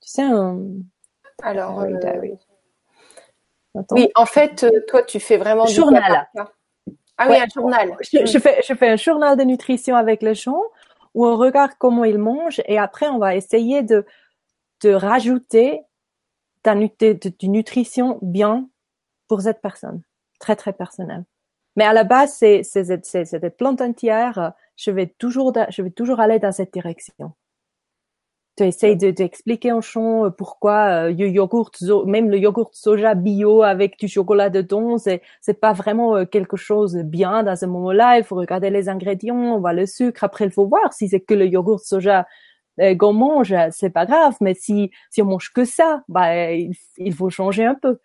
Tu 0.00 0.10
sais, 0.10 0.22
un. 0.22 0.60
Alors. 1.42 1.84
Oui, 3.90 4.08
en 4.14 4.26
fait, 4.26 4.66
toi, 4.88 5.02
tu 5.02 5.20
fais 5.20 5.36
vraiment 5.36 5.64
du 5.64 5.74
journal. 5.74 6.28
Ah 7.16 7.26
oui, 7.28 7.36
un 7.36 7.46
journal. 7.52 7.96
Je, 8.00 8.38
fais, 8.38 8.60
je 8.66 8.74
fais 8.74 8.88
un 8.88 8.96
journal 8.96 9.36
de 9.36 9.42
nutrition 9.42 9.96
avec 9.96 10.22
les 10.22 10.34
gens 10.34 10.62
où 11.14 11.26
on 11.26 11.36
regarde 11.36 11.72
comment 11.78 12.04
ils 12.04 12.18
mangent 12.18 12.62
et 12.66 12.78
après 12.78 13.08
on 13.08 13.18
va 13.18 13.34
essayer 13.34 13.82
de, 13.82 14.06
de 14.82 14.90
rajouter 14.90 15.82
de, 16.64 17.46
nutrition 17.46 18.18
bien 18.22 18.68
pour 19.26 19.42
cette 19.42 19.60
personne. 19.60 20.02
Très, 20.38 20.56
très 20.56 20.72
personnel. 20.72 21.24
Mais 21.76 21.84
à 21.84 21.92
la 21.92 22.04
base, 22.04 22.34
c'est, 22.34 22.62
c'est, 22.62 23.34
des 23.34 23.50
plantes 23.50 23.80
entières 23.80 24.52
je 24.78 24.90
vais 24.92 25.08
toujours, 25.18 25.52
je 25.70 25.82
vais 25.82 25.90
toujours 25.90 26.20
aller 26.20 26.38
dans 26.38 26.52
cette 26.52 26.72
direction. 26.72 27.32
tu 28.56 28.64
essayes 28.64 28.96
de 28.96 29.10
d'expliquer 29.10 29.72
en 29.72 29.80
chant 29.80 30.26
euh, 30.26 30.30
pourquoi 30.30 31.08
euh, 31.08 31.12
le 31.12 31.28
yogourt, 31.28 31.70
même 32.06 32.30
le 32.30 32.38
yogourt 32.38 32.70
soja 32.74 33.14
bio 33.14 33.62
avec 33.62 33.98
du 33.98 34.08
chocolat 34.08 34.50
dedans, 34.50 34.98
c'est 34.98 35.22
c'est 35.40 35.60
pas 35.60 35.72
vraiment 35.72 36.16
euh, 36.16 36.24
quelque 36.24 36.56
chose 36.56 36.92
de 36.94 37.02
bien 37.02 37.42
dans 37.44 37.56
ce 37.56 37.66
moment-là. 37.66 38.18
Il 38.18 38.24
faut 38.24 38.36
regarder 38.36 38.70
les 38.70 38.88
ingrédients, 38.88 39.36
on 39.56 39.60
voit 39.60 39.72
le 39.72 39.86
sucre. 39.86 40.24
Après, 40.24 40.44
il 40.46 40.50
faut 40.52 40.66
voir 40.66 40.92
si 40.92 41.08
c'est 41.08 41.20
que 41.20 41.34
le 41.34 41.46
yogourt 41.46 41.80
soja 41.80 42.26
qu'on 42.98 43.12
mange, 43.12 43.54
c'est 43.72 43.90
pas 43.90 44.06
grave. 44.06 44.36
Mais 44.40 44.54
si 44.54 44.90
si 45.10 45.22
on 45.22 45.26
mange 45.26 45.52
que 45.52 45.64
ça, 45.64 46.02
bah 46.08 46.52
il 46.52 47.14
faut 47.14 47.30
changer 47.30 47.64
un 47.66 47.74
peu. 47.74 47.98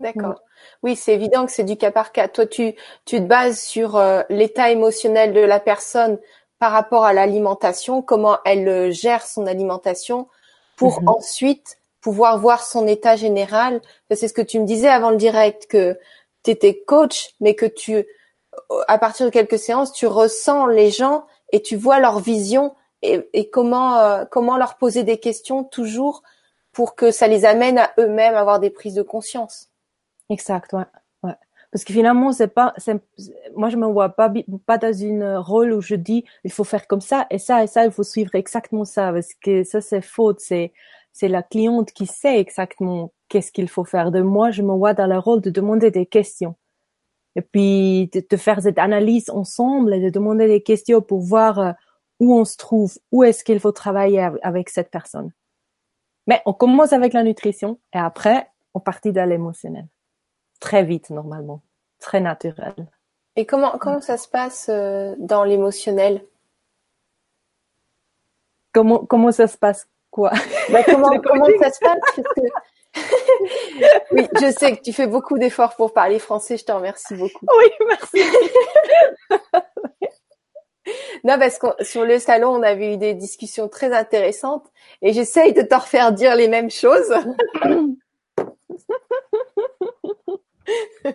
D'accord. 0.00 0.40
Oui, 0.82 0.94
c'est 0.94 1.12
évident 1.12 1.44
que 1.44 1.52
c'est 1.52 1.64
du 1.64 1.76
cas 1.76 1.90
par 1.90 2.12
cas. 2.12 2.28
Toi, 2.28 2.46
tu, 2.46 2.74
tu 3.04 3.16
te 3.16 3.22
bases 3.22 3.60
sur 3.60 3.96
euh, 3.96 4.22
l'état 4.28 4.70
émotionnel 4.70 5.32
de 5.32 5.40
la 5.40 5.58
personne 5.58 6.18
par 6.58 6.72
rapport 6.72 7.04
à 7.04 7.12
l'alimentation, 7.12 8.02
comment 8.02 8.38
elle 8.44 8.68
euh, 8.68 8.90
gère 8.90 9.26
son 9.26 9.46
alimentation, 9.46 10.28
pour 10.76 11.02
mhm. 11.02 11.08
ensuite 11.08 11.78
pouvoir 12.00 12.38
voir 12.38 12.64
son 12.64 12.86
état 12.86 13.16
général. 13.16 13.80
C'est 14.10 14.28
ce 14.28 14.32
que 14.32 14.42
tu 14.42 14.60
me 14.60 14.66
disais 14.66 14.88
avant 14.88 15.10
le 15.10 15.16
direct, 15.16 15.66
que 15.66 15.98
tu 16.44 16.52
étais 16.52 16.80
coach, 16.86 17.34
mais 17.40 17.54
que 17.54 17.66
tu, 17.66 18.06
à 18.86 18.98
partir 18.98 19.26
de 19.26 19.30
quelques 19.30 19.58
séances, 19.58 19.92
tu 19.92 20.06
ressens 20.06 20.66
les 20.66 20.90
gens 20.90 21.26
et 21.52 21.60
tu 21.60 21.76
vois 21.76 21.98
leur 21.98 22.20
vision 22.20 22.74
et, 23.02 23.28
et 23.32 23.50
comment, 23.50 23.98
euh, 23.98 24.24
comment 24.30 24.56
leur 24.56 24.76
poser 24.76 25.02
des 25.02 25.18
questions 25.18 25.64
toujours 25.64 26.22
pour 26.72 26.94
que 26.94 27.10
ça 27.10 27.26
les 27.26 27.44
amène 27.44 27.78
à 27.78 27.92
eux-mêmes 27.98 28.36
avoir 28.36 28.60
des 28.60 28.70
prises 28.70 28.94
de 28.94 29.02
conscience. 29.02 29.67
Exact, 30.30 30.72
ouais. 30.72 30.84
ouais. 31.22 31.34
Parce 31.72 31.84
que 31.84 31.92
finalement, 31.92 32.32
c'est 32.32 32.48
pas, 32.48 32.74
moi 33.56 33.68
je 33.70 33.76
me 33.76 33.86
vois 33.86 34.10
pas 34.10 34.32
pas 34.66 34.78
dans 34.78 34.92
une 34.92 35.36
rôle 35.36 35.72
où 35.72 35.80
je 35.80 35.94
dis 35.94 36.24
il 36.44 36.52
faut 36.52 36.64
faire 36.64 36.86
comme 36.86 37.00
ça 37.00 37.26
et 37.30 37.38
ça 37.38 37.62
et 37.62 37.66
ça, 37.66 37.84
il 37.84 37.90
faut 37.90 38.02
suivre 38.02 38.34
exactement 38.34 38.84
ça 38.84 39.12
parce 39.12 39.34
que 39.34 39.64
ça 39.64 39.80
c'est 39.80 40.00
faute, 40.02 40.40
c'est 40.40 40.72
c'est 41.12 41.28
la 41.28 41.42
cliente 41.42 41.92
qui 41.92 42.06
sait 42.06 42.38
exactement 42.38 43.12
qu'est-ce 43.28 43.52
qu'il 43.52 43.68
faut 43.68 43.84
faire. 43.84 44.10
De 44.12 44.20
moi, 44.22 44.50
je 44.50 44.62
me 44.62 44.72
vois 44.72 44.94
dans 44.94 45.06
le 45.06 45.18
rôle 45.18 45.40
de 45.40 45.50
demander 45.50 45.90
des 45.90 46.06
questions 46.06 46.56
et 47.36 47.42
puis 47.42 48.08
de, 48.08 48.36
faire 48.36 48.62
cette 48.62 48.78
analyse 48.78 49.30
ensemble 49.30 49.94
et 49.94 50.00
de 50.00 50.10
demander 50.10 50.48
des 50.48 50.62
questions 50.62 51.00
pour 51.02 51.20
voir 51.20 51.58
euh, 51.58 51.72
où 52.20 52.34
on 52.34 52.44
se 52.44 52.56
trouve, 52.56 52.98
où 53.12 53.22
est-ce 53.24 53.44
qu'il 53.44 53.60
faut 53.60 53.72
travailler 53.72 54.28
avec 54.42 54.70
cette 54.70 54.90
personne. 54.90 55.32
Mais 56.26 56.42
on 56.46 56.52
commence 56.52 56.92
avec 56.92 57.12
la 57.12 57.22
nutrition 57.22 57.78
et 57.94 57.98
après 57.98 58.48
on 58.74 58.80
partit 58.80 59.12
dans 59.12 59.28
l'émotionnel 59.28 59.86
très 60.60 60.84
vite 60.84 61.10
normalement, 61.10 61.62
très 61.98 62.20
naturel. 62.20 62.74
Et 63.36 63.46
comment 63.46 63.78
comment 63.78 64.00
ça 64.00 64.16
se 64.16 64.28
passe 64.28 64.68
euh, 64.68 65.14
dans 65.18 65.44
l'émotionnel? 65.44 66.24
Comment 68.72 68.98
comment 68.98 69.32
ça 69.32 69.46
se 69.46 69.56
passe 69.56 69.88
quoi? 70.10 70.32
Bah, 70.70 70.82
Comment 70.86 71.20
comment 71.20 71.46
ça 71.60 71.70
se 71.70 71.78
passe 71.78 72.20
Oui, 74.10 74.26
je 74.40 74.50
sais 74.50 74.76
que 74.76 74.82
tu 74.82 74.92
fais 74.92 75.06
beaucoup 75.06 75.38
d'efforts 75.38 75.76
pour 75.76 75.92
parler 75.92 76.18
français. 76.18 76.56
Je 76.56 76.64
te 76.64 76.72
remercie 76.72 77.14
beaucoup. 77.14 77.46
Oui, 77.56 77.66
merci. 77.86 78.22
non, 81.24 81.38
parce 81.38 81.58
que 81.58 81.66
sur 81.84 82.04
le 82.04 82.18
salon, 82.18 82.48
on 82.48 82.62
avait 82.62 82.94
eu 82.94 82.96
des 82.96 83.14
discussions 83.14 83.68
très 83.68 83.94
intéressantes 83.94 84.66
et 85.02 85.12
j'essaye 85.12 85.52
de 85.52 85.62
te 85.62 85.74
refaire 85.74 86.12
dire 86.12 86.34
les 86.34 86.48
mêmes 86.48 86.70
choses. 86.70 87.14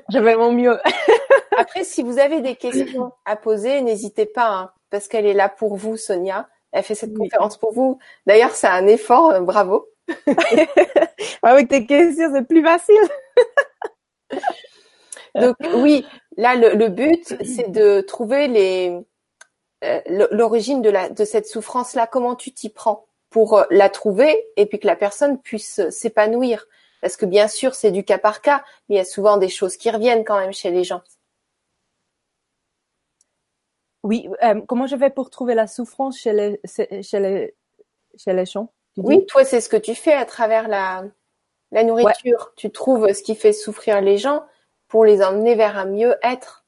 Je 0.09 0.19
vais 0.19 0.35
mon 0.35 0.51
mieux. 0.51 0.79
Après, 1.57 1.83
si 1.83 2.03
vous 2.03 2.19
avez 2.19 2.41
des 2.41 2.55
questions 2.55 3.11
à 3.25 3.35
poser, 3.35 3.81
n'hésitez 3.81 4.25
pas, 4.25 4.49
hein, 4.49 4.71
parce 4.89 5.07
qu'elle 5.07 5.25
est 5.25 5.33
là 5.33 5.49
pour 5.49 5.75
vous, 5.75 5.97
Sonia. 5.97 6.49
Elle 6.71 6.83
fait 6.83 6.95
cette 6.95 7.15
conférence 7.15 7.57
pour 7.57 7.71
vous. 7.71 7.99
D'ailleurs, 8.25 8.55
c'est 8.55 8.67
un 8.67 8.87
effort, 8.87 9.31
euh, 9.31 9.41
bravo. 9.41 9.87
Avec 11.43 11.69
tes 11.69 11.85
questions, 11.85 12.31
c'est 12.33 12.47
plus 12.47 12.63
facile. 12.63 12.95
Donc 15.35 15.55
oui, 15.75 16.05
là 16.37 16.55
le, 16.55 16.89
but, 16.89 17.35
c'est 17.43 17.71
de 17.71 18.01
trouver 18.01 18.47
les 18.47 18.99
euh, 19.83 20.01
l'origine 20.31 20.81
de 20.81 20.89
la 20.89 21.09
de 21.09 21.25
cette 21.25 21.47
souffrance 21.47 21.95
là. 21.95 22.05
Comment 22.05 22.35
tu 22.35 22.51
t'y 22.51 22.69
prends 22.69 23.07
pour 23.29 23.57
euh, 23.57 23.63
la 23.71 23.89
trouver 23.89 24.45
et 24.57 24.65
puis 24.67 24.79
que 24.79 24.87
la 24.87 24.95
personne 24.95 25.39
puisse 25.39 25.89
s'épanouir. 25.89 26.67
Parce 27.03 27.17
que 27.17 27.25
bien 27.25 27.49
sûr, 27.49 27.75
c'est 27.75 27.91
du 27.91 28.05
cas 28.05 28.17
par 28.17 28.41
cas, 28.41 28.63
mais 28.87 28.95
il 28.95 28.97
y 28.97 29.01
a 29.01 29.03
souvent 29.03 29.35
des 29.35 29.49
choses 29.49 29.75
qui 29.75 29.91
reviennent 29.91 30.23
quand 30.23 30.39
même 30.39 30.53
chez 30.53 30.71
les 30.71 30.85
gens. 30.85 31.01
Oui, 34.03 34.29
euh, 34.41 34.61
comment 34.61 34.87
je 34.87 34.95
fais 34.95 35.09
pour 35.09 35.29
trouver 35.29 35.53
la 35.53 35.67
souffrance 35.67 36.17
chez 36.17 36.31
les, 36.31 36.61
chez 36.65 37.19
les, 37.19 37.55
chez 38.17 38.31
les 38.31 38.45
gens 38.45 38.71
Oui, 38.95 39.25
toi, 39.25 39.43
c'est 39.43 39.59
ce 39.59 39.67
que 39.67 39.75
tu 39.75 39.95
fais 39.95 40.13
à 40.13 40.23
travers 40.23 40.69
la, 40.69 41.03
la 41.71 41.83
nourriture. 41.83 42.53
Tu 42.55 42.71
trouves 42.71 43.11
ce 43.11 43.21
qui 43.21 43.35
fait 43.35 43.51
souffrir 43.51 43.99
les 43.99 44.17
gens 44.17 44.45
pour 44.87 45.03
les 45.03 45.21
emmener 45.21 45.55
vers 45.55 45.77
un 45.77 45.87
mieux-être. 45.87 46.65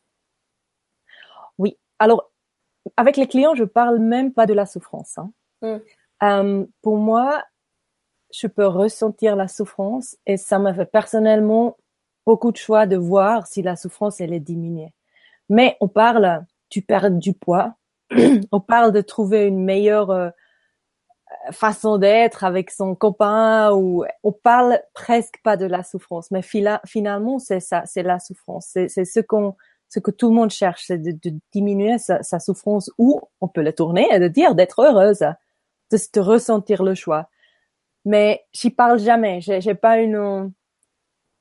Oui, 1.58 1.78
alors, 1.98 2.30
avec 2.98 3.16
les 3.16 3.28
clients, 3.28 3.56
je 3.56 3.64
parle 3.64 4.00
même 4.00 4.34
pas 4.34 4.48
de 4.48 4.54
la 4.54 4.66
souffrance. 4.66 5.18
Hein. 5.18 5.32
Hmm. 5.62 5.78
Euh, 6.24 6.66
pour 6.82 6.98
moi, 6.98 7.42
je 8.40 8.48
peux 8.48 8.66
ressentir 8.66 9.36
la 9.36 9.48
souffrance 9.48 10.18
et 10.26 10.38
ça 10.38 10.60
m'a 10.60 10.74
fait 10.74 10.86
personnellement 10.86 11.78
beaucoup 12.26 12.52
de 12.52 12.58
choix 12.58 12.86
de 12.86 12.98
voir 12.98 13.48
si 13.48 13.62
la 13.62 13.76
souffrance 13.76 14.20
elle 14.20 14.34
est 14.34 14.40
diminuée. 14.40 14.94
Mais 15.50 15.78
on 15.80 15.88
parle 15.88 16.44
du 16.70 16.82
perdre 16.82 17.18
du 17.18 17.34
poids, 17.34 17.76
on 18.52 18.60
parle 18.60 18.92
de 18.92 19.02
trouver 19.02 19.46
une 19.46 19.64
meilleure 19.64 20.12
euh, 20.12 20.30
façon 21.52 21.98
d'être 21.98 22.44
avec 22.44 22.72
son 22.72 22.96
copain 22.96 23.72
ou 23.72 24.06
on 24.24 24.32
parle 24.32 24.82
presque 24.94 25.40
pas 25.44 25.56
de 25.56 25.66
la 25.66 25.84
souffrance. 25.84 26.32
Mais 26.32 26.42
finalement 26.42 27.40
c'est 27.40 27.60
ça, 27.62 27.84
c'est 27.86 28.04
la 28.04 28.20
souffrance, 28.20 28.68
c'est 28.68 29.06
ce 29.06 29.20
qu'on 29.22 29.56
ce 29.88 30.00
que 30.00 30.12
tout 30.12 30.30
le 30.30 30.36
monde 30.36 30.50
cherche, 30.50 30.84
c'est 30.88 30.98
de, 30.98 31.40
diminuer 31.54 32.00
sa, 32.00 32.40
souffrance 32.40 32.92
ou 32.98 33.22
on 33.40 33.48
peut 33.48 33.62
le 33.62 33.72
tourner 33.72 34.08
et 34.12 34.20
de 34.20 34.28
dire 34.28 34.56
d'être 34.56 34.82
heureuse, 34.82 35.20
de, 35.92 35.98
de 36.14 36.20
ressentir 36.20 36.84
le 36.84 36.96
choix 36.96 37.30
mais 38.06 38.46
j'y 38.54 38.70
parle 38.70 39.00
jamais. 39.00 39.42
J'ai, 39.42 39.60
j'ai 39.62 39.76
pas 39.76 40.00
une, 40.00 40.52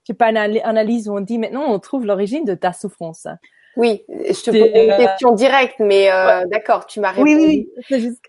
j'ai 0.05 0.15
pas 0.15 0.31
une 0.31 0.39
analyse 0.39 1.09
où 1.09 1.17
on 1.17 1.21
dit 1.21 1.39
maintenant 1.39 1.65
on 1.71 1.79
trouve 1.79 2.05
l'origine 2.07 2.45
de 2.45 2.55
ta 2.55 2.73
souffrance. 2.73 3.27
Oui, 3.77 4.05
je 4.09 4.43
te 4.43 4.51
pose 4.51 4.71
une 4.75 4.91
euh, 4.91 4.97
question 4.97 5.33
directe, 5.33 5.81
mais 5.81 6.11
euh, 6.11 6.45
d'accord, 6.47 6.87
tu 6.87 7.01
m'as 7.01 7.11
répondu. 7.11 7.31
Oui, 7.31 7.69
oui, 7.77 7.85
c'est 7.89 8.01
juste. 8.01 8.23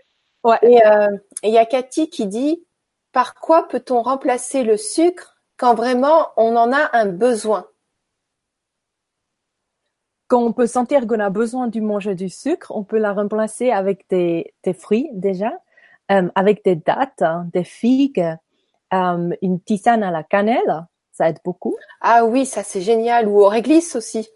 Ouais. 0.44 0.58
Et 0.64 0.86
euh, 0.86 1.08
il 1.44 1.52
y 1.52 1.58
a 1.58 1.66
Cathy 1.66 2.10
qui 2.10 2.28
dit 2.28 2.64
par 3.12 3.36
quoi 3.36 3.68
peut-on 3.68 4.02
remplacer 4.02 4.64
le 4.64 4.78
sucre 4.78 5.38
quand 5.58 5.76
vraiment 5.76 6.30
on 6.38 6.56
en 6.56 6.74
a 6.74 6.90
un 6.94 7.06
besoin? 7.06 7.68
Quand 10.28 10.42
on 10.42 10.54
peut 10.54 10.66
sentir 10.66 11.06
qu'on 11.06 11.20
a 11.20 11.30
besoin 11.30 11.68
de 11.68 11.80
manger 11.80 12.16
du 12.16 12.30
sucre, 12.30 12.72
on 12.76 12.84
peut 12.84 12.98
la 12.98 13.14
remplacer 13.14 13.70
avec 13.70 14.10
des, 14.10 14.54
des 14.64 14.74
fruits 14.74 15.08
déjà 15.14 15.50
euh, 15.50 15.52
avec 16.10 16.64
des 16.64 16.76
dattes, 16.76 17.22
hein, 17.22 17.48
des 17.54 17.64
figues, 17.64 18.26
euh, 18.94 19.36
une 19.42 19.60
tisane 19.62 20.04
à 20.04 20.12
la 20.12 20.24
cannelle, 20.24 20.86
ça 21.12 21.30
aide 21.30 21.40
beaucoup. 21.44 21.76
Ah 22.02 22.26
oui, 22.26 22.46
ça 22.46 22.64
c'est 22.64 22.82
génial. 22.82 23.28
Ou 23.28 23.42
au 23.42 23.48
réglisse 23.48 23.96
aussi. 23.96 24.30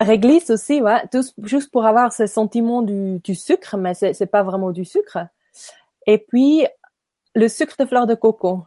Réglisse 0.00 0.50
aussi, 0.50 0.80
ouais, 0.80 1.06
tout, 1.12 1.22
juste 1.42 1.70
pour 1.70 1.84
avoir 1.84 2.12
ce 2.12 2.26
sentiment 2.26 2.82
du, 2.82 3.18
du 3.18 3.34
sucre, 3.34 3.76
mais 3.76 3.94
c'est, 3.94 4.14
c'est 4.14 4.26
pas 4.26 4.42
vraiment 4.42 4.70
du 4.70 4.84
sucre. 4.84 5.18
Et 6.06 6.18
puis 6.18 6.66
le 7.34 7.48
sucre 7.48 7.76
de 7.78 7.84
fleur 7.84 8.06
de 8.06 8.14
coco. 8.14 8.64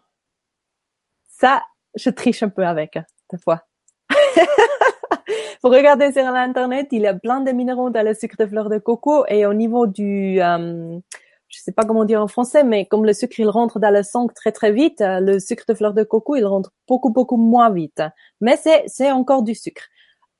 Ça, 1.28 1.64
je 1.96 2.10
triche 2.10 2.44
un 2.44 2.50
peu 2.50 2.66
avec, 2.66 2.98
des 3.32 3.38
fois. 3.38 3.64
pour 5.62 5.72
regarder 5.72 6.12
sur 6.12 6.24
l'internet, 6.24 6.88
il 6.92 7.02
y 7.02 7.08
a 7.08 7.14
plein 7.14 7.42
de 7.42 7.52
minéraux 7.52 7.90
dans 7.90 8.06
le 8.06 8.14
sucre 8.14 8.36
de 8.38 8.46
fleur 8.46 8.70
de 8.70 8.78
coco 8.78 9.26
et 9.28 9.46
au 9.46 9.54
niveau 9.54 9.88
du 9.88 10.42
euh, 10.42 11.00
je 11.54 11.60
sais 11.60 11.72
pas 11.72 11.86
comment 11.86 12.04
dire 12.04 12.22
en 12.22 12.28
français, 12.28 12.64
mais 12.64 12.86
comme 12.88 13.06
le 13.06 13.14
sucre 13.14 13.40
il 13.40 13.48
rentre 13.48 13.80
dans 13.80 13.94
le 13.94 14.02
sang 14.02 14.28
très 14.28 14.52
très 14.52 14.72
vite, 14.72 15.02
euh, 15.02 15.20
le 15.20 15.40
sucre 15.40 15.66
de 15.68 15.76
fleur 15.76 15.94
de 15.94 16.04
coco 16.04 16.36
il 16.36 16.46
rentre 16.46 16.72
beaucoup 16.88 17.12
beaucoup 17.12 17.38
moins 17.38 17.70
vite. 17.70 18.02
Mais 18.42 18.58
c'est 18.58 18.84
c'est 18.88 19.12
encore 19.12 19.44
du 19.44 19.54
sucre. 19.54 19.84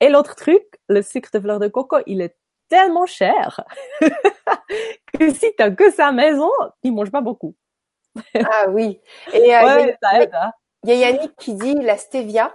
Et 0.00 0.08
l'autre 0.08 0.34
truc, 0.34 0.64
le 0.88 1.02
sucre 1.02 1.30
de 1.32 1.38
fleur 1.38 1.60
de 1.60 1.68
coco, 1.68 1.98
il 2.06 2.20
est 2.20 2.36
tellement 2.68 3.06
cher 3.06 3.60
que 5.18 5.32
si 5.32 5.46
t'as 5.56 5.70
que 5.70 5.90
sa 5.92 6.10
maison, 6.10 6.50
tu 6.82 6.90
manges 6.90 7.12
pas 7.12 7.20
beaucoup. 7.20 7.54
ah 8.34 8.68
oui. 8.70 9.00
Et 9.32 9.54
euh, 9.54 9.92
hein. 10.02 10.50
il 10.82 10.90
y 10.90 10.92
a 10.92 11.10
Yannick 11.10 11.36
qui 11.36 11.54
dit 11.54 11.74
la 11.74 11.96
stevia. 11.96 12.52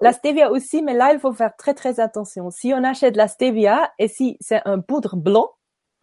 La 0.00 0.12
stevia 0.12 0.50
aussi, 0.50 0.82
mais 0.82 0.94
là, 0.94 1.12
il 1.12 1.20
faut 1.20 1.32
faire 1.32 1.54
très, 1.56 1.74
très 1.74 2.00
attention. 2.00 2.50
Si 2.50 2.72
on 2.74 2.82
achète 2.82 3.16
la 3.16 3.28
stevia 3.28 3.92
et 3.98 4.08
si 4.08 4.36
c'est 4.40 4.60
un 4.64 4.80
poudre 4.80 5.16
blanc, 5.16 5.50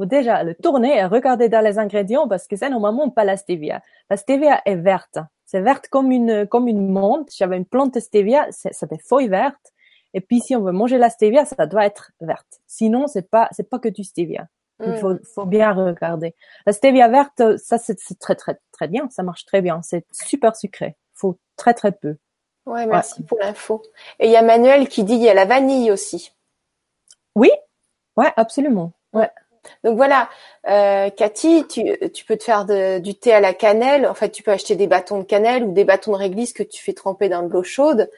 faut 0.04 0.10
déjà 0.10 0.44
le 0.44 0.54
tourner 0.54 0.98
et 0.98 1.06
regarder 1.06 1.48
dans 1.48 1.62
les 1.62 1.80
ingrédients 1.80 2.28
parce 2.28 2.48
que 2.48 2.56
c'est 2.58 2.70
normalement 2.70 3.10
pas 3.10 3.24
la 3.24 3.38
stevia. 3.38 3.82
La 4.10 4.18
stevia 4.18 4.62
est 4.66 4.76
verte. 4.76 5.18
C'est 5.46 5.62
verte 5.62 5.88
comme 5.88 6.12
une, 6.12 6.46
comme 6.48 6.68
une 6.68 6.92
menthe. 6.92 7.30
J'avais 7.34 7.58
une 7.58 7.66
plante 7.66 7.94
de 7.94 8.00
stevia, 8.00 8.48
c'est 8.52 8.90
des 8.90 8.98
feuilles 8.98 9.30
vertes. 9.30 9.72
Et 10.14 10.22
puis, 10.22 10.42
si 10.42 10.56
on 10.56 10.62
veut 10.62 10.72
manger 10.72 10.98
la 10.98 11.10
stevia, 11.10 11.46
ça 11.46 11.66
doit 11.66 11.86
être 11.86 12.12
verte. 12.20 12.62
Sinon, 12.68 13.08
c'est 13.08 13.30
pas, 13.30 13.48
c'est 13.52 13.70
pas 13.70 13.80
que 13.80 13.88
du 13.88 14.04
stevia. 14.04 14.48
Il 14.86 14.98
faut, 14.98 15.16
faut 15.34 15.46
bien 15.46 15.72
regarder. 15.72 16.36
La 16.66 16.74
stevia 16.74 17.08
verte, 17.08 17.58
ça 17.58 17.78
c'est 17.78 17.96
très 18.20 18.36
très 18.36 18.60
très 18.74 18.90
bien, 18.90 19.08
ça 19.10 19.24
marche 19.24 19.46
très 19.46 19.62
bien. 19.62 19.82
C'est 19.82 20.06
super 20.12 20.58
sucré. 20.58 20.98
Faut 21.14 21.38
très 21.56 21.74
très 21.74 21.94
peu. 21.94 22.18
Ouais, 22.66 22.86
merci 22.86 23.24
pour 23.24 23.38
l'info. 23.40 23.82
Et 24.20 24.26
il 24.26 24.32
y 24.32 24.36
a 24.36 24.42
Manuel 24.42 24.90
qui 24.90 25.06
dit 25.06 25.14
il 25.14 25.22
y 25.22 25.30
a 25.30 25.34
la 25.34 25.46
vanille 25.46 25.90
aussi. 25.90 26.34
Oui, 27.36 27.50
ouais, 28.18 28.34
absolument. 28.36 28.92
Ouais. 29.14 29.30
Donc 29.84 29.98
voilà, 29.98 30.30
euh, 30.68 31.10
Cathy, 31.10 31.66
tu, 31.68 31.84
tu 32.14 32.26
peux 32.26 32.38
te 32.38 32.44
faire 32.44 32.66
du 32.66 33.16
thé 33.16 33.34
à 33.34 33.40
la 33.40 33.54
cannelle. 33.54 34.08
En 34.08 34.14
fait, 34.14 34.30
tu 34.30 34.44
peux 34.44 34.52
acheter 34.52 34.76
des 34.76 34.88
bâtons 34.88 35.20
de 35.20 35.24
cannelle 35.24 35.64
ou 35.64 35.72
des 35.72 35.86
bâtons 35.86 36.12
de 36.12 36.18
réglisse 36.18 36.54
que 36.54 36.64
tu 36.64 36.84
fais 36.84 36.94
tremper 36.94 37.30
dans 37.30 37.44
de 37.44 37.50
l'eau 37.52 37.64
chaude. 37.64 38.10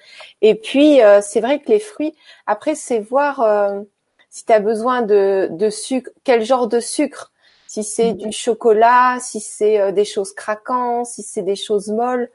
Et 0.41 0.55
puis, 0.55 1.01
euh, 1.01 1.21
c'est 1.21 1.41
vrai 1.41 1.59
que 1.59 1.69
les 1.69 1.79
fruits, 1.79 2.15
après, 2.47 2.75
c'est 2.75 2.99
voir 2.99 3.41
euh, 3.41 3.81
si 4.29 4.45
tu 4.45 4.53
as 4.53 4.59
besoin 4.59 5.01
de, 5.01 5.47
de 5.51 5.69
sucre, 5.69 6.11
quel 6.23 6.43
genre 6.43 6.67
de 6.67 6.79
sucre. 6.79 7.31
Si 7.67 7.83
c'est 7.83 8.13
mm. 8.13 8.17
du 8.17 8.31
chocolat, 8.31 9.17
si 9.19 9.39
c'est 9.39 9.79
euh, 9.79 9.91
des 9.91 10.05
choses 10.05 10.33
craquantes, 10.33 11.07
si 11.07 11.23
c'est 11.23 11.41
des 11.43 11.55
choses 11.55 11.89
molles. 11.89 12.29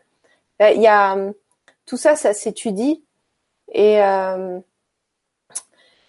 Il 0.61 0.83
y 0.83 0.89
a 0.89 1.17
tout 1.87 1.97
ça, 1.97 2.15
ça 2.15 2.35
s'étudie. 2.35 3.03
Et 3.73 4.03
euh, 4.03 4.61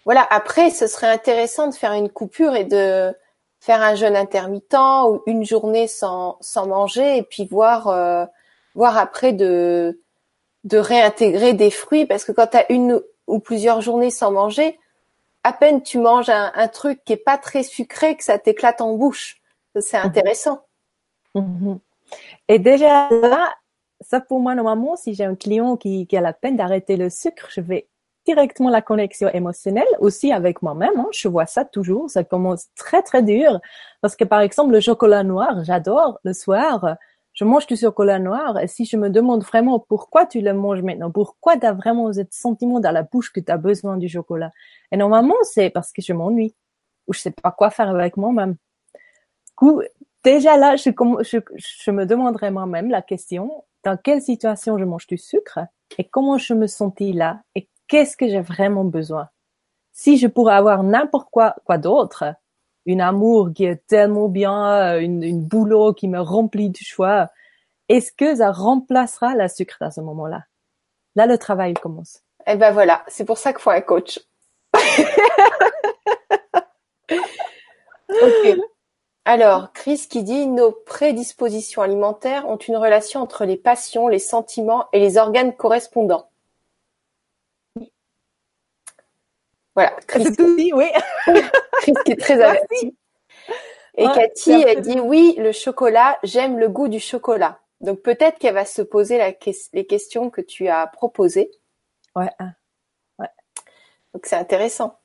voilà. 0.04 0.26
Après, 0.30 0.70
ce 0.70 0.86
serait 0.86 1.08
intéressant 1.08 1.68
de 1.68 1.74
faire 1.74 1.92
une 1.92 2.10
coupure 2.10 2.54
et 2.54 2.64
de 2.64 3.14
faire 3.60 3.80
un 3.80 3.94
jeûne 3.94 4.16
intermittent 4.16 4.74
ou 5.06 5.22
une 5.26 5.44
journée 5.44 5.86
sans 5.86 6.36
sans 6.40 6.66
manger 6.66 7.18
et 7.18 7.22
puis 7.22 7.46
voir 7.46 7.88
euh, 7.88 8.26
voir 8.74 8.98
après 8.98 9.32
de 9.32 10.00
de 10.64 10.78
réintégrer 10.78 11.54
des 11.54 11.70
fruits 11.70 12.06
parce 12.06 12.24
que 12.24 12.32
quand 12.32 12.48
tu 12.48 12.56
as 12.56 12.72
une 12.72 13.00
ou 13.28 13.38
plusieurs 13.38 13.80
journées 13.80 14.10
sans 14.10 14.32
manger, 14.32 14.78
à 15.44 15.52
peine 15.52 15.82
tu 15.82 15.98
manges 15.98 16.28
un, 16.28 16.68
truc 16.68 17.04
qui 17.04 17.12
est 17.12 17.16
pas 17.16 17.38
très 17.38 17.62
sucré 17.62 18.16
que 18.16 18.24
ça 18.24 18.38
t'éclate 18.38 18.80
en 18.80 18.94
bouche. 18.94 19.40
C'est 19.78 19.98
mhm. 19.98 20.06
intéressant. 20.06 20.62
Mhm. 21.34 21.78
Et 22.48 22.58
déjà 22.58 23.08
là, 23.10 23.54
ça 24.00 24.20
pour 24.20 24.40
moi 24.40 24.56
normalement, 24.56 24.96
si 24.96 25.14
j'ai 25.14 25.24
un 25.24 25.36
client 25.36 25.76
qui, 25.76 26.06
qui 26.08 26.16
a 26.16 26.20
la 26.20 26.32
peine 26.32 26.56
d'arrêter 26.56 26.96
le 26.96 27.10
sucre, 27.10 27.48
je 27.50 27.60
vais 27.60 27.86
directement 28.24 28.70
la 28.70 28.82
connexion 28.82 29.28
émotionnelle 29.28 29.86
aussi 29.98 30.32
avec 30.32 30.62
moi-même. 30.62 30.98
Hein. 30.98 31.08
Je 31.12 31.28
vois 31.28 31.46
ça 31.46 31.64
toujours. 31.64 32.10
Ça 32.10 32.24
commence 32.24 32.68
très 32.76 33.02
très 33.02 33.22
dur 33.22 33.60
parce 34.00 34.16
que 34.16 34.24
par 34.24 34.40
exemple 34.40 34.72
le 34.72 34.80
chocolat 34.80 35.24
noir, 35.24 35.64
j'adore 35.64 36.18
le 36.24 36.32
soir. 36.32 36.96
Je 37.32 37.44
mange 37.44 37.66
du 37.66 37.76
chocolat 37.76 38.18
noir 38.18 38.58
et 38.58 38.68
si 38.68 38.84
je 38.84 38.96
me 38.96 39.08
demande 39.08 39.42
vraiment 39.42 39.78
pourquoi 39.78 40.26
tu 40.26 40.40
le 40.40 40.52
manges 40.52 40.82
maintenant, 40.82 41.10
pourquoi 41.10 41.56
tu 41.56 41.64
as 41.64 41.72
vraiment 41.72 42.12
ce 42.12 42.20
sentiment 42.30 42.78
dans 42.78 42.90
la 42.90 43.02
bouche 43.02 43.32
que 43.32 43.40
tu 43.40 43.50
as 43.50 43.56
besoin 43.56 43.96
du 43.96 44.08
chocolat. 44.08 44.50
Et 44.90 44.96
normalement, 44.96 45.36
c'est 45.42 45.70
parce 45.70 45.92
que 45.92 46.02
je 46.02 46.12
m'ennuie 46.12 46.54
ou 47.06 47.14
je 47.14 47.20
sais 47.20 47.30
pas 47.30 47.50
quoi 47.50 47.70
faire 47.70 47.88
avec 47.88 48.16
moi-même. 48.16 48.56
Déjà 50.24 50.56
là, 50.56 50.76
je, 50.76 51.90
me 51.90 52.04
demanderais 52.04 52.50
moi-même 52.50 52.90
la 52.90 53.02
question, 53.02 53.64
dans 53.84 53.96
quelle 53.96 54.22
situation 54.22 54.78
je 54.78 54.84
mange 54.84 55.06
du 55.06 55.18
sucre 55.18 55.60
et 55.98 56.04
comment 56.04 56.38
je 56.38 56.54
me 56.54 56.66
sentis 56.66 57.12
là 57.12 57.42
qu'est-ce 57.88 58.16
que 58.16 58.28
j'ai 58.28 58.40
vraiment 58.40 58.84
besoin? 58.84 59.28
Si 59.92 60.16
je 60.16 60.26
pourrais 60.26 60.54
avoir 60.54 60.82
n'importe 60.82 61.28
quoi, 61.30 61.54
quoi 61.64 61.78
d'autre, 61.78 62.24
une 62.86 63.00
amour 63.00 63.50
qui 63.54 63.64
est 63.64 63.86
tellement 63.86 64.28
bien, 64.28 64.98
une, 64.98 65.22
une 65.22 65.44
boulot 65.44 65.92
qui 65.92 66.08
me 66.08 66.20
remplit 66.20 66.70
de 66.70 66.78
choix, 66.78 67.28
est-ce 67.88 68.12
que 68.12 68.36
ça 68.36 68.50
remplacera 68.50 69.34
la 69.34 69.48
sucre 69.48 69.76
à 69.80 69.90
ce 69.90 70.00
moment-là? 70.00 70.44
Là, 71.14 71.26
le 71.26 71.36
travail 71.36 71.74
commence. 71.74 72.22
Eh 72.46 72.56
ben 72.56 72.72
voilà, 72.72 73.04
c'est 73.06 73.24
pour 73.24 73.38
ça 73.38 73.52
qu'il 73.52 73.60
faut 73.60 73.70
un 73.70 73.80
coach. 73.80 74.18
ok. 78.10 78.56
Alors, 79.24 79.72
Chris 79.72 80.08
qui 80.10 80.24
dit 80.24 80.48
nos 80.48 80.72
prédispositions 80.72 81.82
alimentaires 81.82 82.48
ont 82.48 82.56
une 82.56 82.76
relation 82.76 83.20
entre 83.20 83.44
les 83.44 83.56
passions, 83.56 84.08
les 84.08 84.18
sentiments 84.18 84.86
et 84.92 84.98
les 84.98 85.16
organes 85.18 85.54
correspondants. 85.54 86.28
Voilà. 89.74 89.92
Chris, 90.06 90.24
dit, 90.56 90.72
oui. 90.74 90.86
Chris 91.80 91.94
qui 92.04 92.12
est 92.12 92.20
très 92.20 92.40
averti. 92.42 92.96
Et 93.96 94.06
Cathy, 94.06 94.52
elle 94.52 94.80
dit 94.80 95.00
oui, 95.00 95.34
le 95.38 95.52
chocolat, 95.52 96.18
j'aime 96.22 96.58
le 96.58 96.68
goût 96.68 96.88
du 96.88 97.00
chocolat. 97.00 97.58
Donc 97.80 98.00
peut-être 98.00 98.38
qu'elle 98.38 98.54
va 98.54 98.64
se 98.64 98.80
poser 98.80 99.18
les 99.72 99.86
questions 99.86 100.30
que 100.30 100.40
tu 100.40 100.68
as 100.68 100.86
proposées. 100.86 101.50
Ouais. 102.14 102.30
ouais. 103.18 103.28
Donc 104.14 104.24
c'est 104.24 104.36
intéressant. 104.36 104.98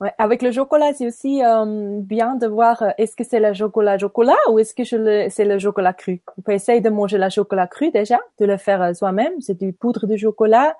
Ouais, 0.00 0.12
avec 0.16 0.40
le 0.40 0.50
chocolat, 0.50 0.94
c'est 0.94 1.06
aussi 1.06 1.44
euh, 1.44 1.98
bien 2.00 2.34
de 2.34 2.46
voir 2.46 2.82
euh, 2.82 2.88
est-ce 2.96 3.14
que 3.14 3.22
c'est 3.22 3.38
le 3.38 3.52
chocolat 3.52 3.98
chocolat 3.98 4.36
ou 4.48 4.58
est-ce 4.58 4.74
que 4.74 4.82
c'est 4.82 5.44
le 5.44 5.58
chocolat 5.58 5.92
cru? 5.92 6.22
On 6.38 6.40
peut 6.40 6.52
essayer 6.52 6.80
de 6.80 6.88
manger 6.88 7.18
le 7.18 7.28
chocolat 7.28 7.66
cru 7.66 7.90
déjà, 7.90 8.18
de 8.38 8.46
le 8.46 8.56
faire 8.56 8.80
euh, 8.80 8.94
soi-même. 8.94 9.38
C'est 9.40 9.58
du 9.58 9.74
poudre 9.74 10.06
de 10.06 10.16
chocolat, 10.16 10.74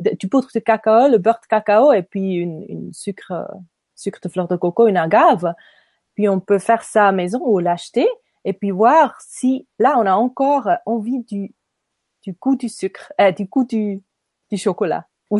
du 0.00 0.28
poudre 0.28 0.48
de 0.54 0.60
cacao, 0.60 1.08
le 1.08 1.18
beurre 1.18 1.40
de 1.42 1.46
cacao 1.46 1.92
et 1.92 2.02
puis 2.02 2.34
une, 2.34 2.64
une 2.68 2.92
sucre, 2.92 3.48
sucre 3.94 4.20
de 4.22 4.28
fleur 4.28 4.48
de 4.48 4.56
coco, 4.56 4.88
une 4.88 4.96
agave. 4.96 5.54
Puis 6.14 6.28
on 6.28 6.40
peut 6.40 6.58
faire 6.58 6.82
ça 6.82 7.08
à 7.08 7.12
maison 7.12 7.40
ou 7.44 7.58
l'acheter 7.58 8.08
et 8.44 8.52
puis 8.52 8.70
voir 8.70 9.18
si 9.20 9.66
là 9.78 9.96
on 9.98 10.06
a 10.06 10.14
encore 10.14 10.68
envie 10.86 11.20
du 11.24 11.54
du 12.22 12.32
goût 12.32 12.56
du 12.56 12.68
sucre, 12.68 13.12
euh, 13.20 13.30
du 13.30 13.44
goût 13.44 13.64
du 13.64 14.02
du 14.50 14.56
chocolat. 14.56 15.06
Ou 15.30 15.38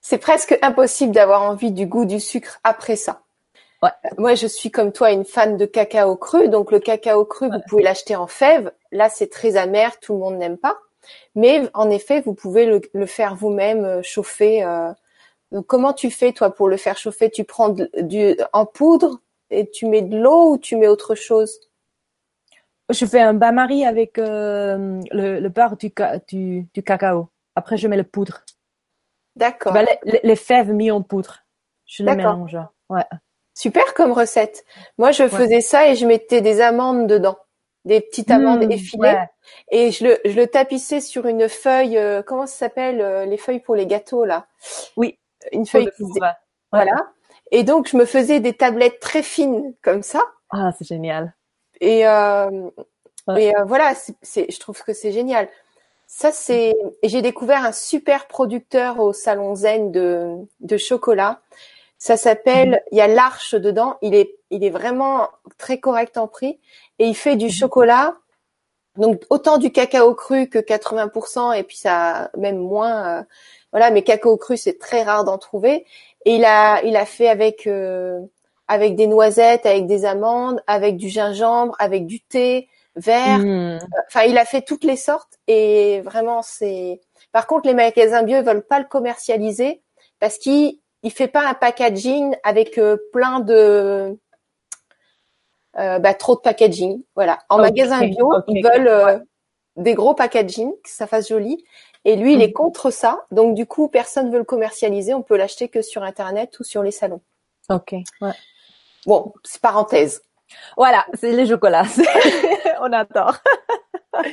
c'est 0.00 0.18
presque 0.18 0.58
impossible 0.62 1.12
d'avoir 1.12 1.42
envie 1.42 1.72
du 1.72 1.86
goût 1.86 2.04
du 2.04 2.20
sucre 2.20 2.58
après 2.64 2.96
ça. 2.96 3.22
Ouais. 3.82 3.90
Moi, 4.18 4.34
je 4.34 4.46
suis 4.46 4.70
comme 4.70 4.92
toi 4.92 5.10
une 5.10 5.24
fan 5.24 5.56
de 5.56 5.64
cacao 5.66 6.16
cru, 6.16 6.48
donc 6.48 6.70
le 6.70 6.80
cacao 6.80 7.24
cru, 7.24 7.48
vous 7.48 7.60
pouvez 7.68 7.82
l'acheter 7.82 8.14
en 8.16 8.26
fève. 8.26 8.72
Là, 8.92 9.08
c'est 9.08 9.28
très 9.28 9.56
amer, 9.56 9.98
tout 10.00 10.14
le 10.14 10.18
monde 10.18 10.36
n'aime 10.36 10.58
pas. 10.58 10.76
Mais 11.34 11.68
en 11.74 11.90
effet, 11.90 12.20
vous 12.20 12.34
pouvez 12.34 12.66
le, 12.92 13.06
faire 13.06 13.34
vous-même, 13.34 13.84
euh, 13.84 14.02
chauffer. 14.02 14.64
Euh. 14.64 14.92
Donc, 15.52 15.66
comment 15.66 15.92
tu 15.92 16.10
fais 16.10 16.32
toi 16.32 16.54
pour 16.54 16.68
le 16.68 16.76
faire 16.76 16.96
chauffer? 16.96 17.30
Tu 17.30 17.44
prends 17.44 17.70
du 17.70 18.36
en 18.52 18.66
poudre 18.66 19.20
et 19.50 19.68
tu 19.70 19.86
mets 19.86 20.02
de 20.02 20.16
l'eau 20.16 20.52
ou 20.52 20.58
tu 20.58 20.76
mets 20.76 20.88
autre 20.88 21.14
chose? 21.14 21.60
Je 22.90 23.06
fais 23.06 23.20
un 23.20 23.34
bain-marie 23.34 23.84
avec 23.84 24.18
euh, 24.18 25.00
le, 25.12 25.48
beurre 25.48 25.76
du, 25.76 25.92
du, 26.28 26.66
du 26.74 26.82
cacao. 26.82 27.28
Après, 27.54 27.76
je 27.76 27.88
mets 27.88 27.96
le 27.96 28.04
poudre. 28.04 28.42
D'accord. 29.36 29.72
Bah, 29.72 29.84
les, 30.22 30.36
fèves 30.36 30.72
mis 30.72 30.90
en 30.90 31.02
poudre. 31.02 31.44
Je 31.86 32.02
les 32.02 32.14
mélange. 32.14 32.58
Ouais. 32.88 33.04
Super 33.54 33.94
comme 33.94 34.12
recette. 34.12 34.64
Moi, 34.98 35.12
je 35.12 35.28
faisais 35.28 35.60
ça 35.60 35.88
et 35.88 35.96
je 35.96 36.06
mettais 36.06 36.40
des 36.40 36.60
amandes 36.60 37.06
dedans, 37.06 37.38
des 37.84 38.00
petites 38.00 38.30
amandes 38.30 38.66
mmh, 38.66 38.72
effilées, 38.72 39.18
et 39.70 39.90
je 39.90 40.04
le, 40.04 40.18
je 40.24 40.36
le 40.36 40.46
tapissais 40.46 41.00
sur 41.00 41.26
une 41.26 41.48
feuille. 41.48 41.96
Euh, 41.96 42.22
comment 42.22 42.46
ça 42.46 42.56
s'appelle 42.56 43.00
euh, 43.00 43.24
les 43.24 43.38
feuilles 43.38 43.60
pour 43.60 43.74
les 43.74 43.86
gâteaux 43.86 44.24
là? 44.24 44.46
Oui. 44.96 45.18
Une 45.52 45.64
feuille. 45.64 45.88
Voilà. 46.70 46.92
Et 47.50 47.64
donc, 47.64 47.88
je 47.88 47.96
me 47.96 48.04
faisais 48.04 48.40
des 48.40 48.52
tablettes 48.52 49.00
très 49.00 49.22
fines 49.22 49.74
comme 49.82 50.02
ça. 50.02 50.22
Ah, 50.50 50.70
c'est 50.78 50.86
génial. 50.86 51.34
Et, 51.80 52.06
euh, 52.06 52.68
et 53.36 53.56
euh, 53.56 53.64
voilà, 53.64 53.94
c'est, 54.20 54.52
je 54.52 54.60
trouve 54.60 54.82
que 54.84 54.92
c'est 54.92 55.12
génial. 55.12 55.48
Ça, 56.06 56.30
c'est. 56.30 56.76
J'ai 57.02 57.22
découvert 57.22 57.64
un 57.64 57.72
super 57.72 58.26
producteur 58.26 59.00
au 59.00 59.14
salon 59.14 59.54
Zen 59.54 59.90
de, 59.90 60.36
de 60.60 60.76
chocolat. 60.76 61.40
Ça 61.96 62.18
s'appelle. 62.18 62.70
Mhm. 62.70 62.80
Il 62.92 62.98
y 62.98 63.00
a 63.00 63.08
l'arche 63.08 63.54
dedans. 63.54 63.96
Il 64.02 64.14
est, 64.14 64.36
il 64.50 64.62
est 64.62 64.70
vraiment 64.70 65.28
très 65.56 65.80
correct 65.80 66.18
en 66.18 66.28
prix 66.28 66.60
et 67.00 67.06
il 67.06 67.16
fait 67.16 67.34
du 67.34 67.50
chocolat. 67.50 68.16
Donc 68.96 69.22
autant 69.30 69.58
du 69.58 69.72
cacao 69.72 70.14
cru 70.14 70.48
que 70.48 70.58
80% 70.58 71.56
et 71.56 71.64
puis 71.64 71.76
ça 71.76 72.30
même 72.36 72.58
moins. 72.58 73.20
Euh, 73.20 73.22
voilà, 73.72 73.90
mais 73.90 74.02
cacao 74.02 74.36
cru 74.36 74.56
c'est 74.56 74.78
très 74.78 75.02
rare 75.02 75.24
d'en 75.24 75.38
trouver. 75.38 75.86
Et 76.26 76.36
il 76.36 76.44
a, 76.44 76.82
il 76.84 76.96
a 76.96 77.06
fait 77.06 77.28
avec 77.28 77.66
euh, 77.66 78.20
avec 78.68 78.94
des 78.94 79.06
noisettes, 79.06 79.66
avec 79.66 79.86
des 79.86 80.04
amandes, 80.04 80.62
avec 80.66 80.96
du 80.96 81.08
gingembre, 81.08 81.74
avec 81.78 82.06
du 82.06 82.20
thé 82.20 82.68
vert. 82.94 83.38
Hmm. 83.38 83.78
Enfin, 84.08 84.24
il 84.24 84.36
a 84.36 84.44
fait 84.44 84.62
toutes 84.62 84.84
les 84.84 84.96
sortes 84.96 85.38
et 85.48 86.02
vraiment 86.02 86.42
c'est. 86.42 87.00
Par 87.32 87.46
contre, 87.46 87.66
les 87.66 87.74
magasins 87.74 88.22
bio 88.22 88.38
ils 88.38 88.44
veulent 88.44 88.66
pas 88.66 88.78
le 88.78 88.86
commercialiser 88.86 89.80
parce 90.18 90.36
qu'il 90.36 90.78
il 91.02 91.10
fait 91.10 91.28
pas 91.28 91.48
un 91.48 91.54
packaging 91.54 92.36
avec 92.42 92.76
euh, 92.76 92.98
plein 93.12 93.40
de 93.40 94.18
bah, 95.76 96.14
trop 96.14 96.36
de 96.36 96.40
packaging. 96.40 97.02
Voilà. 97.14 97.38
En 97.48 97.58
magasin 97.58 98.06
bio, 98.06 98.32
ils 98.48 98.62
veulent 98.62 98.88
euh, 98.88 99.18
des 99.76 99.94
gros 99.94 100.14
packaging, 100.14 100.72
que 100.82 100.90
ça 100.90 101.06
fasse 101.06 101.28
joli. 101.28 101.64
Et 102.04 102.16
lui, 102.16 102.34
il 102.34 102.42
est 102.42 102.48
hmm. 102.48 102.52
contre 102.52 102.90
ça. 102.90 103.26
Donc 103.30 103.54
du 103.54 103.66
coup, 103.66 103.88
personne 103.88 104.30
veut 104.30 104.38
le 104.38 104.44
commercialiser. 104.44 105.14
On 105.14 105.22
peut 105.22 105.36
l'acheter 105.36 105.68
que 105.68 105.82
sur 105.82 106.02
internet 106.02 106.58
ou 106.60 106.64
sur 106.64 106.82
les 106.82 106.90
salons. 106.90 107.20
Ok. 107.68 107.94
Ouais. 108.20 108.32
Bon, 109.06 109.32
c'est 109.44 109.60
parenthèse. 109.60 110.22
Voilà, 110.76 111.06
c'est 111.14 111.32
les 111.32 111.46
chocolats. 111.46 111.84
On 112.80 112.92
adore. 112.92 113.36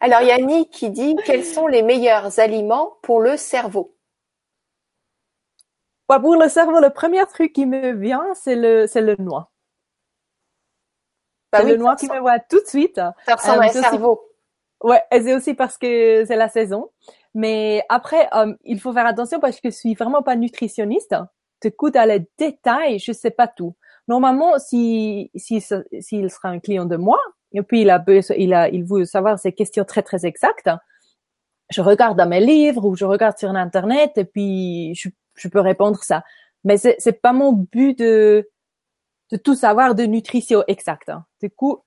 Alors 0.00 0.22
Yannick 0.22 0.70
qui 0.70 0.90
dit 0.90 1.16
quels 1.26 1.44
sont 1.44 1.66
les 1.66 1.82
meilleurs 1.82 2.38
aliments 2.38 2.96
pour 3.02 3.20
le 3.20 3.36
cerveau? 3.36 3.94
Bah, 6.08 6.18
pour 6.18 6.36
le 6.36 6.48
cerveau, 6.48 6.80
le 6.80 6.90
premier 6.90 7.24
truc 7.26 7.52
qui 7.52 7.66
me 7.66 7.92
vient, 7.92 8.24
c'est 8.34 8.56
le, 8.56 8.86
c'est 8.86 9.02
le 9.02 9.16
noix. 9.18 9.50
Bah 11.52 11.60
oui, 11.64 11.70
le 11.70 11.76
noix 11.76 11.96
ça 11.96 12.06
qui 12.06 12.12
me 12.12 12.18
voit 12.20 12.38
tout 12.38 12.60
de 12.60 12.66
suite. 12.66 13.00
Ça 13.26 13.34
ressemble 13.34 13.58
Euh, 13.58 13.62
à 13.62 13.64
un 13.64 13.68
c'est 13.68 13.78
aussi- 13.80 13.88
cerveau. 13.90 14.20
Ouais, 14.82 15.02
et 15.12 15.20
c'est 15.22 15.34
aussi 15.34 15.54
parce 15.54 15.76
que 15.76 16.24
c'est 16.26 16.36
la 16.36 16.48
saison. 16.48 16.90
Mais 17.34 17.82
après, 17.88 18.28
euh, 18.34 18.54
il 18.64 18.80
faut 18.80 18.92
faire 18.92 19.06
attention 19.06 19.38
parce 19.40 19.60
que 19.60 19.70
je 19.70 19.76
suis 19.76 19.94
vraiment 19.94 20.22
pas 20.22 20.36
nutritionniste. 20.36 21.14
T'écoutes 21.60 21.96
à 21.96 22.06
les 22.06 22.26
détails, 22.38 22.98
je 22.98 23.12
sais 23.12 23.30
pas 23.30 23.46
tout. 23.46 23.74
Normalement, 24.08 24.58
si, 24.58 25.30
si, 25.34 25.62
s'il 26.00 26.30
sera 26.30 26.48
un 26.48 26.58
client 26.58 26.86
de 26.86 26.96
moi, 26.96 27.18
et 27.52 27.62
puis 27.62 27.82
il 27.82 27.90
a, 27.90 28.02
il 28.36 28.54
a, 28.54 28.68
il 28.70 28.84
veut 28.84 29.04
savoir 29.04 29.38
ces 29.38 29.52
questions 29.52 29.84
très, 29.84 30.02
très 30.02 30.24
exactes, 30.24 30.70
je 31.70 31.82
regarde 31.82 32.16
dans 32.18 32.26
mes 32.28 32.40
livres 32.40 32.84
ou 32.86 32.96
je 32.96 33.04
regarde 33.04 33.36
sur 33.38 33.50
Internet 33.50 34.16
et 34.16 34.24
puis 34.24 34.94
je, 34.96 35.08
je 35.34 35.48
peux 35.48 35.60
répondre 35.60 36.02
ça. 36.02 36.24
Mais 36.64 36.78
c'est, 36.78 36.96
c'est 36.98 37.20
pas 37.20 37.32
mon 37.32 37.52
but 37.52 37.96
de, 37.98 38.48
de 39.30 39.36
tout 39.36 39.54
savoir 39.54 39.94
de 39.94 40.04
nutrition 40.04 40.64
exacte. 40.66 41.08
hein. 41.08 41.24
Du 41.40 41.50
coup, 41.50 41.82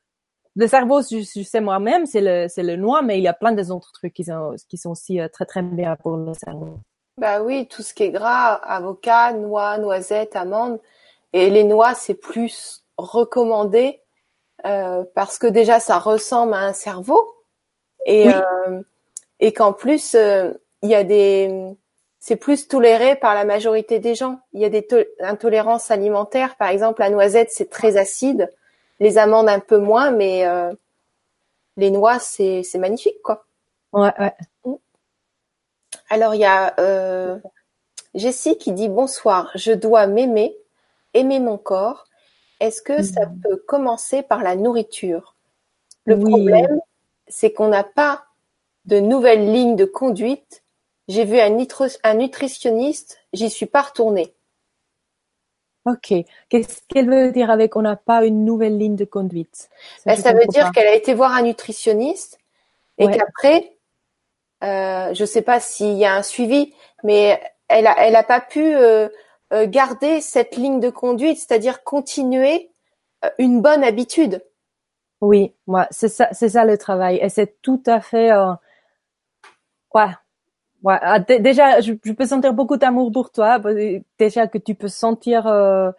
le 0.56 0.68
cerveau, 0.68 1.02
je, 1.02 1.20
je 1.20 1.44
sais 1.44 1.62
moi-même, 1.62 2.06
c'est 2.06 2.22
le, 2.22 2.48
c'est 2.48 2.64
le 2.64 2.76
noix, 2.76 3.02
mais 3.02 3.18
il 3.18 3.24
y 3.24 3.28
a 3.28 3.34
plein 3.34 3.52
d'autres 3.52 3.92
trucs 3.92 4.14
qui 4.14 4.24
sont, 4.24 4.56
qui 4.70 4.78
sont 4.78 4.92
aussi 4.92 5.20
euh, 5.20 5.28
très, 5.28 5.46
très 5.46 5.62
bien 5.62 5.96
pour 5.96 6.16
le 6.18 6.34
cerveau. 6.34 6.78
Bah 7.18 7.42
oui, 7.42 7.68
tout 7.68 7.82
ce 7.82 7.94
qui 7.94 8.04
est 8.04 8.12
gras, 8.12 8.54
avocat, 8.54 9.34
noix, 9.34 9.78
noisettes, 9.78 10.36
amandes. 10.36 10.80
Et 11.32 11.50
les 11.50 11.64
noix, 11.64 11.96
c'est 11.96 12.14
plus 12.16 12.86
recommandé 12.98 14.02
euh, 14.66 15.04
parce 15.16 15.38
que 15.40 15.48
déjà, 15.48 15.80
ça 15.80 15.98
ressemble 16.00 16.54
à 16.54 16.60
un 16.60 16.74
cerveau 16.74 17.34
et, 18.06 18.28
Oui. 18.28 18.34
euh, 18.34 18.82
et 19.40 19.54
qu'en 19.54 19.74
plus, 19.74 20.16
euh, 20.16 20.54
il 20.82 20.90
y 20.90 20.96
a 20.96 21.04
des... 21.04 21.76
C'est 22.26 22.38
plus 22.38 22.70
toléré 22.70 23.18
par 23.18 23.36
la 23.36 23.44
majorité 23.44 24.00
des 24.00 24.16
gens. 24.16 24.40
Il 24.54 24.62
y 24.62 24.66
a 24.66 24.70
des 24.70 24.88
to- 24.88 25.04
intolérances 25.20 25.92
alimentaires. 25.92 26.56
Par 26.56 26.70
exemple, 26.70 27.02
la 27.02 27.10
noisette, 27.10 27.52
c'est 27.52 27.70
très 27.70 27.98
acide. 27.98 28.50
Les 29.02 29.18
amandes, 29.18 29.50
un 29.50 29.60
peu 29.60 29.78
moins, 29.78 30.10
mais 30.10 30.48
euh, 30.48 30.72
les 31.76 31.92
noix, 31.92 32.20
c'est 32.20 32.64
c'est 32.64 32.78
magnifique, 32.78 33.22
quoi. 33.22 33.46
Ouais, 33.92 34.14
ouais. 34.20 34.34
Alors, 36.10 36.34
il 36.34 36.40
y 36.40 36.46
a 36.46 36.74
euh, 36.80 37.38
Jessie 38.16 38.58
qui 38.58 38.72
dit 38.72 38.88
bonsoir, 38.88 39.52
je 39.56 39.74
dois 39.74 40.08
m'aimer, 40.08 40.56
aimer 41.14 41.42
mon 41.42 41.58
corps. 41.58 42.06
Est-ce 42.62 42.82
que 42.82 43.04
ça 43.04 43.26
Mhm. 43.26 43.42
peut 43.42 43.58
commencer 43.68 44.24
par 44.24 44.44
la 44.44 44.56
nourriture? 44.56 45.36
Le 46.06 46.16
Oui. 46.16 46.32
problème, 46.32 46.80
c'est 47.28 47.52
qu'on 47.52 47.68
n'a 47.68 47.84
pas 47.84 48.24
de 48.86 49.02
nouvelle 49.02 49.52
ligne 49.52 49.76
de 49.76 49.84
conduite. 49.84 50.63
J'ai 51.08 51.26
vu 51.26 51.40
un, 51.40 51.50
nutritionniste, 52.14 53.20
j'y 53.34 53.50
suis 53.50 53.66
pas 53.66 53.82
retournée. 53.82 54.34
Ok. 55.86 56.14
Qu'est-ce 56.48 56.82
qu'elle 56.88 57.10
veut 57.10 57.32
dire 57.32 57.50
avec 57.50 57.76
on 57.76 57.82
n'a 57.82 57.98
pas 57.98 58.24
une 58.24 58.46
nouvelle 58.46 58.78
ligne 58.78 58.96
de 58.96 59.04
conduite? 59.04 59.70
Ben, 60.06 60.16
je 60.16 60.22
ça 60.22 60.34
veut 60.34 60.46
dire 60.48 60.72
qu'elle 60.72 60.88
a 60.88 60.96
été 60.96 61.14
voir 61.14 61.34
un 61.34 61.42
nutritionniste 61.42 62.40
et 62.98 63.06
Ouais. 63.06 63.18
qu'après, 63.18 63.78
euh, 64.64 65.14
je 65.14 65.26
sais 65.26 65.42
pas 65.42 65.60
s'il 65.60 65.98
y 65.98 66.06
a 66.06 66.16
un 66.16 66.24
suivi, 66.24 66.74
mais 67.04 67.42
elle 67.68 67.88
a, 67.88 67.96
elle 68.00 68.16
a 68.16 68.24
pas 68.24 68.40
pu 68.40 68.64
euh, 68.64 69.10
euh, 69.52 69.68
garder 69.68 70.22
cette 70.22 70.56
ligne 70.56 70.80
de 70.80 70.90
conduite, 70.90 71.38
c'est-à-dire 71.38 71.84
continuer 71.84 72.72
euh, 73.26 73.30
une 73.38 73.62
bonne 73.62 73.84
habitude. 73.84 74.42
Oui, 75.22 75.54
moi, 75.68 75.88
c'est 75.92 76.10
ça, 76.10 76.30
c'est 76.32 76.50
ça 76.50 76.66
le 76.66 76.78
travail. 76.78 77.18
Et 77.22 77.30
c'est 77.30 77.62
tout 77.62 77.82
à 77.86 78.02
fait, 78.02 78.32
euh, 78.32 78.54
ouais, 79.94 80.10
ouais. 80.84 80.98
Ah, 81.02 81.20
dé- 81.20 81.40
Déjà, 81.40 81.82
je, 81.82 81.94
je 82.04 82.12
peux 82.14 82.26
sentir 82.26 82.54
beaucoup 82.54 82.78
d'amour 82.78 83.12
pour 83.12 83.32
toi. 83.32 83.60
que 83.60 84.02
Déjà 84.20 84.48
que 84.48 84.58
tu 84.58 84.76
peux 84.76 84.88
sentir 84.88 85.48
euh, 85.48 85.92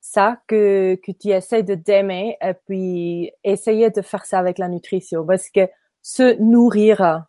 ça, 0.00 0.40
que 0.48 0.96
que 1.04 1.12
tu 1.12 1.30
essaies 1.30 1.62
de 1.64 1.74
t'aimer 1.76 2.36
et 2.42 2.54
puis 2.66 3.32
essayer 3.44 3.90
de 3.90 4.02
faire 4.02 4.26
ça 4.26 4.38
avec 4.40 4.58
la 4.58 4.68
nutrition, 4.68 5.26
parce 5.26 5.50
que 5.50 5.68
se 6.02 6.38
nourrir 6.40 7.26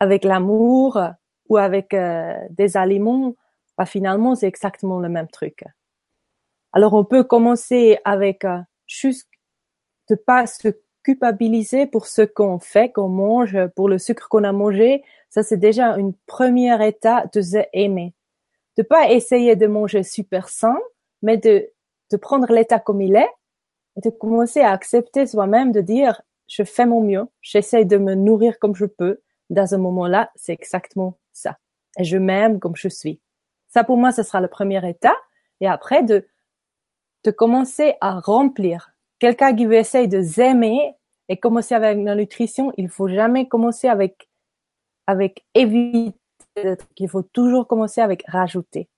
avec 0.00 0.24
l'amour 0.24 0.98
ou 1.48 1.56
avec 1.58 1.94
euh, 1.94 2.34
des 2.50 2.76
aliments, 2.76 3.34
bah, 3.78 3.86
finalement, 3.86 4.34
c'est 4.34 4.48
exactement 4.48 4.98
le 5.00 5.08
même 5.08 5.28
truc. 5.28 5.64
Alors, 6.72 6.94
on 6.94 7.04
peut 7.04 7.24
commencer 7.24 7.98
avec 8.04 8.44
euh, 8.44 8.58
juste 8.86 9.28
de 10.10 10.14
pas 10.16 10.46
se 10.46 10.68
culpabiliser 11.04 11.86
pour 11.86 12.06
ce 12.06 12.22
qu'on 12.22 12.58
fait, 12.58 12.92
qu'on 12.92 13.08
mange, 13.08 13.58
pour 13.76 13.88
le 13.88 13.98
sucre 13.98 14.28
qu'on 14.28 14.44
a 14.44 14.52
mangé. 14.52 15.04
Ça, 15.36 15.42
c'est 15.42 15.58
déjà 15.58 15.98
une 15.98 16.14
première 16.24 16.80
étape 16.80 17.30
de 17.34 17.42
se 17.42 17.58
aimer. 17.74 18.14
De 18.78 18.82
pas 18.82 19.10
essayer 19.10 19.54
de 19.54 19.66
manger 19.66 20.02
super 20.02 20.48
sain, 20.48 20.78
mais 21.20 21.36
de, 21.36 21.68
de 22.10 22.16
prendre 22.16 22.50
l'état 22.50 22.78
comme 22.78 23.02
il 23.02 23.16
est 23.16 23.28
et 23.96 24.00
de 24.00 24.08
commencer 24.08 24.62
à 24.62 24.70
accepter 24.70 25.26
soi-même 25.26 25.72
de 25.72 25.82
dire, 25.82 26.22
je 26.48 26.62
fais 26.62 26.86
mon 26.86 27.02
mieux, 27.02 27.26
j'essaie 27.42 27.84
de 27.84 27.98
me 27.98 28.14
nourrir 28.14 28.58
comme 28.58 28.74
je 28.74 28.86
peux. 28.86 29.20
Dans 29.50 29.66
ce 29.66 29.76
moment-là, 29.76 30.30
c'est 30.36 30.54
exactement 30.54 31.18
ça. 31.34 31.58
Et 31.98 32.04
je 32.04 32.16
m'aime 32.16 32.58
comme 32.58 32.74
je 32.74 32.88
suis. 32.88 33.20
Ça, 33.68 33.84
pour 33.84 33.98
moi, 33.98 34.12
ce 34.12 34.22
sera 34.22 34.40
le 34.40 34.48
premier 34.48 34.88
état. 34.88 35.16
Et 35.60 35.68
après, 35.68 36.02
de, 36.02 36.26
de 37.24 37.30
commencer 37.30 37.96
à 38.00 38.20
remplir. 38.20 38.92
Quelqu'un 39.18 39.54
qui 39.54 39.66
veut 39.66 39.74
essayer 39.74 40.08
de 40.08 40.22
s'aimer 40.22 40.94
et 41.28 41.36
commencer 41.36 41.74
avec 41.74 41.98
la 42.02 42.14
nutrition, 42.14 42.72
il 42.78 42.88
faut 42.88 43.08
jamais 43.08 43.48
commencer 43.48 43.86
avec, 43.88 44.30
avec 45.06 45.44
éviter. 45.54 46.14
Il 46.98 47.08
faut 47.08 47.22
toujours 47.22 47.66
commencer 47.68 48.00
avec 48.00 48.24
rajouter. 48.28 48.88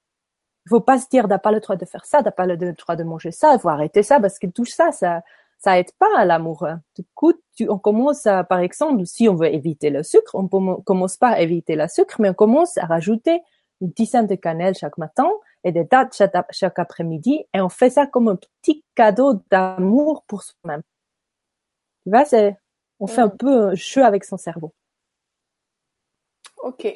Il 0.67 0.71
faut 0.71 0.81
pas 0.81 0.99
se 0.99 1.09
dire, 1.09 1.29
t'as 1.29 1.39
pas 1.39 1.53
le 1.53 1.61
droit 1.61 1.77
de 1.77 1.85
faire 1.87 2.05
ça, 2.07 2.23
t'as 2.23 2.31
pas 2.33 2.47
le 2.47 2.57
droit 2.75 2.97
de 2.97 3.05
manger 3.05 3.33
ça, 3.33 3.55
il 3.55 3.61
faut 3.61 3.69
arrêter 3.71 4.03
ça 4.03 4.21
parce 4.21 4.39
que 4.39 4.47
tout 4.47 4.65
ça, 4.67 4.93
ça, 4.93 5.23
ça 5.59 5.79
aide 5.79 5.93
pas 5.99 6.09
à 6.19 6.25
l'amour. 6.27 6.67
Du 6.97 7.05
coup, 7.15 7.33
tu, 7.57 7.69
on 7.71 7.79
commence 7.79 8.27
à, 8.27 8.45
par 8.45 8.61
exemple, 8.61 9.05
si 9.07 9.29
on 9.29 9.35
veut 9.35 9.53
éviter 9.55 9.91
le 9.91 10.03
sucre, 10.03 10.35
on 10.35 10.47
commence 10.83 11.17
pas 11.17 11.31
à 11.31 11.41
éviter 11.41 11.77
le 11.77 11.89
sucre, 11.89 12.17
mais 12.21 12.31
on 12.31 12.35
commence 12.35 12.79
à 12.79 12.87
rajouter 12.87 13.41
une 13.81 13.91
dizaine 13.91 14.27
de 14.27 14.35
cannelle 14.37 14.75
chaque 14.75 14.99
matin 14.99 15.31
et 15.65 15.73
des 15.73 15.85
dates 15.85 16.15
chaque, 16.17 16.35
chaque 16.53 16.79
après-midi 16.79 17.45
et 17.55 17.61
on 17.61 17.69
fait 17.71 17.91
ça 17.91 18.07
comme 18.07 18.29
un 18.29 18.37
petit 18.37 18.85
cadeau 18.95 19.43
d'amour 19.51 20.25
pour 20.27 20.43
soi-même. 20.43 20.83
Tu 22.05 22.11
vois, 22.11 22.25
c'est, 22.25 22.57
on 23.01 23.07
fait 23.07 23.21
un 23.23 23.29
Mm. 23.29 23.37
peu 23.39 23.69
un 23.71 23.75
jeu 23.75 24.05
avec 24.05 24.25
son 24.25 24.37
cerveau. 24.37 24.73
Ok, 26.63 26.87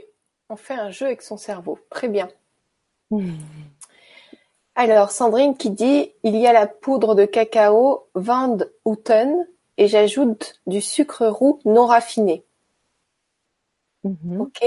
on 0.48 0.56
fait 0.56 0.74
un 0.74 0.90
jeu 0.90 1.06
avec 1.06 1.22
son 1.22 1.36
cerveau. 1.36 1.78
Très 1.90 2.08
bien. 2.08 2.28
Alors, 4.74 5.10
Sandrine 5.10 5.56
qui 5.56 5.70
dit, 5.70 6.12
il 6.22 6.36
y 6.36 6.46
a 6.46 6.52
la 6.52 6.66
poudre 6.66 7.14
de 7.14 7.24
cacao 7.24 8.08
Van 8.14 8.58
Houten 8.84 9.46
et 9.76 9.86
j'ajoute 9.86 10.60
du 10.66 10.80
sucre 10.80 11.26
roux 11.26 11.60
non 11.64 11.86
raffiné. 11.86 12.44
Mhm. 14.04 14.40
Ok. 14.40 14.64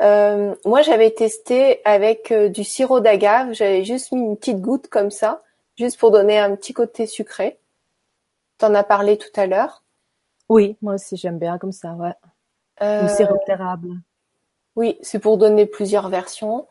Euh, 0.00 0.54
moi, 0.64 0.82
j'avais 0.82 1.10
testé 1.10 1.80
avec 1.84 2.30
euh, 2.30 2.48
du 2.48 2.64
sirop 2.64 3.00
d'agave. 3.00 3.52
J'avais 3.52 3.84
juste 3.84 4.12
mis 4.12 4.20
une 4.20 4.36
petite 4.36 4.60
goutte 4.60 4.88
comme 4.88 5.10
ça, 5.10 5.42
juste 5.76 5.98
pour 5.98 6.10
donner 6.10 6.38
un 6.38 6.54
petit 6.54 6.72
côté 6.72 7.06
sucré. 7.06 7.58
T'en 8.58 8.74
as 8.74 8.84
parlé 8.84 9.18
tout 9.18 9.40
à 9.40 9.46
l'heure. 9.46 9.84
Oui, 10.48 10.76
moi 10.82 10.94
aussi 10.94 11.16
j'aime 11.16 11.38
bien 11.38 11.58
comme 11.58 11.72
ça, 11.72 11.92
ouais. 11.92 12.14
Euh, 12.82 13.04
Ou 13.04 13.08
sirop 13.08 13.38
d'érable. 13.46 13.90
Oui, 14.78 14.96
c'est 15.02 15.18
pour 15.18 15.38
donner 15.38 15.66
plusieurs 15.66 16.08
versions. 16.08 16.68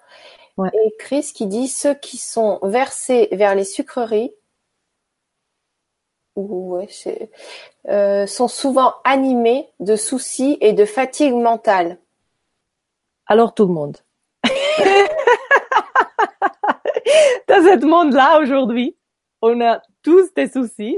Ouais. 0.55 0.69
Et 0.73 0.95
Chris 0.97 1.33
qui 1.35 1.45
dit 1.45 1.67
ceux 1.67 1.93
qui 1.93 2.15
sont 2.15 2.59
versés 2.63 3.27
vers 3.33 3.53
les 3.53 3.65
sucreries 3.65 4.33
ouais, 6.37 6.87
euh, 7.89 8.25
sont 8.25 8.47
souvent 8.47 8.93
animés 9.03 9.67
de 9.81 9.97
soucis 9.97 10.57
et 10.61 10.71
de 10.71 10.85
fatigue 10.85 11.33
mentale. 11.33 11.99
Alors 13.25 13.53
tout 13.53 13.67
le 13.67 13.73
monde. 13.73 13.97
Dans 17.49 17.61
ce 17.61 17.85
monde-là 17.85 18.39
aujourd'hui, 18.39 18.95
on 19.41 19.59
a 19.59 19.81
tous 20.01 20.33
des 20.33 20.47
soucis 20.49 20.97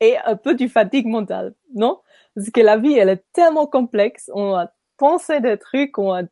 et 0.00 0.18
un 0.18 0.36
peu 0.36 0.54
du 0.54 0.68
fatigue 0.68 1.06
mentale, 1.06 1.54
non? 1.74 2.02
Parce 2.34 2.50
que 2.50 2.60
la 2.60 2.76
vie, 2.76 2.98
elle 2.98 3.08
est 3.08 3.24
tellement 3.32 3.66
complexe, 3.66 4.30
on 4.34 4.54
a 4.54 4.70
pensé 4.98 5.40
des 5.40 5.56
trucs, 5.56 5.96
on 5.96 6.12
a 6.12 6.24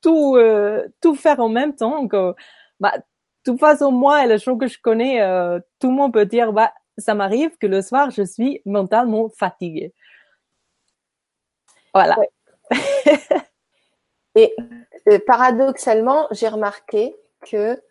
tout 0.00 0.36
euh, 0.36 0.88
tout 1.00 1.14
faire 1.14 1.40
en 1.40 1.48
même 1.48 1.74
temps 1.74 2.06
que 2.08 2.34
bah 2.80 2.92
de 2.98 3.02
toute 3.44 3.60
façon 3.60 3.90
moi 3.90 4.24
et 4.24 4.28
les 4.28 4.38
gens 4.38 4.56
que 4.56 4.66
je 4.68 4.78
connais, 4.80 5.20
euh, 5.22 5.58
tout 5.80 5.88
le 5.88 5.94
monde 5.94 6.12
peut 6.12 6.26
dire 6.26 6.52
bah 6.52 6.72
ça 6.98 7.14
m'arrive 7.14 7.56
que 7.58 7.66
le 7.66 7.82
soir 7.82 8.10
je 8.10 8.22
suis 8.22 8.62
mentalement 8.64 9.28
fatiguée. 9.30 9.94
Voilà. 11.94 12.16
Et 14.34 14.54
euh, 15.08 15.18
paradoxalement, 15.26 16.28
j'ai 16.30 16.48
remarqué 16.48 17.16
que 17.50 17.82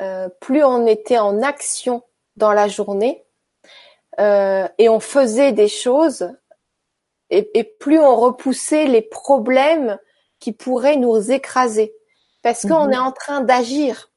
euh, 0.00 0.28
plus 0.40 0.62
on 0.62 0.86
était 0.86 1.18
en 1.18 1.42
action 1.42 2.04
dans 2.36 2.52
la 2.52 2.68
journée 2.68 3.24
euh, 4.20 4.68
et 4.78 4.88
on 4.88 5.00
faisait 5.00 5.52
des 5.52 5.66
choses, 5.66 6.30
et, 7.30 7.50
et 7.58 7.64
plus 7.64 7.98
on 7.98 8.14
repoussait 8.14 8.86
les 8.86 9.02
problèmes 9.02 9.98
qui 10.40 10.52
pourraient 10.52 10.96
nous 10.96 11.30
écraser, 11.30 11.92
parce 12.42 12.62
qu'on 12.62 12.86
Mhm. 12.86 12.92
est 12.92 12.98
en 12.98 13.12
train 13.12 13.40
d'agir. 13.40 14.10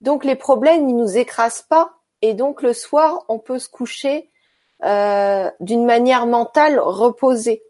Donc 0.00 0.24
les 0.24 0.36
problèmes, 0.36 0.88
ils 0.88 0.96
nous 0.96 1.16
écrasent 1.18 1.62
pas. 1.62 1.92
Et 2.22 2.34
donc 2.34 2.62
le 2.62 2.72
soir, 2.72 3.24
on 3.28 3.38
peut 3.38 3.58
se 3.58 3.68
coucher 3.68 4.30
euh, 4.84 5.50
d'une 5.60 5.84
manière 5.84 6.26
mentale 6.26 6.78
reposée. 6.78 7.62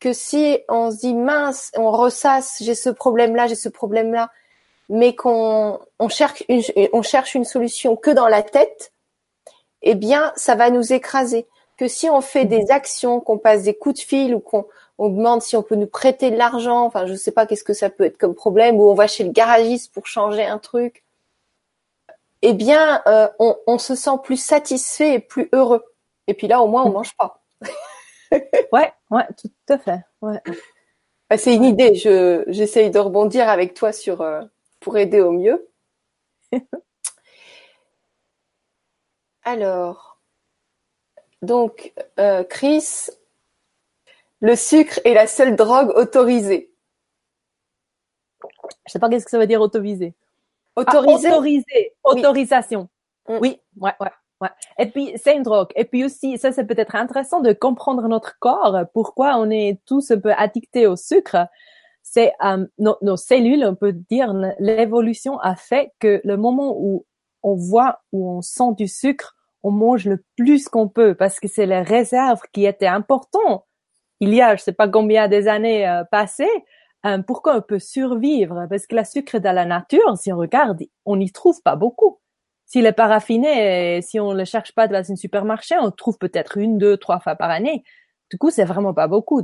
Que 0.00 0.12
si 0.12 0.58
on 0.68 0.90
se 0.90 0.96
dit 0.98 1.14
mince, 1.14 1.70
on 1.76 1.90
ressasse, 1.92 2.56
j'ai 2.60 2.74
ce 2.74 2.90
problème-là, 2.90 3.46
j'ai 3.46 3.54
ce 3.54 3.68
problème-là, 3.68 4.30
mais 4.88 5.14
qu'on 5.14 5.78
on 6.00 6.08
cherche 6.08 6.42
une, 6.48 6.62
on 6.92 7.02
cherche 7.02 7.36
une 7.36 7.44
solution 7.44 7.94
que 7.94 8.10
dans 8.10 8.26
la 8.26 8.42
tête, 8.42 8.92
eh 9.82 9.94
bien, 9.94 10.32
ça 10.36 10.56
va 10.56 10.70
nous 10.70 10.92
écraser. 10.92 11.46
Que 11.76 11.86
si 11.88 12.10
on 12.10 12.20
fait 12.20 12.44
des 12.44 12.70
actions, 12.72 13.20
qu'on 13.20 13.38
passe 13.38 13.62
des 13.62 13.74
coups 13.74 14.00
de 14.00 14.04
fil 14.04 14.34
ou 14.34 14.40
qu'on 14.40 14.66
on 15.02 15.08
demande 15.08 15.42
si 15.42 15.56
on 15.56 15.64
peut 15.64 15.74
nous 15.74 15.88
prêter 15.88 16.30
de 16.30 16.36
l'argent, 16.36 16.84
enfin, 16.84 17.06
je 17.06 17.14
sais 17.14 17.32
pas 17.32 17.44
qu'est-ce 17.44 17.64
que 17.64 17.72
ça 17.72 17.90
peut 17.90 18.04
être 18.04 18.18
comme 18.18 18.36
problème, 18.36 18.76
ou 18.76 18.88
on 18.88 18.94
va 18.94 19.08
chez 19.08 19.24
le 19.24 19.32
garagiste 19.32 19.92
pour 19.92 20.06
changer 20.06 20.44
un 20.44 20.58
truc, 20.58 21.04
eh 22.42 22.52
bien, 22.52 23.02
euh, 23.08 23.28
on, 23.40 23.56
on, 23.66 23.78
se 23.78 23.96
sent 23.96 24.18
plus 24.22 24.36
satisfait 24.36 25.14
et 25.14 25.18
plus 25.18 25.48
heureux. 25.52 25.84
Et 26.28 26.34
puis 26.34 26.46
là, 26.46 26.62
au 26.62 26.68
moins, 26.68 26.84
on 26.84 26.90
mange 26.90 27.16
pas. 27.16 27.42
ouais, 28.72 28.92
ouais, 29.10 29.26
tout 29.40 29.50
à 29.68 29.78
fait. 29.78 30.00
Ouais. 30.20 30.40
Bah, 31.28 31.36
c'est 31.36 31.54
une 31.54 31.64
idée. 31.64 31.96
Je 31.96 32.44
j'essaye 32.46 32.90
de 32.90 32.98
rebondir 33.00 33.48
avec 33.48 33.74
toi 33.74 33.92
sur 33.92 34.20
euh, 34.20 34.42
pour 34.80 34.98
aider 34.98 35.20
au 35.20 35.32
mieux. 35.32 35.68
Alors, 39.44 40.20
donc, 41.42 41.92
euh, 42.20 42.44
Chris, 42.44 43.08
le 44.42 44.56
sucre 44.56 45.00
est 45.04 45.14
la 45.14 45.26
seule 45.26 45.56
drogue 45.56 45.90
autorisée. 45.96 46.74
Je 48.86 48.92
sais 48.92 48.98
pas 48.98 49.08
qu'est-ce 49.08 49.24
que 49.24 49.30
ça 49.30 49.38
veut 49.38 49.46
dire 49.46 49.60
autorisé. 49.60 50.14
Autorisé. 50.74 51.28
Ah, 51.28 51.36
autorisé. 51.36 51.94
Autorisation. 52.02 52.88
Mm. 53.28 53.38
Oui, 53.40 53.60
ouais, 53.76 53.92
ouais. 54.00 54.10
Ouais. 54.40 54.48
Et 54.80 54.86
puis 54.86 55.12
c'est 55.22 55.36
une 55.36 55.44
drogue. 55.44 55.70
Et 55.76 55.84
puis 55.84 56.04
aussi, 56.04 56.36
ça 56.36 56.50
c'est 56.50 56.64
peut-être 56.64 56.96
intéressant 56.96 57.40
de 57.40 57.52
comprendre 57.52 58.08
notre 58.08 58.40
corps, 58.40 58.76
pourquoi 58.92 59.36
on 59.36 59.48
est 59.50 59.80
tous 59.86 60.10
un 60.10 60.18
peu 60.18 60.32
addictés 60.32 60.88
au 60.88 60.96
sucre. 60.96 61.46
C'est 62.02 62.32
euh, 62.44 62.66
nos, 62.78 62.96
nos, 63.00 63.16
cellules, 63.16 63.64
on 63.64 63.76
peut 63.76 63.92
dire, 63.92 64.34
l'évolution 64.58 65.38
a 65.38 65.54
fait 65.54 65.92
que 66.00 66.20
le 66.24 66.36
moment 66.36 66.74
où 66.76 67.06
on 67.44 67.54
voit, 67.54 68.00
où 68.10 68.28
on 68.28 68.42
sent 68.42 68.74
du 68.76 68.88
sucre, 68.88 69.36
on 69.62 69.70
mange 69.70 70.06
le 70.06 70.24
plus 70.36 70.68
qu'on 70.68 70.88
peut 70.88 71.14
parce 71.14 71.38
que 71.38 71.46
c'est 71.46 71.66
les 71.66 71.82
réserves 71.82 72.42
qui 72.52 72.66
étaient 72.66 72.88
importantes. 72.88 73.64
Il 74.22 74.32
y 74.32 74.40
a, 74.40 74.54
je 74.54 74.62
sais 74.62 74.72
pas 74.72 74.86
combien 74.86 75.26
des 75.26 75.48
années 75.48 75.88
euh, 75.88 76.04
passées, 76.04 76.48
euh, 77.04 77.18
pourquoi 77.26 77.56
on 77.56 77.60
peut 77.60 77.80
survivre? 77.80 78.66
Parce 78.70 78.86
que 78.86 78.94
la 78.94 79.04
sucre 79.04 79.40
dans 79.40 79.52
la 79.52 79.64
nature, 79.64 80.16
si 80.16 80.32
on 80.32 80.36
regarde, 80.36 80.80
on 81.04 81.16
n'y 81.16 81.32
trouve 81.32 81.60
pas 81.62 81.74
beaucoup. 81.74 82.20
S'il 82.64 82.86
est 82.86 82.92
pas 82.92 83.08
raffiné, 83.08 84.00
si 84.00 84.20
on 84.20 84.32
le 84.32 84.44
cherche 84.44 84.72
pas 84.76 84.86
dans 84.86 85.10
un 85.10 85.16
supermarché, 85.16 85.74
on 85.80 85.90
trouve 85.90 86.18
peut-être 86.18 86.56
une, 86.56 86.78
deux, 86.78 86.96
trois 86.96 87.18
fois 87.18 87.34
par 87.34 87.50
année. 87.50 87.82
Du 88.30 88.38
coup, 88.38 88.50
c'est 88.50 88.64
vraiment 88.64 88.94
pas 88.94 89.08
beaucoup. 89.08 89.42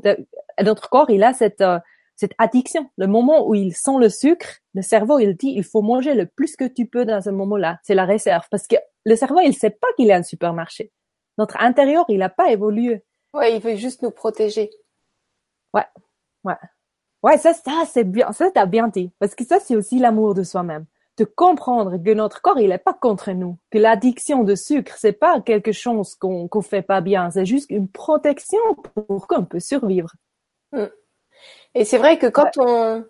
Notre 0.62 0.88
corps, 0.88 1.10
il 1.10 1.24
a 1.24 1.34
cette 1.34 1.60
euh, 1.60 1.80
cette 2.14 2.34
addiction. 2.38 2.88
Le 2.96 3.08
moment 3.08 3.48
où 3.48 3.54
il 3.54 3.74
sent 3.74 3.98
le 3.98 4.08
sucre, 4.08 4.60
le 4.74 4.82
cerveau, 4.82 5.18
il 5.18 5.34
dit, 5.36 5.52
il 5.56 5.64
faut 5.64 5.82
manger 5.82 6.14
le 6.14 6.26
plus 6.26 6.54
que 6.56 6.64
tu 6.64 6.86
peux 6.86 7.04
dans 7.04 7.20
ce 7.20 7.30
moment-là. 7.30 7.80
C'est 7.82 7.94
la 7.94 8.04
réserve. 8.04 8.46
Parce 8.50 8.66
que 8.68 8.76
le 9.04 9.16
cerveau, 9.16 9.40
il 9.40 9.54
sait 9.54 9.70
pas 9.70 9.88
qu'il 9.96 10.10
a 10.12 10.16
un 10.16 10.22
supermarché. 10.22 10.92
Notre 11.36 11.60
intérieur, 11.60 12.04
il 12.08 12.18
n'a 12.18 12.28
pas 12.28 12.50
évolué. 12.50 13.04
Ouais, 13.34 13.54
il 13.54 13.60
veut 13.60 13.76
juste 13.76 14.02
nous 14.02 14.10
protéger. 14.10 14.70
Ouais, 15.74 15.86
ouais. 16.44 16.54
Ouais, 17.22 17.36
ça, 17.36 17.52
ça, 17.52 17.84
c'est 17.90 18.04
bien, 18.04 18.32
ça, 18.32 18.50
t'as 18.52 18.66
bien 18.66 18.88
dit. 18.88 19.10
Parce 19.18 19.34
que 19.34 19.44
ça, 19.44 19.58
c'est 19.60 19.76
aussi 19.76 19.98
l'amour 19.98 20.34
de 20.34 20.42
soi-même. 20.42 20.86
De 21.16 21.24
comprendre 21.24 21.96
que 21.96 22.14
notre 22.14 22.40
corps, 22.40 22.60
il 22.60 22.70
est 22.70 22.78
pas 22.78 22.92
contre 22.92 23.32
nous. 23.32 23.58
Que 23.70 23.78
l'addiction 23.78 24.44
de 24.44 24.54
sucre, 24.54 24.94
c'est 24.96 25.12
pas 25.12 25.40
quelque 25.40 25.72
chose 25.72 26.14
qu'on 26.14 26.46
qu'on 26.46 26.62
fait 26.62 26.82
pas 26.82 27.00
bien. 27.00 27.30
C'est 27.32 27.44
juste 27.44 27.70
une 27.70 27.88
protection 27.88 28.60
pour 28.94 29.26
qu'on 29.26 29.44
peut 29.44 29.58
survivre. 29.58 30.12
Mm. 30.72 30.84
Et 31.74 31.84
c'est 31.84 31.98
vrai 31.98 32.18
que 32.18 32.28
quand 32.28 32.50
on, 32.58 33.04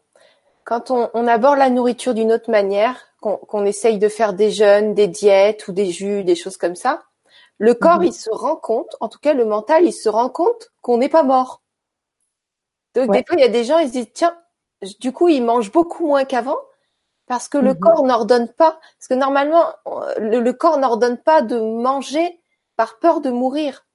quand 0.65 0.91
on, 0.91 1.11
on, 1.13 1.27
aborde 1.27 1.59
la 1.59 1.69
nourriture 1.69 2.15
d'une 2.15 2.33
autre 2.33 2.51
manière, 2.51 2.97
qu'on 3.21 3.37
qu'on 3.37 3.67
essaye 3.67 3.99
de 3.99 4.09
faire 4.09 4.33
des 4.33 4.51
jeûnes, 4.51 4.95
des 4.95 5.09
diètes 5.09 5.69
ou 5.69 5.73
des 5.73 5.91
jus, 5.91 6.25
des 6.25 6.35
choses 6.35 6.57
comme 6.57 6.77
ça, 6.77 7.03
le 7.59 7.75
corps, 7.75 8.01
mm-hmm. 8.01 8.07
il 8.07 8.13
se 8.13 8.31
rend 8.31 8.57
compte, 8.57 8.97
en 9.01 9.09
tout 9.09 9.19
cas 9.19 9.35
le 9.35 9.45
mental, 9.45 9.85
il 9.85 9.93
se 9.93 10.09
rend 10.09 10.31
compte 10.31 10.71
qu'on 10.81 10.99
n'est 10.99 11.09
pas 11.09 11.25
mort. 11.25 11.63
Donc 12.95 13.13
des 13.13 13.25
fois, 13.25 13.37
il 13.37 13.41
y 13.41 13.45
a 13.45 13.49
des 13.49 13.65
gens, 13.65 13.79
ils 13.79 13.89
se 13.89 13.93
disent 13.93 14.13
tiens, 14.13 14.37
du 15.01 15.13
coup, 15.13 15.29
ils 15.29 15.43
mangent 15.43 15.73
beaucoup 15.73 16.07
moins 16.07 16.25
qu'avant 16.25 16.59
parce 17.27 17.49
que 17.49 17.59
le 17.59 17.75
mhm. 17.75 17.79
corps 17.79 18.05
n'ordonne 18.05 18.49
pas. 18.49 18.81
Parce 18.99 19.09
que 19.09 19.15
normalement, 19.15 19.67
le, 20.19 20.51
corps 20.53 20.79
n'ordonne 20.79 21.19
pas 21.19 21.43
de 21.43 21.61
manger 21.61 22.41
par 22.77 22.99
peur 22.99 23.21
de 23.21 23.31
mourir. 23.31 23.87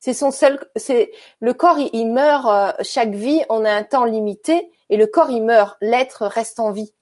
C'est 0.00 0.14
son 0.14 0.30
seul. 0.30 0.58
C'est 0.76 1.12
le 1.40 1.52
corps, 1.52 1.78
il, 1.78 2.06
meurt 2.06 2.46
euh, 2.46 2.72
chaque 2.82 3.10
vie. 3.10 3.42
On 3.50 3.64
a 3.64 3.70
un 3.70 3.82
temps 3.82 4.04
limité 4.04 4.70
et 4.88 4.96
le 4.96 5.06
corps, 5.06 5.30
il 5.30 5.44
meurt. 5.44 5.76
L'être 5.80 6.26
reste 6.26 6.60
en 6.60 6.70
vie. 6.72 6.94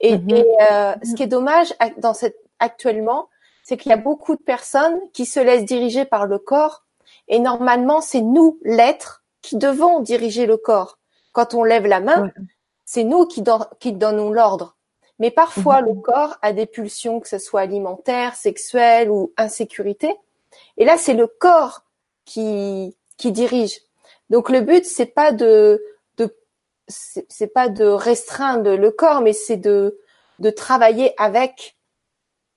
Et, 0.00 0.16
mhm. 0.16 0.44
euh, 0.72 0.94
ce 1.04 1.14
qui 1.14 1.22
est 1.22 1.28
dommage 1.28 1.74
dans 1.98 2.14
cette 2.14 2.38
actuellement, 2.58 3.28
c'est 3.62 3.76
qu'il 3.76 3.90
y 3.90 3.94
a 3.94 3.98
beaucoup 3.98 4.36
de 4.36 4.42
personnes 4.42 4.98
qui 5.12 5.26
se 5.26 5.40
laissent 5.40 5.64
diriger 5.64 6.04
par 6.04 6.26
le 6.26 6.38
corps. 6.38 6.84
Et 7.28 7.38
normalement, 7.38 8.00
c'est 8.00 8.20
nous, 8.20 8.58
l'être, 8.62 9.22
qui 9.42 9.56
devons 9.56 10.00
diriger 10.00 10.46
le 10.46 10.56
corps. 10.56 10.98
Quand 11.32 11.54
on 11.54 11.62
lève 11.62 11.86
la 11.86 12.00
main, 12.00 12.30
c'est 12.84 13.04
nous 13.04 13.26
qui, 13.26 13.42
qui 13.78 13.92
donnons 13.92 14.30
l'ordre. 14.30 14.76
Mais 15.20 15.30
parfois, 15.30 15.82
mhm. 15.82 15.88
le 15.88 15.94
corps 16.00 16.38
a 16.42 16.52
des 16.52 16.66
pulsions, 16.66 17.20
que 17.20 17.28
ce 17.28 17.38
soit 17.38 17.60
alimentaires, 17.60 18.34
sexuelles 18.34 19.10
ou 19.10 19.32
insécurité. 19.36 20.14
Et 20.76 20.84
là, 20.84 20.96
c'est 20.96 21.14
le 21.14 21.26
corps 21.26 21.84
qui, 22.24 22.96
qui 23.16 23.30
dirige. 23.30 23.80
Donc 24.30 24.48
le 24.48 24.60
but, 24.60 24.84
c'est 24.84 25.06
pas 25.06 25.32
de, 25.32 25.82
de 26.16 26.34
c'est 26.88 27.52
pas 27.52 27.68
de 27.68 27.84
restreindre 27.84 28.74
le 28.74 28.90
corps, 28.90 29.20
mais 29.20 29.32
c'est 29.32 29.56
de, 29.56 30.00
de 30.38 30.50
travailler 30.50 31.14
avec. 31.20 31.76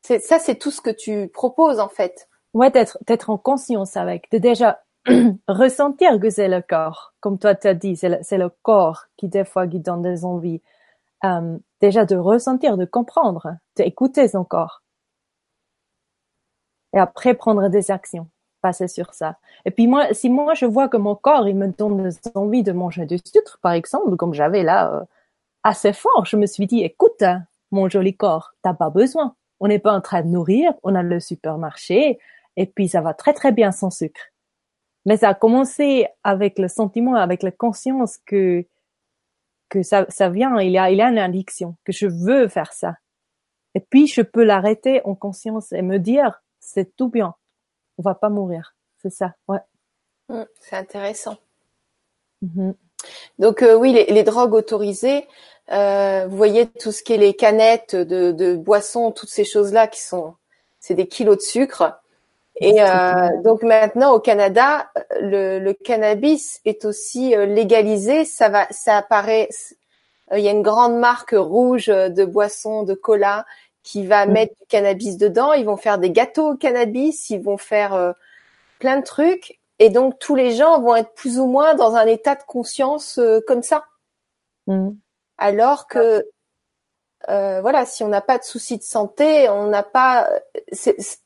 Ça, 0.03 0.37
c'est 0.39 0.55
tout 0.55 0.71
ce 0.71 0.81
que 0.81 0.89
tu 0.89 1.29
proposes 1.29 1.79
en 1.79 1.87
fait. 1.87 2.27
Ouais, 2.53 2.69
d'être, 2.69 2.97
d'être 3.07 3.29
en 3.29 3.37
conscience 3.37 3.97
avec, 3.97 4.29
de 4.31 4.37
déjà 4.37 4.83
ressentir 5.47 6.19
que 6.19 6.29
c'est 6.29 6.47
le 6.47 6.61
corps, 6.61 7.13
comme 7.19 7.39
toi 7.39 7.55
tu 7.55 7.67
as 7.67 7.73
dit, 7.73 7.95
c'est 7.95 8.37
le, 8.37 8.49
corps 8.61 9.05
qui 9.17 9.27
des 9.27 9.45
fois 9.45 9.67
qui 9.67 9.79
donne 9.79 10.01
des 10.01 10.25
envies. 10.25 10.61
Euh, 11.23 11.57
déjà 11.81 12.05
de 12.05 12.17
ressentir, 12.17 12.77
de 12.77 12.85
comprendre, 12.85 13.55
d'écouter 13.77 14.27
son 14.27 14.43
corps. 14.43 14.81
Et 16.93 16.99
après 16.99 17.33
prendre 17.33 17.69
des 17.69 17.89
actions, 17.89 18.27
passer 18.61 18.87
sur 18.87 19.13
ça. 19.13 19.37
Et 19.65 19.71
puis 19.71 19.87
moi, 19.87 20.13
si 20.13 20.29
moi 20.29 20.53
je 20.53 20.65
vois 20.65 20.89
que 20.89 20.97
mon 20.97 21.15
corps 21.15 21.47
il 21.47 21.55
me 21.55 21.67
donne 21.67 22.09
des 22.09 22.17
envies 22.35 22.63
de 22.63 22.73
manger 22.73 23.05
du 23.05 23.17
sucre, 23.17 23.57
par 23.61 23.71
exemple, 23.71 24.15
comme 24.17 24.33
j'avais 24.33 24.63
là 24.63 24.93
euh, 24.93 25.03
assez 25.63 25.93
fort, 25.93 26.25
je 26.25 26.37
me 26.37 26.45
suis 26.45 26.67
dit, 26.67 26.81
écoute, 26.83 27.23
mon 27.71 27.89
joli 27.89 28.15
corps, 28.15 28.53
t'as 28.61 28.73
pas 28.73 28.89
besoin. 28.89 29.35
On 29.59 29.67
n'est 29.67 29.79
pas 29.79 29.93
en 29.93 30.01
train 30.01 30.21
de 30.21 30.27
nourrir, 30.27 30.73
on 30.83 30.95
a 30.95 31.03
le 31.03 31.19
supermarché, 31.19 32.19
et 32.55 32.65
puis 32.65 32.89
ça 32.89 33.01
va 33.01 33.13
très 33.13 33.33
très 33.33 33.51
bien 33.51 33.71
sans 33.71 33.89
sucre. 33.89 34.21
Mais 35.05 35.17
ça 35.17 35.29
a 35.29 35.33
commencé 35.33 36.07
avec 36.23 36.59
le 36.59 36.67
sentiment, 36.67 37.15
avec 37.15 37.43
la 37.43 37.51
conscience 37.51 38.17
que 38.25 38.65
que 39.69 39.81
ça, 39.81 40.05
ça 40.09 40.29
vient, 40.29 40.59
il 40.59 40.71
y 40.71 40.77
a, 40.77 40.91
il 40.91 40.97
y 40.97 41.01
a 41.01 41.09
une 41.09 41.17
addiction, 41.17 41.75
que 41.83 41.91
je 41.91 42.05
veux 42.05 42.47
faire 42.47 42.73
ça. 42.73 42.93
Et 43.73 43.79
puis 43.79 44.05
je 44.05 44.21
peux 44.21 44.43
l'arrêter 44.43 45.01
en 45.03 45.15
conscience 45.15 45.71
et 45.71 45.81
me 45.81 45.97
dire, 45.97 46.43
c'est 46.59 46.95
tout 46.95 47.09
bien, 47.09 47.33
on 47.97 48.03
va 48.03 48.13
pas 48.13 48.29
mourir. 48.29 48.75
C'est 49.01 49.09
ça, 49.09 49.33
ouais. 49.47 49.59
Mmh, 50.29 50.43
c'est 50.59 50.75
intéressant. 50.75 51.37
Mmh. 52.43 52.71
Donc 53.39 53.63
euh, 53.63 53.75
oui, 53.75 53.93
les, 53.93 54.05
les, 54.05 54.23
drogues 54.23 54.53
autorisées, 54.53 55.27
euh, 55.72 56.26
vous 56.28 56.38
voyez 56.38 56.68
tout 56.68 56.91
ce 56.91 57.03
qui 57.03 57.14
est 57.14 57.18
les 57.18 57.34
canettes 57.34 57.95
de, 57.95 58.32
de 58.32 58.55
boissons, 58.55 59.11
toutes 59.11 59.30
ces 59.30 59.45
choses-là 59.45 59.88
qui 59.88 60.01
sont, 60.01 60.36
c'est 60.80 60.93
des 60.93 61.07
kilos 61.07 61.38
de 61.38 61.41
sucre. 61.41 61.99
Et 62.57 62.82
euh, 62.82 63.41
donc 63.43 63.64
maintenant 63.64 64.14
au 64.14 64.20
Canada, 64.20 64.89
le, 65.20 65.59
le, 65.59 65.74
cannabis 65.74 66.61
est 66.66 66.86
aussi 66.86 67.36
euh, 67.36 67.45
légalisé. 67.45 68.26
Ça 68.26 68.49
va, 68.49 68.68
ça 68.70 68.97
apparaît. 68.97 69.49
Euh, 70.32 70.38
il 70.38 70.43
y 70.43 70.47
a 70.47 70.51
une 70.51 70.61
grande 70.61 70.97
marque 70.97 71.34
rouge 71.36 71.88
de 71.88 72.26
boissons, 72.26 72.84
de 72.84 72.93
cola, 72.93 73.45
qui 73.82 74.05
va 74.05 74.26
mm. 74.26 74.32
mettre 74.32 74.53
du 74.59 74.68
cannabis 74.68 75.18
dedans. 75.18 75.53
Ils 75.53 75.66
vont 75.66 75.78
faire 75.78 75.97
des 75.97 76.11
gâteaux 76.11 76.51
au 76.51 76.55
cannabis. 76.55 77.30
Ils 77.32 77.41
vont 77.41 77.57
faire 77.57 77.93
euh, 77.95 78.11
plein 78.80 78.97
de 78.99 79.03
trucs. 79.03 79.59
Et 79.80 79.89
donc 79.89 80.20
tous 80.20 80.36
les 80.36 80.51
gens 80.51 80.80
vont 80.80 80.95
être 80.95 81.14
plus 81.16 81.39
ou 81.39 81.47
moins 81.47 81.74
dans 81.74 81.95
un 81.95 82.05
état 82.05 82.36
de 82.36 82.43
conscience 82.43 83.20
comme 83.47 83.64
ça. 83.64 83.86
Mm. 84.68 84.91
Alors 85.43 85.87
que 85.87 86.25
euh, 87.27 87.59
voilà, 87.59 87.85
si 87.85 88.01
on 88.01 88.07
n'a 88.07 88.21
pas 88.21 88.37
de 88.37 88.45
soucis 88.45 88.77
de 88.77 88.83
santé, 88.83 89.49
on 89.49 89.67
n'a 89.67 89.83
pas, 89.83 90.29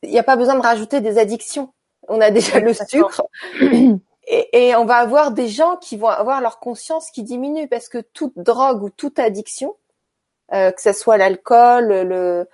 il 0.01 0.09
n'y 0.09 0.17
a 0.17 0.23
pas 0.23 0.35
besoin 0.35 0.55
de 0.55 0.61
rajouter 0.61 1.01
des 1.01 1.19
addictions. 1.19 1.71
On 2.07 2.19
a 2.19 2.31
déjà 2.31 2.59
le 2.59 2.73
sucre. 2.73 3.21
Et, 4.29 4.67
et, 4.67 4.75
on 4.75 4.83
va 4.83 4.97
avoir 4.97 5.31
des 5.31 5.47
gens 5.47 5.77
qui 5.77 5.95
vont 5.95 6.09
avoir 6.09 6.41
leur 6.41 6.59
conscience 6.59 7.11
qui 7.11 7.23
diminue 7.23 7.69
parce 7.69 7.87
que 7.87 7.99
toute 7.99 8.37
drogue 8.37 8.83
ou 8.83 8.89
toute 8.89 9.19
addiction, 9.19 9.77
euh, 10.51 10.69
que 10.71 10.81
ce 10.81 10.91
soit 10.91 11.15
l'alcool, 11.15 11.87
le, 11.87 12.49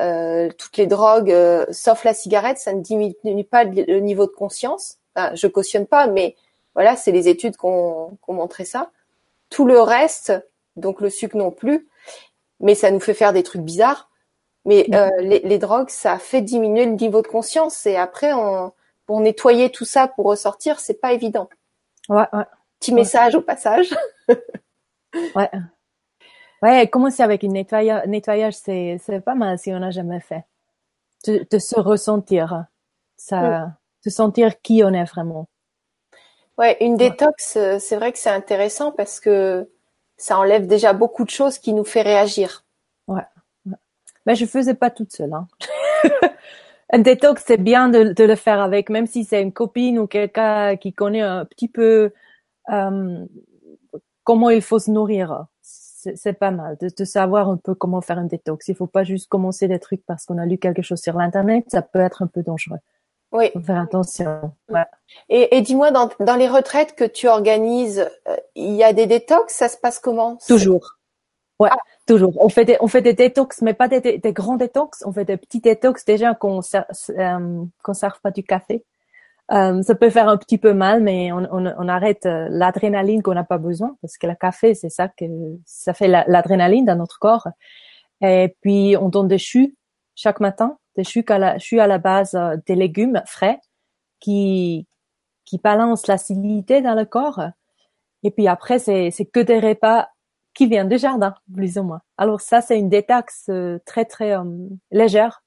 euh, 0.00 0.50
toutes 0.58 0.76
les 0.76 0.86
drogues, 0.86 1.34
sauf 1.70 2.04
la 2.04 2.12
cigarette, 2.12 2.58
ça 2.58 2.74
ne 2.74 2.82
diminue 2.82 3.44
pas 3.44 3.64
le 3.64 4.00
niveau 4.00 4.26
de 4.26 4.32
conscience. 4.32 4.98
Enfin, 5.16 5.34
je 5.34 5.46
cautionne 5.46 5.86
pas, 5.86 6.08
mais 6.08 6.36
voilà, 6.74 6.94
c'est 6.94 7.10
les 7.10 7.26
études 7.26 7.56
qui 7.56 7.64
ont 7.64 8.18
montré 8.28 8.66
ça. 8.66 8.90
Tout 9.48 9.64
le 9.64 9.80
reste, 9.80 10.34
donc 10.76 11.00
le 11.00 11.10
sucre 11.10 11.36
non 11.36 11.50
plus, 11.50 11.88
mais 12.60 12.74
ça 12.74 12.90
nous 12.90 13.00
fait 13.00 13.14
faire 13.14 13.32
des 13.32 13.42
trucs 13.42 13.62
bizarres. 13.62 14.10
Mais 14.64 14.86
euh, 14.94 15.10
les, 15.20 15.40
les, 15.40 15.58
drogues, 15.58 15.90
ça 15.90 16.18
fait 16.18 16.40
diminuer 16.40 16.86
le 16.86 16.92
niveau 16.92 17.20
de 17.20 17.26
conscience 17.26 17.84
et 17.84 17.96
après, 17.96 18.32
on, 18.32 18.72
pour 19.06 19.20
nettoyer 19.20 19.70
tout 19.70 19.84
ça, 19.84 20.08
pour 20.08 20.26
ressortir, 20.26 20.80
c'est 20.80 21.00
pas 21.00 21.12
évident. 21.12 21.48
Ouais, 22.08 22.26
ouais. 22.32 22.44
Petit 22.80 22.94
message 22.94 23.34
au 23.34 23.42
passage. 23.42 23.94
ouais. 25.36 25.50
Ouais, 26.62 26.88
commencer 26.88 27.22
avec 27.22 27.42
une 27.42 27.52
nettoyage, 27.52 28.06
nettoyage 28.06 28.54
c'est, 28.54 28.98
c'est 29.04 29.20
pas 29.20 29.34
mal 29.34 29.58
si 29.58 29.70
on 29.72 29.80
n'a 29.80 29.90
jamais 29.90 30.20
fait. 30.20 30.44
De, 31.26 31.46
de, 31.50 31.58
se 31.58 31.78
ressentir, 31.78 32.64
ça, 33.16 33.40
mm. 33.40 33.76
de 34.06 34.10
sentir 34.10 34.60
qui 34.62 34.82
on 34.82 34.92
est 34.92 35.04
vraiment. 35.04 35.46
Ouais, 36.56 36.76
une 36.80 36.96
détox, 36.96 37.56
euh, 37.56 37.78
c'est 37.78 37.96
vrai 37.96 38.12
que 38.12 38.18
c'est 38.18 38.30
intéressant 38.30 38.92
parce 38.92 39.20
que 39.20 39.68
ça 40.16 40.38
enlève 40.38 40.66
déjà 40.66 40.92
beaucoup 40.92 41.24
de 41.24 41.30
choses 41.30 41.58
qui 41.58 41.72
nous 41.72 41.84
fait 41.84 42.02
réagir. 42.02 42.64
Ouais. 43.08 43.22
Mais 44.26 44.34
je 44.34 44.46
faisais 44.46 44.74
pas 44.74 44.90
toute 44.90 45.12
seule. 45.12 45.32
Hein. 45.32 45.46
un 46.92 46.98
détox, 46.98 47.42
c'est 47.46 47.58
bien 47.58 47.88
de, 47.88 48.14
le 48.16 48.36
faire 48.36 48.60
avec, 48.60 48.90
même 48.90 49.06
si 49.06 49.24
c'est 49.24 49.42
une 49.42 49.52
copine 49.52 49.98
ou 49.98 50.06
quelqu'un 50.06 50.76
qui 50.76 50.92
connaît 50.92 51.20
un 51.20 51.44
petit 51.44 51.68
peu 51.68 52.12
euh, 52.70 53.26
comment 54.22 54.50
il 54.50 54.62
faut 54.62 54.78
se 54.78 54.90
nourrir. 54.90 55.46
C'est 55.60 56.34
pas 56.34 56.50
mal 56.50 56.76
de, 56.78 57.04
savoir 57.04 57.48
un 57.48 57.56
peu 57.56 57.74
comment 57.74 58.02
faire 58.02 58.18
un 58.18 58.24
détox. 58.24 58.68
Il 58.68 58.74
faut 58.74 58.86
pas 58.86 59.04
juste 59.04 59.28
commencer 59.28 59.68
des 59.68 59.78
trucs 59.78 60.04
parce 60.04 60.26
qu'on 60.26 60.36
a 60.36 60.44
lu 60.44 60.58
quelque 60.58 60.82
chose 60.82 61.00
sur 61.00 61.16
l'internet. 61.16 61.64
Ça 61.68 61.80
peut 61.80 62.00
être 62.00 62.22
un 62.22 62.26
peu 62.26 62.42
dangereux. 62.42 62.78
Oui. 63.34 63.50
Faut 63.52 63.60
faire 63.60 63.80
attention. 63.80 64.52
Ouais. 64.70 64.84
Et, 65.28 65.56
et 65.56 65.60
dis-moi, 65.60 65.90
dans, 65.90 66.08
dans, 66.20 66.36
les 66.36 66.48
retraites 66.48 66.94
que 66.94 67.04
tu 67.04 67.28
organises, 67.28 68.08
euh, 68.28 68.36
il 68.54 68.74
y 68.74 68.84
a 68.84 68.92
des 68.92 69.06
détox? 69.06 69.52
Ça 69.52 69.68
se 69.68 69.76
passe 69.76 69.98
comment? 69.98 70.38
Toujours. 70.46 70.96
Ouais, 71.58 71.68
ah. 71.70 71.76
toujours. 72.06 72.32
On 72.42 72.48
fait 72.48 72.64
des, 72.64 72.76
on 72.80 72.86
fait 72.86 73.02
des 73.02 73.12
détox, 73.12 73.60
mais 73.60 73.74
pas 73.74 73.88
des, 73.88 74.00
des, 74.00 74.32
grands 74.32 74.56
détox. 74.56 75.02
On 75.04 75.12
fait 75.12 75.24
des 75.24 75.36
petits 75.36 75.60
détox 75.60 76.04
déjà 76.04 76.34
qu'on 76.34 76.60
euh, 76.60 77.64
qu'on 77.82 77.94
serve 77.94 78.20
pas 78.22 78.30
du 78.30 78.44
café. 78.44 78.84
Euh, 79.52 79.82
ça 79.82 79.94
peut 79.94 80.10
faire 80.10 80.28
un 80.28 80.36
petit 80.36 80.56
peu 80.56 80.72
mal, 80.72 81.02
mais 81.02 81.30
on, 81.32 81.46
on, 81.52 81.66
on 81.66 81.88
arrête 81.88 82.24
euh, 82.26 82.46
l'adrénaline 82.50 83.22
qu'on 83.22 83.34
n'a 83.34 83.44
pas 83.44 83.58
besoin 83.58 83.96
parce 84.00 84.16
que 84.16 84.26
le 84.26 84.34
café, 84.34 84.74
c'est 84.74 84.88
ça 84.88 85.08
que 85.08 85.24
ça 85.66 85.92
fait 85.92 86.08
l'adrénaline 86.08 86.86
dans 86.86 86.96
notre 86.96 87.18
corps. 87.18 87.48
Et 88.22 88.56
puis 88.62 88.96
on 88.98 89.08
donne 89.08 89.28
des 89.28 89.38
choux 89.38 89.72
chaque 90.14 90.40
matin, 90.40 90.78
des 90.96 91.04
choux 91.04 91.24
à 91.28 91.38
la, 91.86 91.98
base 91.98 92.34
euh, 92.34 92.56
des 92.66 92.74
légumes 92.74 93.22
frais 93.26 93.60
qui 94.20 94.86
qui 95.44 95.58
balancent 95.58 96.06
l'acidité 96.06 96.80
dans 96.80 96.94
le 96.94 97.04
corps. 97.04 97.42
Et 98.22 98.30
puis 98.30 98.48
après, 98.48 98.78
c'est 98.78 99.10
c'est 99.10 99.26
que 99.26 99.40
des 99.40 99.60
repas 99.60 100.08
qui 100.54 100.66
viennent 100.66 100.88
du 100.88 100.98
jardin, 100.98 101.34
plus 101.52 101.78
ou 101.78 101.82
moins. 101.82 102.00
Alors 102.16 102.40
ça, 102.40 102.60
c'est 102.60 102.78
une 102.78 102.88
détaxe 102.88 103.50
très 103.84 104.04
très 104.04 104.34
légère, 104.90 105.42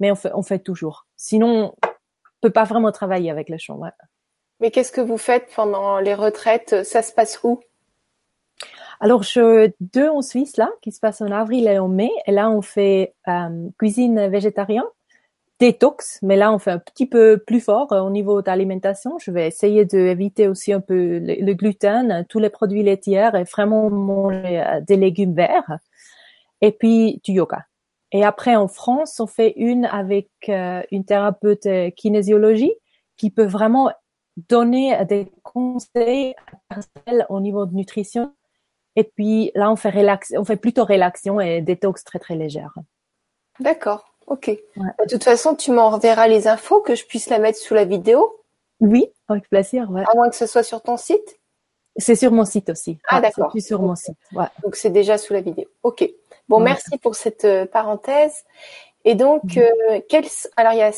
mais 0.00 0.10
on 0.10 0.14
fait 0.14 0.30
on 0.34 0.42
fait 0.42 0.60
toujours. 0.60 1.06
Sinon, 1.16 1.74
peut 2.44 2.50
pas 2.50 2.64
vraiment 2.64 2.92
travailler 2.92 3.30
avec 3.30 3.48
les 3.48 3.58
champs. 3.58 3.80
Mais 4.60 4.70
qu'est-ce 4.70 4.92
que 4.92 5.00
vous 5.00 5.16
faites 5.16 5.50
pendant 5.56 5.98
les 5.98 6.14
retraites? 6.14 6.84
Ça 6.84 7.00
se 7.00 7.12
passe 7.12 7.42
où? 7.42 7.60
Alors, 9.00 9.22
je 9.22 9.70
deux 9.80 10.08
en 10.08 10.22
Suisse 10.22 10.56
là, 10.56 10.70
qui 10.80 10.92
se 10.92 11.00
passe 11.00 11.20
en 11.20 11.30
avril 11.30 11.66
et 11.66 11.78
en 11.78 11.88
mai. 11.88 12.10
Et 12.26 12.32
là, 12.32 12.50
on 12.50 12.62
fait 12.62 13.14
euh, 13.28 13.68
cuisine 13.78 14.28
végétarienne, 14.28 14.84
détox, 15.60 16.20
mais 16.22 16.36
là, 16.36 16.52
on 16.52 16.58
fait 16.58 16.70
un 16.70 16.78
petit 16.78 17.06
peu 17.06 17.38
plus 17.44 17.60
fort 17.60 17.92
euh, 17.92 18.00
au 18.00 18.10
niveau 18.10 18.40
d'alimentation. 18.40 19.18
Je 19.18 19.30
vais 19.30 19.46
essayer 19.46 19.84
d'éviter 19.84 20.48
aussi 20.48 20.72
un 20.72 20.80
peu 20.80 21.18
le, 21.18 21.52
gluten, 21.54 22.24
tous 22.28 22.38
les 22.38 22.50
produits 22.50 22.82
laitiers 22.82 23.30
et 23.34 23.44
vraiment 23.44 23.90
manger 23.90 24.62
euh, 24.62 24.80
des 24.80 24.96
légumes 24.96 25.34
verts. 25.34 25.78
Et 26.60 26.72
puis 26.72 27.20
du 27.24 27.32
yoga. 27.32 27.66
Et 28.14 28.24
après, 28.24 28.54
en 28.54 28.68
France, 28.68 29.18
on 29.18 29.26
fait 29.26 29.54
une 29.56 29.86
avec 29.86 30.28
euh, 30.48 30.82
une 30.92 31.04
thérapeute 31.04 31.66
euh, 31.66 31.90
kinésiologie 31.90 32.72
qui 33.16 33.30
peut 33.30 33.44
vraiment 33.44 33.90
donner 34.48 35.04
des 35.04 35.26
conseils 35.42 36.34
personnels 36.68 37.26
au 37.28 37.40
niveau 37.40 37.66
de 37.66 37.74
nutrition. 37.74 38.32
Et 38.96 39.04
puis 39.04 39.50
là, 39.54 39.70
on 39.70 39.76
fait 39.76 39.90
relax, 39.90 40.32
on 40.36 40.44
fait 40.44 40.56
plutôt 40.56 40.84
relaxation 40.84 41.40
et 41.40 41.60
détox 41.60 42.04
très 42.04 42.18
très 42.18 42.36
légère. 42.36 42.74
D'accord, 43.60 44.14
ok. 44.26 44.50
De 44.76 45.08
toute 45.08 45.24
façon, 45.24 45.54
tu 45.54 45.70
m'enverras 45.70 46.28
les 46.28 46.48
infos 46.48 46.80
que 46.80 46.94
je 46.94 47.04
puisse 47.04 47.28
la 47.28 47.38
mettre 47.38 47.58
sous 47.58 47.74
la 47.74 47.84
vidéo. 47.84 48.40
Oui, 48.80 49.08
avec 49.28 49.48
plaisir. 49.48 49.90
Ouais. 49.90 50.02
À 50.10 50.14
moins 50.14 50.28
que 50.30 50.36
ce 50.36 50.46
soit 50.46 50.62
sur 50.62 50.82
ton 50.82 50.96
site? 50.96 51.38
C'est 51.96 52.16
sur 52.16 52.32
mon 52.32 52.44
site 52.44 52.70
aussi. 52.70 52.98
Ah 53.08 53.20
d'accord. 53.20 53.50
C'est 53.52 53.60
sur 53.60 53.80
mon 53.80 53.94
site. 53.94 54.18
Ouais. 54.32 54.46
Donc 54.62 54.74
c'est 54.74 54.90
déjà 54.90 55.16
sous 55.16 55.32
la 55.32 55.40
vidéo. 55.40 55.66
Ok. 55.82 56.08
Bon, 56.48 56.58
merci 56.60 56.98
pour 56.98 57.14
cette 57.14 57.44
euh, 57.44 57.66
parenthèse. 57.66 58.44
Et 59.04 59.14
donc, 59.14 59.56
mhm. 59.56 59.62
euh, 59.62 60.40
alors 60.56 60.72
il 60.72 60.78
y 60.78 60.82
a 60.82 60.92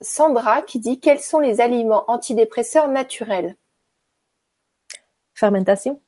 Sandra 0.00 0.62
qui 0.62 0.78
dit 0.78 0.98
quels 0.98 1.20
sont 1.20 1.40
les 1.40 1.60
aliments 1.60 2.04
antidépresseurs 2.08 2.88
naturels? 2.88 3.56
Fermentation. 5.34 6.00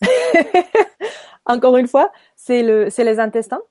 Encore 1.46 1.76
une 1.76 1.88
fois, 1.88 2.12
c'est 2.36 2.62
le, 2.62 2.90
c'est 2.90 3.04
les 3.04 3.18
intestins. 3.18 3.62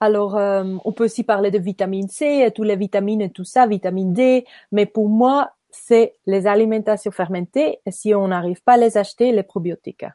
Alors, 0.00 0.36
euh, 0.36 0.76
on 0.84 0.92
peut 0.92 1.04
aussi 1.04 1.24
parler 1.24 1.50
de 1.50 1.58
vitamine 1.58 2.08
C, 2.08 2.50
toutes 2.54 2.66
les 2.66 2.76
vitamines 2.76 3.20
et 3.20 3.30
tout 3.30 3.44
ça, 3.44 3.66
vitamine 3.66 4.14
D. 4.14 4.46
Mais 4.72 4.86
pour 4.86 5.08
moi, 5.08 5.52
c'est 5.70 6.16
les 6.26 6.46
alimentations 6.46 7.10
fermentées. 7.10 7.80
Et 7.84 7.90
si 7.90 8.14
on 8.14 8.28
n'arrive 8.28 8.62
pas 8.62 8.74
à 8.74 8.76
les 8.78 8.96
acheter, 8.96 9.30
les 9.32 9.42
probiotiques. 9.42 10.06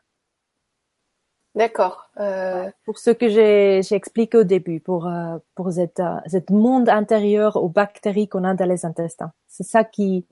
D'accord. 1.54 2.10
Euh... 2.20 2.70
Pour 2.84 2.98
ce 2.98 3.12
que 3.12 3.30
j'ai 3.30 3.80
expliqué 3.96 4.38
au 4.38 4.44
début, 4.44 4.82
pour 4.82 5.08
euh, 5.08 5.38
pour 5.56 5.72
cette 5.72 6.02
euh, 6.02 6.18
cette 6.26 6.50
monde 6.50 6.90
intérieur 6.90 7.56
aux 7.56 7.70
bactéries 7.70 8.28
qu'on 8.28 8.44
a 8.44 8.54
dans 8.56 8.68
les 8.68 8.86
intestins, 8.86 9.32
c'est 9.48 9.64
ça 9.64 9.86
qui 9.86 10.26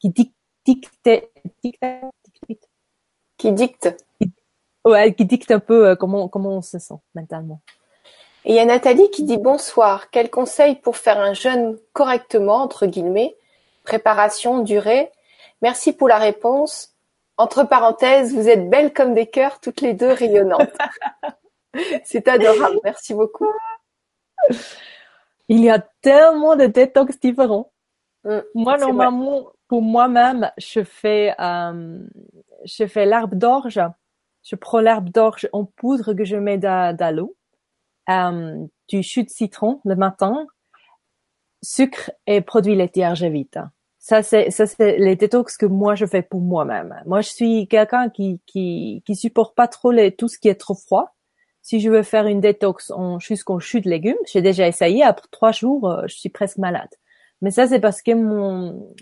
qui 0.00 0.10
dicte, 0.10 0.36
dicte, 0.66 1.08
dicte 1.62 1.82
qui 3.44 3.52
dicte. 3.52 3.94
Ouais, 4.86 5.12
qui 5.12 5.26
dicte 5.26 5.50
un 5.50 5.58
peu 5.58 5.88
euh, 5.88 5.96
comment 5.96 6.28
comment 6.28 6.56
on 6.56 6.62
se 6.62 6.78
sent 6.78 6.94
mentalement. 7.14 7.60
Et 8.46 8.52
il 8.52 8.56
y 8.56 8.58
a 8.58 8.64
Nathalie 8.64 9.10
qui 9.10 9.22
dit 9.22 9.36
bonsoir. 9.36 10.08
Quel 10.10 10.30
conseil 10.30 10.76
pour 10.76 10.96
faire 10.96 11.20
un 11.20 11.34
jeûne 11.34 11.78
correctement 11.92 12.62
entre 12.62 12.86
guillemets, 12.86 13.36
préparation, 13.82 14.60
durée. 14.60 15.12
Merci 15.60 15.92
pour 15.92 16.08
la 16.08 16.16
réponse. 16.16 16.94
Entre 17.36 17.64
parenthèses, 17.64 18.34
vous 18.34 18.48
êtes 18.48 18.70
belles 18.70 18.94
comme 18.94 19.12
des 19.12 19.26
cœurs, 19.26 19.60
toutes 19.60 19.82
les 19.82 19.92
deux 19.92 20.12
rayonnantes. 20.12 20.78
C'est 22.04 22.26
adorable. 22.28 22.80
Merci 22.82 23.12
beaucoup. 23.12 23.52
Il 25.48 25.62
y 25.62 25.68
a 25.68 25.80
tellement 26.00 26.56
de 26.56 26.64
détox 26.64 27.20
différents. 27.20 27.70
Mm, 28.24 28.38
moi, 28.54 28.78
normalement, 28.78 29.52
pour 29.68 29.82
moi-même, 29.82 30.50
je 30.56 30.82
fais, 30.82 31.34
euh, 31.38 31.98
je 32.64 32.86
fais 32.86 33.06
l'herbe 33.06 33.34
d'orge. 33.34 33.80
Je 34.42 34.56
prends 34.56 34.80
l'herbe 34.80 35.08
d'orge 35.08 35.48
en 35.52 35.64
poudre 35.64 36.12
que 36.12 36.24
je 36.24 36.36
mets 36.36 36.58
dans, 36.58 37.14
l'eau, 37.14 37.36
euh, 38.10 38.66
du 38.88 39.02
jus 39.02 39.24
de 39.24 39.30
citron 39.30 39.80
le 39.84 39.96
matin, 39.96 40.46
sucre 41.62 42.10
et 42.26 42.40
produits 42.40 42.76
laitiers, 42.76 43.14
j'évite. 43.14 43.58
Ça, 43.98 44.22
c'est, 44.22 44.50
ça, 44.50 44.66
c'est 44.66 44.98
les 44.98 45.16
détox 45.16 45.56
que 45.56 45.64
moi, 45.64 45.94
je 45.94 46.04
fais 46.04 46.20
pour 46.20 46.42
moi-même. 46.42 46.94
Moi, 47.06 47.22
je 47.22 47.30
suis 47.30 47.66
quelqu'un 47.68 48.10
qui, 48.10 48.38
qui, 48.44 49.02
qui 49.06 49.16
supporte 49.16 49.54
pas 49.54 49.66
trop 49.66 49.90
les, 49.92 50.14
tout 50.14 50.28
ce 50.28 50.38
qui 50.38 50.48
est 50.48 50.56
trop 50.56 50.74
froid. 50.74 51.16
Si 51.62 51.80
je 51.80 51.88
veux 51.88 52.02
faire 52.02 52.26
une 52.26 52.42
détox 52.42 52.90
en, 52.90 53.18
jusqu'en 53.18 53.58
chute 53.58 53.84
de 53.84 53.90
légumes, 53.90 54.18
j'ai 54.30 54.42
déjà 54.42 54.68
essayé. 54.68 55.02
Après 55.02 55.26
trois 55.30 55.52
jours, 55.52 55.88
euh, 55.88 56.02
je 56.06 56.16
suis 56.16 56.28
presque 56.28 56.58
malade. 56.58 56.90
Mais 57.40 57.50
ça, 57.50 57.66
c'est 57.66 57.80
parce 57.80 58.02
que 58.02 58.12
mon, 58.12 58.94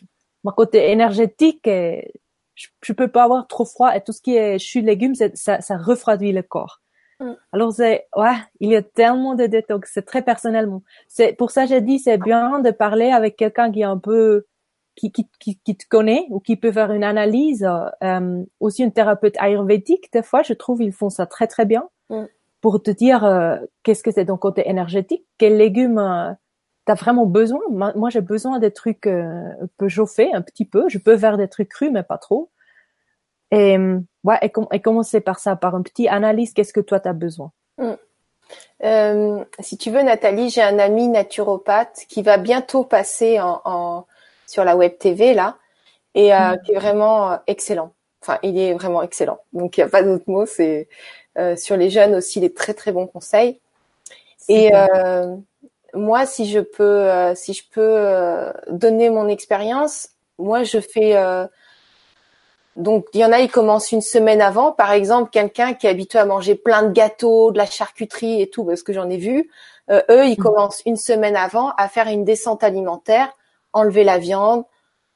mon 0.44 0.52
côté 0.52 0.92
énergétique, 0.92 1.66
est, 1.66 2.12
je, 2.54 2.68
je 2.82 2.92
peux 2.92 3.08
pas 3.08 3.24
avoir 3.24 3.46
trop 3.46 3.64
froid 3.64 3.94
et 3.94 4.02
tout 4.02 4.12
ce 4.12 4.20
qui 4.20 4.36
est 4.36 4.58
chute 4.58 4.82
de 4.82 4.88
légumes, 4.88 5.14
ça, 5.14 5.60
ça 5.60 5.76
refroidit 5.76 6.32
le 6.32 6.42
corps. 6.42 6.80
Mm. 7.20 7.32
Alors 7.52 7.72
c'est 7.72 8.06
ouais, 8.16 8.36
il 8.60 8.70
y 8.70 8.76
a 8.76 8.82
tellement 8.82 9.34
de 9.34 9.46
détox, 9.46 9.90
c'est 9.92 10.04
très 10.04 10.22
personnellement. 10.22 10.82
C'est 11.08 11.34
pour 11.34 11.50
ça 11.50 11.66
j'ai 11.66 11.80
dit 11.80 11.98
c'est 11.98 12.18
bien 12.18 12.60
de 12.60 12.70
parler 12.70 13.10
avec 13.10 13.36
quelqu'un 13.36 13.70
qui 13.70 13.80
est 13.80 13.84
un 13.84 13.98
peu 13.98 14.46
qui, 14.94 15.10
qui, 15.10 15.28
qui, 15.40 15.58
qui, 15.58 15.76
te 15.76 15.86
connaît 15.88 16.26
ou 16.30 16.40
qui 16.40 16.56
peut 16.56 16.72
faire 16.72 16.92
une 16.92 17.04
analyse, 17.04 17.66
euh, 18.02 18.44
aussi 18.60 18.82
une 18.82 18.92
thérapeute 18.92 19.36
ayurvédique, 19.38 20.12
des 20.12 20.22
fois, 20.22 20.42
je 20.42 20.52
trouve 20.52 20.82
ils 20.82 20.92
font 20.92 21.08
ça 21.08 21.26
très 21.26 21.46
très 21.46 21.64
bien 21.64 21.88
mm. 22.10 22.24
pour 22.60 22.82
te 22.82 22.90
dire 22.90 23.24
euh, 23.24 23.56
qu'est-ce 23.82 24.02
que 24.02 24.10
c'est 24.10 24.26
ton 24.26 24.36
côté 24.36 24.68
énergétique, 24.68 25.24
quels 25.38 25.56
légumes 25.56 25.98
euh, 25.98 26.32
tu 26.86 26.92
as 26.92 26.94
vraiment 26.94 27.26
besoin. 27.26 27.60
Moi, 27.70 28.10
j'ai 28.10 28.20
besoin 28.20 28.58
des 28.58 28.72
trucs 28.72 29.06
euh, 29.06 29.50
un 29.62 29.68
peu 29.76 29.88
chauffés, 29.88 30.32
un 30.32 30.42
petit 30.42 30.64
peu. 30.64 30.88
Je 30.88 30.98
peux 30.98 31.16
faire 31.16 31.36
des 31.36 31.48
trucs 31.48 31.68
crus, 31.68 31.90
mais 31.92 32.02
pas 32.02 32.18
trop. 32.18 32.50
Et 33.50 33.76
ouais, 34.24 34.38
et, 34.40 34.48
com 34.48 34.66
et 34.72 34.80
commencer 34.80 35.20
par 35.20 35.38
ça, 35.38 35.56
par 35.56 35.76
une 35.76 35.82
petite 35.82 36.08
analyse, 36.08 36.54
qu'est-ce 36.54 36.72
que 36.72 36.80
toi 36.80 37.00
tu 37.00 37.08
as 37.08 37.12
besoin? 37.12 37.52
Mm. 37.78 37.92
Euh, 38.84 39.44
si 39.60 39.76
tu 39.76 39.90
veux, 39.90 40.02
Nathalie, 40.02 40.50
j'ai 40.50 40.62
un 40.62 40.78
ami 40.78 41.08
naturopathe 41.08 42.06
qui 42.08 42.22
va 42.22 42.38
bientôt 42.38 42.84
passer 42.84 43.38
en, 43.40 44.06
sur 44.46 44.64
la 44.64 44.74
web 44.74 44.96
TV 44.98 45.34
là, 45.34 45.58
et 46.14 46.34
euh, 46.34 46.52
mm. 46.52 46.62
qui 46.62 46.72
est 46.72 46.76
vraiment 46.76 47.38
excellent. 47.46 47.92
Enfin, 48.22 48.38
il 48.42 48.58
est 48.58 48.72
vraiment 48.72 49.02
excellent. 49.02 49.38
Donc, 49.52 49.76
il 49.76 49.80
n'y 49.80 49.84
a 49.84 49.88
pas 49.88 50.02
d'autre 50.02 50.24
mot. 50.26 50.46
C'est 50.46 50.88
sur 51.56 51.76
les 51.76 51.90
jeunes 51.90 52.14
aussi 52.14 52.40
des 52.40 52.52
très 52.52 52.72
très 52.72 52.92
bons 52.92 53.06
conseils. 53.06 53.60
Et 54.48 54.72
moi, 55.94 56.26
si 56.26 56.50
je 56.50 56.60
peux, 56.60 57.34
si 57.34 57.52
je 57.52 57.64
peux 57.70 58.52
donner 58.70 59.10
mon 59.10 59.28
expérience, 59.28 60.08
moi, 60.38 60.62
je 60.62 60.80
fais 60.80 61.16
donc 62.76 63.06
il 63.12 63.20
y 63.20 63.24
en 63.24 63.32
a, 63.32 63.40
ils 63.40 63.50
commencent 63.50 63.92
une 63.92 64.00
semaine 64.00 64.40
avant. 64.40 64.72
Par 64.72 64.92
exemple, 64.92 65.30
quelqu'un 65.30 65.74
qui 65.74 65.86
est 65.86 65.90
habitué 65.90 66.18
à 66.18 66.24
manger 66.24 66.54
plein 66.54 66.82
de 66.82 66.92
gâteaux, 66.92 67.52
de 67.52 67.58
la 67.58 67.66
charcuterie 67.66 68.40
et 68.40 68.48
tout, 68.48 68.64
parce 68.64 68.82
que 68.82 68.92
j'en 68.92 69.10
ai 69.10 69.18
vu. 69.18 69.50
Euh, 69.90 70.02
eux, 70.10 70.26
ils 70.26 70.38
mmh. 70.38 70.42
commencent 70.42 70.82
une 70.86 70.96
semaine 70.96 71.36
avant 71.36 71.70
à 71.76 71.88
faire 71.88 72.06
une 72.08 72.24
descente 72.24 72.64
alimentaire, 72.64 73.36
enlever 73.72 74.04
la 74.04 74.18
viande, 74.18 74.64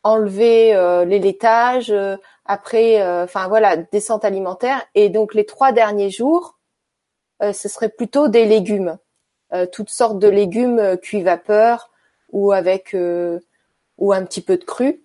enlever 0.03 0.74
euh, 0.74 1.05
les 1.05 1.18
laitages, 1.18 1.91
euh, 1.91 2.16
après, 2.45 3.03
enfin 3.22 3.49
voilà, 3.49 3.77
descente 3.77 4.24
alimentaire. 4.24 4.81
Et 4.95 5.09
donc 5.09 5.35
les 5.35 5.47
trois 5.47 5.72
derniers 5.72 6.11
jours, 6.11 6.59
ce 7.41 7.68
serait 7.68 7.89
plutôt 7.89 8.29
des 8.29 8.45
légumes, 8.45 8.99
toutes 9.72 9.90
sortes 9.90 10.18
de 10.18 10.28
légumes 10.28 10.97
cuits 11.03 11.22
vapeur 11.22 11.90
ou 12.32 12.53
avec 12.53 12.94
ou 13.99 14.12
un 14.12 14.24
petit 14.24 14.40
peu 14.40 14.57
de 14.57 14.64
cru. 14.64 15.03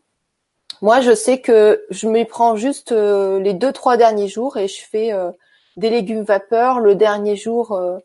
Moi, 0.82 1.02
je 1.02 1.14
sais 1.14 1.40
que 1.40 1.86
je 1.92 2.08
m'y 2.08 2.26
prends 2.26 2.56
juste 2.56 2.92
euh, 2.92 3.40
les 3.40 3.54
deux 3.54 3.72
trois 3.72 3.98
derniers 3.98 4.28
jours 4.28 4.58
et 4.58 4.68
je 4.68 4.82
fais 4.84 5.14
euh, 5.14 5.32
des 5.78 5.92
légumes 5.92 6.24
vapeur. 6.24 6.80
Le 6.80 6.96
dernier 6.96 7.36
jour, 7.36 7.74
euh, 7.74 7.98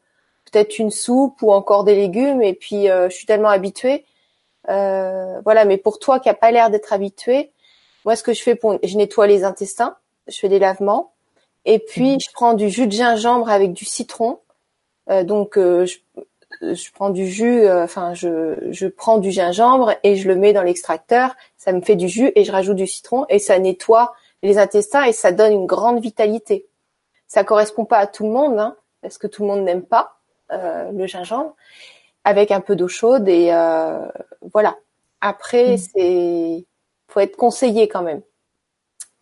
peut-être 0.44 0.78
une 0.78 0.90
soupe 0.90 1.40
ou 1.40 1.52
encore 1.52 1.84
des 1.84 1.94
légumes. 1.94 2.42
Et 2.42 2.52
puis, 2.52 2.86
je 2.86 3.08
suis 3.10 3.26
tellement 3.26 3.48
habituée. 3.48 4.04
voilà. 4.66 5.64
Mais 5.66 5.78
pour 5.78 5.98
toi 5.98 6.20
qui 6.20 6.28
a 6.28 6.34
pas 6.34 6.50
l'air 6.50 6.70
d'être 6.70 6.92
habitué, 6.92 7.50
moi, 8.04 8.14
ce 8.14 8.22
que 8.22 8.34
je 8.34 8.42
fais, 8.42 8.54
pour, 8.54 8.78
je 8.82 8.96
nettoie 8.96 9.26
les 9.26 9.42
intestins. 9.42 9.96
Je 10.28 10.38
fais 10.38 10.48
des 10.48 10.58
lavements. 10.58 11.12
Et 11.64 11.78
puis, 11.78 12.12
mhm. 12.12 12.20
je 12.20 12.28
prends 12.32 12.54
du 12.54 12.68
jus 12.68 12.86
de 12.86 12.92
gingembre 12.92 13.48
avec 13.48 13.72
du 13.72 13.86
citron. 13.86 14.38
Donc, 15.08 15.56
je, 15.56 15.98
je 16.60 16.90
prends 16.92 17.10
du 17.10 17.26
jus, 17.26 17.64
euh, 17.64 17.84
enfin 17.84 18.14
je, 18.14 18.56
je 18.70 18.86
prends 18.86 19.18
du 19.18 19.30
gingembre 19.30 19.94
et 20.02 20.16
je 20.16 20.28
le 20.28 20.36
mets 20.36 20.52
dans 20.52 20.62
l'extracteur, 20.62 21.34
ça 21.56 21.72
me 21.72 21.80
fait 21.80 21.96
du 21.96 22.08
jus 22.08 22.32
et 22.34 22.44
je 22.44 22.52
rajoute 22.52 22.76
du 22.76 22.86
citron 22.86 23.26
et 23.28 23.38
ça 23.38 23.58
nettoie 23.58 24.14
les 24.42 24.58
intestins 24.58 25.04
et 25.04 25.12
ça 25.12 25.32
donne 25.32 25.52
une 25.52 25.66
grande 25.66 26.00
vitalité. 26.00 26.66
Ça 27.26 27.44
correspond 27.44 27.84
pas 27.84 27.98
à 27.98 28.06
tout 28.06 28.24
le 28.24 28.30
monde, 28.30 28.58
hein, 28.58 28.76
parce 29.02 29.18
que 29.18 29.26
tout 29.26 29.42
le 29.42 29.48
monde 29.48 29.64
n'aime 29.64 29.82
pas 29.82 30.18
euh, 30.52 30.90
le 30.92 31.06
gingembre, 31.06 31.54
avec 32.24 32.50
un 32.50 32.60
peu 32.60 32.76
d'eau 32.76 32.88
chaude 32.88 33.28
et 33.28 33.52
euh, 33.52 34.06
voilà. 34.52 34.76
Après, 35.20 35.74
mmh. 35.74 35.78
c'est 35.78 36.66
faut 37.08 37.20
être 37.20 37.36
conseillé 37.36 37.88
quand 37.88 38.02
même. 38.02 38.22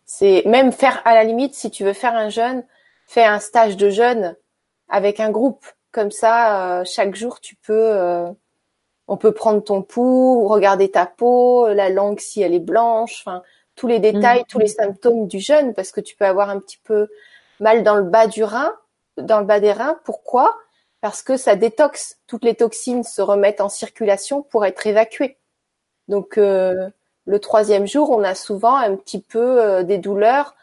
C'est 0.05 0.43
même 0.45 0.71
faire 0.71 1.01
à 1.05 1.15
la 1.15 1.23
limite 1.23 1.55
si 1.55 1.71
tu 1.71 1.83
veux 1.83 1.93
faire 1.93 2.13
un 2.13 2.29
jeûne, 2.29 2.63
fais 3.07 3.23
un 3.23 3.39
stage 3.39 3.77
de 3.77 3.89
jeûne 3.89 4.35
avec 4.89 5.19
un 5.19 5.31
groupe 5.31 5.65
comme 5.95 6.11
ça, 6.11 6.79
euh, 6.81 6.83
chaque 6.83 7.15
jour, 7.15 7.39
tu 7.39 7.55
peux, 7.55 7.73
euh, 7.73 8.29
on 9.07 9.15
peut 9.15 9.31
prendre 9.31 9.63
ton 9.63 9.81
pouls, 9.81 10.45
regarder 10.45 10.91
ta 10.91 11.05
peau, 11.05 11.69
la 11.69 11.89
langue 11.89 12.19
si 12.19 12.41
elle 12.41 12.53
est 12.53 12.59
blanche, 12.59 13.23
enfin 13.25 13.43
tous 13.75 13.87
les 13.87 13.99
détails, 13.99 14.43
tous 14.49 14.59
les 14.59 14.67
symptômes 14.67 15.27
du 15.27 15.39
jeûne, 15.39 15.73
parce 15.73 15.93
que 15.93 16.01
tu 16.01 16.17
peux 16.17 16.25
avoir 16.25 16.49
un 16.49 16.59
petit 16.59 16.79
peu 16.83 17.07
mal 17.61 17.83
dans 17.83 17.95
le 17.95 18.03
bas 18.03 18.27
du 18.27 18.43
rein, 18.43 18.73
dans 19.17 19.39
le 19.39 19.45
bas 19.45 19.61
des 19.61 19.71
reins. 19.71 19.97
Pourquoi? 20.03 20.57
Parce 20.99 21.21
que 21.21 21.37
ça 21.37 21.55
détoxe. 21.55 22.17
Toutes 22.27 22.43
les 22.43 22.55
toxines 22.55 23.03
se 23.03 23.21
remettent 23.21 23.61
en 23.61 23.69
circulation 23.69 24.41
pour 24.41 24.65
être 24.65 24.85
évacuées. 24.87 25.37
Donc 26.09 26.37
euh, 26.37 26.89
le 27.25 27.39
troisième 27.39 27.87
jour, 27.87 28.09
on 28.09 28.23
a 28.23 28.35
souvent 28.35 28.75
un 28.75 28.97
petit 28.97 29.21
peu 29.21 29.83
des 29.85 29.97
douleurs 29.97 30.55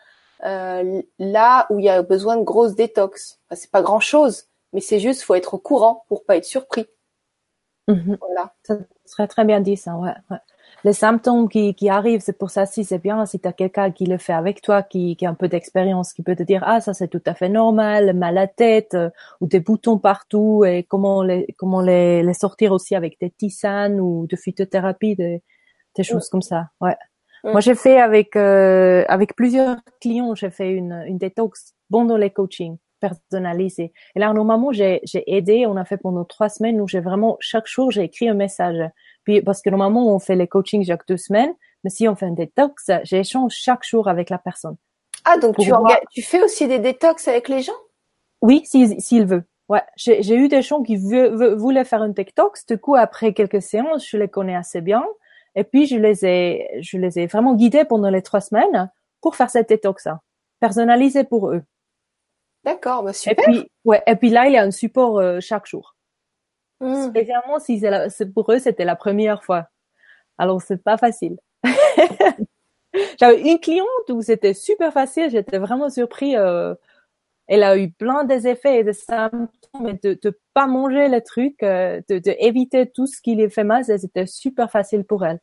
là 0.43 1.67
où 1.71 1.79
il 1.79 1.85
y 1.87 1.89
a 1.89 2.03
besoin 2.03 2.37
de 2.37 2.43
grosses 2.43 2.75
détox. 2.75 3.39
C'est 3.55 3.71
pas 3.71 3.83
grand 3.83 4.01
chose, 4.01 4.49
mais 4.73 4.81
c'est 4.81 5.01
juste, 5.01 5.23
faut 5.23 5.35
être 5.35 5.55
au 5.55 5.59
courant 5.59 6.05
pour 6.09 6.25
pas 6.25 6.37
être 6.37 6.45
surpris. 6.45 6.87
Mhm. 7.89 8.17
Voilà. 8.21 8.55
Ça 8.63 8.77
serait 9.05 9.29
très 9.29 9.45
bien 9.45 9.61
dit, 9.61 9.77
ça, 9.77 9.97
ouais. 9.97 10.15
Les 10.85 10.93
symptômes 10.93 11.49
qui, 11.49 11.75
qui 11.75 11.89
arrivent, 11.89 12.23
c'est 12.23 12.37
pour 12.37 12.51
ça 12.51 12.67
si 12.67 12.85
c'est 12.85 12.99
bien 12.99 13.25
si 13.27 13.39
tu 13.39 13.47
as 13.47 13.53
quelqu'un 13.53 13.93
qui 13.93 14.07
le 14.07 14.19
fait 14.19 14.33
avec 14.33 14.63
toi, 14.63 14.83
qui, 14.83 15.17
qui 15.17 15.27
a 15.27 15.31
un 15.31 15.35
peu 15.35 15.49
d'expérience, 15.49 16.13
qui 16.13 16.23
peut 16.23 16.35
te 16.35 16.43
dire 16.43 16.63
ah 16.67 16.81
ça 16.81 16.93
c'est 16.95 17.09
tout 17.09 17.23
à 17.27 17.35
fait 17.35 17.49
normal, 17.49 18.15
mal 18.15 18.37
à 18.39 18.47
tête 18.49 18.95
euh, 18.95 19.11
ou 19.41 19.47
des 19.47 19.61
boutons 19.61 19.99
partout 19.99 20.65
et 20.65 20.83
comment 20.83 21.23
les 21.23 21.47
comment 21.57 21.83
les, 21.83 22.23
les 22.23 22.35
sortir 22.35 22.73
aussi 22.73 22.97
avec 22.97 23.21
des 23.21 23.31
tisanes 23.31 24.01
ou 24.01 24.27
de 24.27 24.35
phytothérapie, 24.35 25.15
des, 25.15 25.43
des 25.95 26.03
choses 26.03 26.29
comme 26.29 26.43
ça. 26.43 26.71
Ouais. 26.81 26.97
Moi 27.45 27.61
j'ai 27.61 27.75
fait 27.75 28.01
avec 28.01 28.35
euh, 28.35 29.05
avec 29.09 29.37
plusieurs 29.37 29.77
clients, 30.01 30.35
j'ai 30.35 30.51
fait 30.51 30.71
une 30.71 31.05
une 31.07 31.19
détox 31.19 31.75
pendant 31.91 32.17
les 32.17 32.31
coachings 32.31 32.79
personnalisé. 33.03 33.93
Et 34.15 34.19
là, 34.21 34.33
normalement, 34.33 34.73
j'ai, 34.73 35.01
j'ai 35.03 35.25
aidé, 35.27 35.67
on 35.67 35.77
a 35.77 35.85
fait 35.85 35.99
pendant 35.99 36.25
trois 36.25 36.49
semaines 36.49 36.81
où 36.81 36.87
j'ai 36.89 37.01
vraiment, 37.01 37.37
chaque 37.41 37.67
jour, 37.67 37.91
j'ai 37.91 38.05
écrit 38.05 38.29
un 38.29 38.35
message. 38.35 38.79
Puis, 39.25 39.43
parce 39.43 39.61
que 39.61 39.71
normalement, 39.71 40.15
on 40.15 40.19
fait 40.19 40.37
les 40.37 40.47
coachings 40.47 40.87
chaque 40.87 41.07
deux 41.07 41.19
semaines, 41.19 41.53
mais 41.85 41.91
si 41.91 42.09
on 42.09 42.15
fait 42.15 42.27
un 42.27 42.33
détox, 42.33 42.91
j'échange 43.03 43.53
chaque 43.53 43.85
jour 43.85 44.09
avec 44.09 44.31
la 44.31 44.39
personne. 44.39 44.77
Ah, 45.25 45.37
donc 45.37 45.57
tu, 45.59 45.71
tu 46.11 46.23
fais 46.23 46.43
aussi 46.43 46.67
des 46.67 46.79
détox 46.79 47.29
avec 47.29 47.49
les 47.49 47.63
gens? 47.63 47.81
Oui, 48.41 48.63
s'il 48.65 49.01
si, 49.01 49.21
veut. 49.25 49.45
Ouais, 49.69 49.83
j'ai, 49.97 50.23
j'ai 50.23 50.37
eu 50.37 50.49
des 50.49 50.63
gens 50.63 50.83
qui 50.83 50.97
voulaient 50.97 51.85
faire 51.85 52.03
un 52.03 52.09
détox. 52.09 52.67
Du 52.67 52.79
coup, 52.79 52.97
après 52.97 53.33
quelques 53.33 53.63
séances, 53.63 54.07
je 54.09 54.17
les 54.17 54.29
connais 54.29 54.57
assez 54.57 54.81
bien. 54.81 55.05
Et 55.55 55.65
puis, 55.65 55.87
je 55.87 55.97
les 55.97 56.25
ai, 56.25 56.69
je 56.81 56.99
les 56.99 57.19
ai 57.19 57.27
vraiment 57.27 57.55
guidés 57.55 57.85
pendant 57.85 58.11
les 58.11 58.23
trois 58.23 58.41
semaines 58.41 58.91
pour 59.21 59.37
faire 59.37 59.51
cette 59.51 59.69
détox 59.69 60.09
personnalisé 60.59 61.25
pour 61.25 61.51
eux. 61.51 61.63
D'accord, 62.65 63.03
bah 63.03 63.13
super. 63.13 63.49
Et 63.49 63.53
puis, 63.53 63.71
ouais, 63.85 64.03
et 64.07 64.17
puis 64.17 64.31
là, 64.31 64.47
il 64.47 64.53
y 64.53 64.57
a 64.57 64.63
un 64.63 64.71
support 64.71 65.19
euh, 65.19 65.41
chaque 65.41 65.67
jour. 65.67 65.97
Mmh. 66.81 67.09
Spécialement 67.09 67.59
si 67.59 67.83
c'est 68.09 68.33
pour 68.33 68.53
eux, 68.53 68.59
c'était 68.59 68.85
la 68.85 68.97
première 68.97 69.45
fois. 69.45 69.69
Alors, 70.39 70.61
c'est 70.63 70.83
pas 70.83 70.97
facile. 70.97 71.39
J'avais 73.21 73.41
une 73.41 73.59
cliente 73.59 73.87
où 74.11 74.23
c'était 74.23 74.55
super 74.55 74.93
facile. 74.93 75.31
J'étais 75.31 75.59
vraiment 75.59 75.91
surpris. 75.91 76.37
Euh, 76.37 76.75
elle 77.47 77.63
a 77.63 77.77
eu 77.77 77.91
plein 77.91 78.25
des 78.25 78.47
effets 78.49 78.81
et 78.81 78.85
des 78.85 78.93
symptômes, 78.93 79.49
mais 79.81 79.99
de, 80.03 80.19
de 80.21 80.41
pas 80.55 80.67
manger 80.67 81.09
les 81.09 81.23
trucs, 81.23 81.63
euh, 81.63 82.01
de, 82.09 82.19
de, 82.19 82.35
éviter 82.39 82.91
tout 82.91 83.07
ce 83.07 83.21
qui 83.21 83.35
les 83.35 83.51
fait 83.51 83.65
mal, 83.65 83.85
c'était 83.85 84.27
super 84.27 84.71
facile 84.71 85.05
pour 85.05 85.25
elle. 85.25 85.41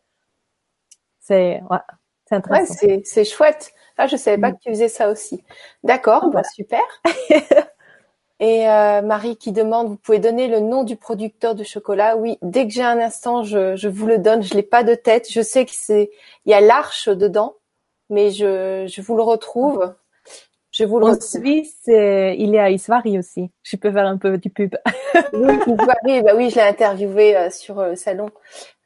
C'est, 1.19 1.61
ouais, 1.69 1.77
c'est 2.25 2.35
intéressant. 2.35 2.87
Ouais, 2.87 3.01
c'est 3.03 3.25
chouette. 3.25 3.73
Ah, 3.99 4.07
je 4.07 4.15
savais 4.15 4.37
pas 4.37 4.51
mm. 4.51 4.53
que 4.53 4.59
tu 4.61 4.69
faisais 4.69 4.87
ça 4.87 5.09
aussi. 5.09 5.43
D'accord, 5.83 6.23
ah, 6.27 6.29
bah, 6.33 6.43
super. 6.43 6.81
Et 8.39 8.69
euh, 8.69 9.01
Marie 9.01 9.35
qui 9.35 9.51
demande, 9.51 9.89
vous 9.89 9.97
pouvez 9.97 10.19
donner 10.19 10.47
le 10.47 10.61
nom 10.61 10.85
du 10.85 10.95
producteur 10.95 11.53
de 11.53 11.65
chocolat? 11.65 12.15
Oui, 12.15 12.37
dès 12.41 12.65
que 12.65 12.73
j'ai 12.73 12.81
un 12.81 12.97
instant, 12.99 13.43
je, 13.43 13.75
je 13.75 13.89
vous 13.89 14.07
le 14.07 14.17
donne. 14.17 14.41
Je 14.41 14.53
l'ai 14.53 14.63
pas 14.63 14.85
de 14.85 14.95
tête. 14.95 15.29
Je 15.29 15.41
sais 15.41 15.65
que 15.65 15.73
c'est, 15.73 16.11
il 16.45 16.51
y 16.51 16.53
a 16.53 16.61
l'arche 16.61 17.09
dedans, 17.09 17.55
mais 18.09 18.31
je, 18.31 18.85
je 18.87 19.01
vous 19.01 19.17
le 19.17 19.23
retrouve. 19.23 19.93
Je 20.79 20.85
vous 20.85 20.99
le 20.99 21.07
en 21.07 21.19
Suisse, 21.19 21.81
il 21.87 22.49
y 22.51 22.57
a 22.57 22.69
Isvari 22.69 23.19
aussi. 23.19 23.51
Je 23.63 23.75
peux 23.75 23.91
faire 23.91 24.05
un 24.05 24.15
peu 24.15 24.37
du 24.37 24.49
pub. 24.49 24.77
oui, 25.33 25.53
Isvari, 25.67 26.23
bah 26.23 26.31
oui, 26.37 26.49
je 26.49 26.55
l'ai 26.55 26.61
interviewé 26.61 27.35
euh, 27.35 27.49
sur 27.49 27.81
le 27.81 27.81
euh, 27.81 27.95
salon. 27.95 28.29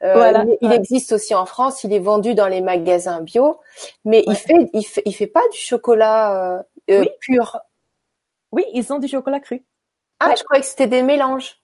Euh, 0.02 0.14
voilà. 0.16 0.44
Il, 0.62 0.74
existe 0.74 1.12
aussi 1.12 1.36
en 1.36 1.46
France. 1.46 1.84
Il 1.84 1.94
est 1.94 2.00
vendu 2.00 2.34
dans 2.34 2.48
les 2.48 2.62
magasins 2.62 3.22
bio, 3.22 3.60
mais 4.06 4.24
il 4.26 4.36
fait, 4.36 4.72
il 4.74 4.84
fait, 4.84 5.04
il 5.06 5.14
fait 5.14 5.28
pas 5.28 5.48
du 5.52 5.58
chocolat 5.60 6.66
oui. 6.89 7.08
pur. 7.20 7.60
Oui, 8.52 8.66
ils 8.74 8.91
ont 8.91 8.98
du 8.98 9.08
chocolat 9.08 9.39
cru. 9.39 9.64
Ah, 10.20 10.34
je 10.36 10.44
croyais 10.44 10.62
que 10.62 10.68
c'était 10.68 10.88
des 10.88 11.04
mélanges. 11.04 11.62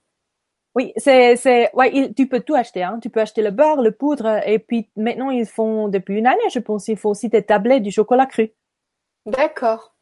Oui, 0.76 0.94
c'est, 0.96 1.38
c'est, 1.38 1.74
ouais, 1.74 2.14
tu 2.16 2.28
peux 2.28 2.42
tout 2.42 2.54
acheter, 2.54 2.84
hein. 2.84 3.00
Tu 3.02 3.10
peux 3.10 3.20
acheter 3.20 3.42
le 3.42 3.50
beurre, 3.50 3.82
le 3.82 3.94
poudre, 3.94 4.48
et 4.48 4.60
puis 4.60 4.92
maintenant 4.96 5.32
ils 5.32 5.48
font 5.48 5.88
depuis 5.88 6.20
une 6.20 6.28
année, 6.28 6.38
je 6.54 6.60
pense, 6.60 6.88
ils 6.88 6.98
font 6.98 7.10
aussi 7.10 7.30
des 7.30 7.44
tablettes 7.44 7.82
du 7.82 7.92
chocolat 7.92 8.28
cru. 8.28 8.54
D'accord. 9.26 9.96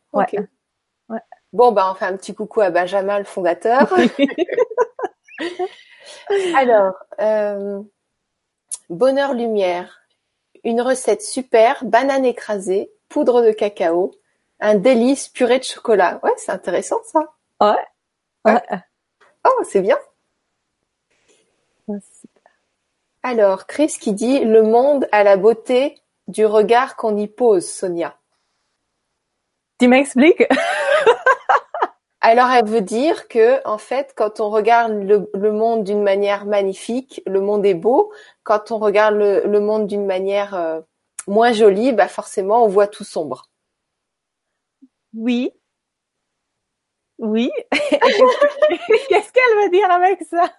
Ouais. 1.10 1.20
Bon, 1.54 1.72
bah, 1.72 1.90
on 1.92 1.96
fait 1.96 2.06
un 2.06 2.18
petit 2.18 2.36
coucou 2.36 2.62
à 2.62 2.70
Benjamin, 2.70 3.20
le 3.20 3.26
fondateur. 3.26 3.94
Alors, 6.56 6.96
euh, 7.20 7.82
bonheur 8.90 9.34
lumière, 9.34 10.02
une 10.64 10.82
recette 10.82 11.22
super, 11.22 11.86
banane 11.86 12.26
écrasée, 12.26 12.92
poudre 13.10 13.42
de 13.42 13.52
cacao, 13.52 14.12
un 14.60 14.76
délice 14.76 15.30
purée 15.30 15.60
de 15.60 15.64
chocolat. 15.64 16.20
Ouais, 16.24 16.34
c'est 16.38 16.52
intéressant 16.52 17.00
ça. 17.06 17.22
Ouais. 17.62 17.86
ouais. 18.46 18.62
Oh, 19.46 19.64
c'est 19.64 19.82
bien. 19.82 19.98
Alors, 23.24 23.68
Chris 23.68 23.96
qui 24.00 24.14
dit 24.14 24.40
le 24.44 24.64
monde 24.64 25.08
a 25.12 25.24
la 25.24 25.38
beauté 25.38 26.02
du 26.28 26.46
regard 26.46 26.96
qu'on 26.96 27.16
y 27.18 27.28
pose, 27.28 27.70
Sonia. 27.70 28.18
Tu 29.80 29.88
m'expliques? 29.88 30.44
Alors, 32.22 32.50
elle 32.50 32.66
veut 32.66 32.82
dire 32.82 33.28
que, 33.28 33.66
en 33.66 33.78
fait, 33.78 34.14
quand 34.16 34.40
on 34.40 34.50
regarde 34.50 34.92
le, 34.92 35.52
monde 35.52 35.84
d'une 35.84 36.02
manière 36.02 36.46
magnifique, 36.46 37.22
le 37.28 37.42
monde 37.42 37.66
est 37.66 37.76
beau. 37.76 38.12
Quand 38.44 38.72
on 38.72 38.80
regarde 38.80 39.16
le, 39.16 39.60
monde 39.60 39.88
d'une 39.88 40.06
manière 40.06 40.56
euh, 40.56 40.82
moins 41.28 41.54
jolie, 41.54 41.94
bah 41.94 42.08
forcément, 42.08 42.66
on 42.66 42.68
voit 42.68 42.88
tout 42.88 43.04
sombre. 43.04 43.50
Oui. 45.14 45.52
Oui. 47.20 47.52
Qu'est-ce 47.72 49.32
qu'elle 49.32 49.64
veut 49.64 49.70
dire 49.70 49.90
avec 49.92 50.24
ça? 50.24 50.52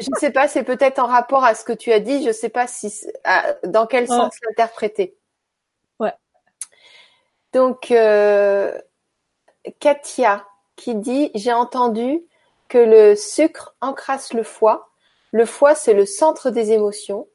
Je 0.00 0.08
ne 0.10 0.16
sais 0.18 0.30
pas, 0.30 0.48
c'est 0.48 0.64
peut-être 0.64 0.98
en 1.00 1.06
rapport 1.06 1.44
à 1.44 1.54
ce 1.54 1.64
que 1.64 1.72
tu 1.72 1.92
as 1.92 2.00
dit. 2.00 2.22
Je 2.22 2.28
ne 2.28 2.32
sais 2.32 2.48
pas 2.48 2.66
si 2.66 2.92
dans 3.64 3.86
quel 3.86 4.06
sens 4.08 4.34
l'interpréter. 4.46 5.19
Donc, 7.52 7.90
euh, 7.90 8.78
Katia 9.80 10.46
qui 10.76 10.94
dit 10.94 11.30
j'ai 11.34 11.52
entendu 11.52 12.22
que 12.68 12.78
le 12.78 13.16
sucre 13.16 13.74
encrasse 13.80 14.32
le 14.32 14.42
foie. 14.42 14.90
Le 15.32 15.44
foie, 15.44 15.74
c'est 15.74 15.94
le 15.94 16.06
centre 16.06 16.50
des 16.50 16.72
émotions. 16.72 17.28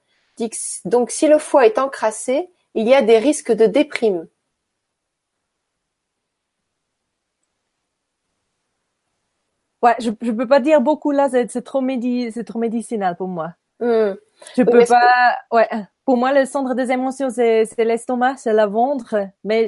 Donc, 0.86 1.11
si 1.11 1.28
le 1.28 1.38
foie 1.38 1.66
est 1.66 1.80
encrassé, 1.80 2.49
il 2.74 2.88
y 2.88 2.93
a 2.93 3.01
des 3.01 3.20
risques 3.20 3.51
de 3.51 3.66
déprime. 3.66 4.28
Ouais, 9.82 9.95
je, 9.99 10.09
je 10.22 10.32
peux 10.32 10.47
pas 10.47 10.59
dire 10.59 10.82
beaucoup 10.82 11.11
là, 11.11 11.30
c'est 11.30 11.61
trop 11.61 11.82
trop 12.45 12.59
médicinal 12.59 13.16
pour 13.16 13.28
moi. 13.28 13.53
Hmm. 13.80 14.16
Je 14.55 14.63
peux 14.63 14.86
pas, 14.86 15.38
ouais. 15.51 15.70
Pour 16.05 16.18
moi, 16.18 16.34
le 16.34 16.45
centre 16.45 16.74
des 16.74 16.91
émotions, 16.91 17.30
c'est 17.30 17.68
l'estomac, 17.78 18.38
c'est 18.38 18.53
la 18.53 18.68
ventre, 18.68 19.16
mais 19.43 19.68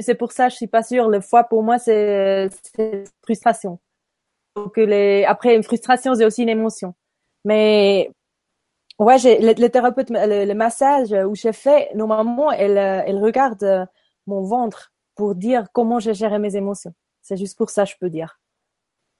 c'est 0.00 0.14
pour 0.14 0.32
ça, 0.32 0.48
je 0.48 0.56
suis 0.56 0.66
pas 0.66 0.82
sûre. 0.82 1.08
Le 1.08 1.20
foie, 1.20 1.44
pour 1.44 1.62
moi, 1.62 1.78
c'est 1.78 2.48
frustration. 3.22 3.78
Donc 4.56 4.76
les, 4.76 5.24
après, 5.24 5.54
une 5.54 5.62
frustration, 5.62 6.14
c'est 6.14 6.24
aussi 6.24 6.42
une 6.42 6.48
émotion. 6.48 6.94
Mais 7.44 8.10
ouais, 8.98 9.18
j'ai 9.18 9.38
le, 9.38 9.68
thérapeute, 9.68 10.10
le, 10.10 10.54
massage 10.54 11.12
où 11.12 11.34
j'ai 11.34 11.52
fait, 11.52 11.90
normalement, 11.94 12.50
elle, 12.50 12.78
elle 12.78 13.18
regarde 13.18 13.88
mon 14.26 14.42
ventre 14.42 14.92
pour 15.14 15.34
dire 15.34 15.66
comment 15.72 15.98
j'ai 15.98 16.14
géré 16.14 16.38
mes 16.38 16.56
émotions. 16.56 16.94
C'est 17.22 17.36
juste 17.36 17.58
pour 17.58 17.70
ça, 17.70 17.84
je 17.84 17.94
peux 18.00 18.10
dire. 18.10 18.38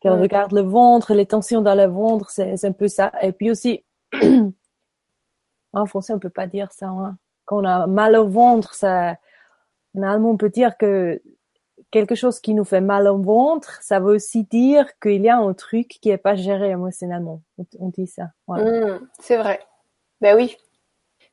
Qu'elle 0.00 0.12
regarde 0.12 0.52
le 0.52 0.60
ventre, 0.60 1.14
les 1.14 1.26
tensions 1.26 1.62
dans 1.62 1.74
le 1.74 1.86
ventre, 1.86 2.30
c'est 2.30 2.64
un 2.64 2.72
peu 2.72 2.86
ça. 2.86 3.10
Et 3.22 3.32
puis 3.32 3.50
aussi, 3.50 3.84
en 5.72 5.86
français, 5.86 6.12
on 6.12 6.18
peut 6.18 6.30
pas 6.30 6.46
dire 6.46 6.70
ça. 6.72 6.86
Hein. 6.86 7.16
Quand 7.46 7.62
on 7.62 7.64
a 7.64 7.86
mal 7.86 8.16
au 8.16 8.28
ventre, 8.28 8.74
ça, 8.74 9.16
en 9.97 10.03
allemand, 10.03 10.30
on 10.30 10.36
peut 10.36 10.51
dire 10.51 10.76
que 10.76 11.20
quelque 11.90 12.14
chose 12.14 12.40
qui 12.40 12.55
nous 12.55 12.64
fait 12.64 12.80
mal 12.80 13.09
au 13.09 13.18
ventre, 13.18 13.78
ça 13.82 14.01
veut 14.01 14.14
aussi 14.14 14.44
dire 14.44 14.86
qu'il 15.01 15.22
y 15.22 15.28
a 15.28 15.38
un 15.38 15.55
truc 15.55 15.88
qui 15.88 16.11
est 16.11 16.18
pas 16.18 16.34
géré 16.34 16.70
émotionnellement. 16.70 17.42
On 17.78 17.88
dit 17.88 18.07
ça. 18.07 18.30
Mmh, 18.49 19.07
c'est 19.20 19.36
vrai. 19.36 19.61
Ben 20.20 20.36
oui. 20.36 20.57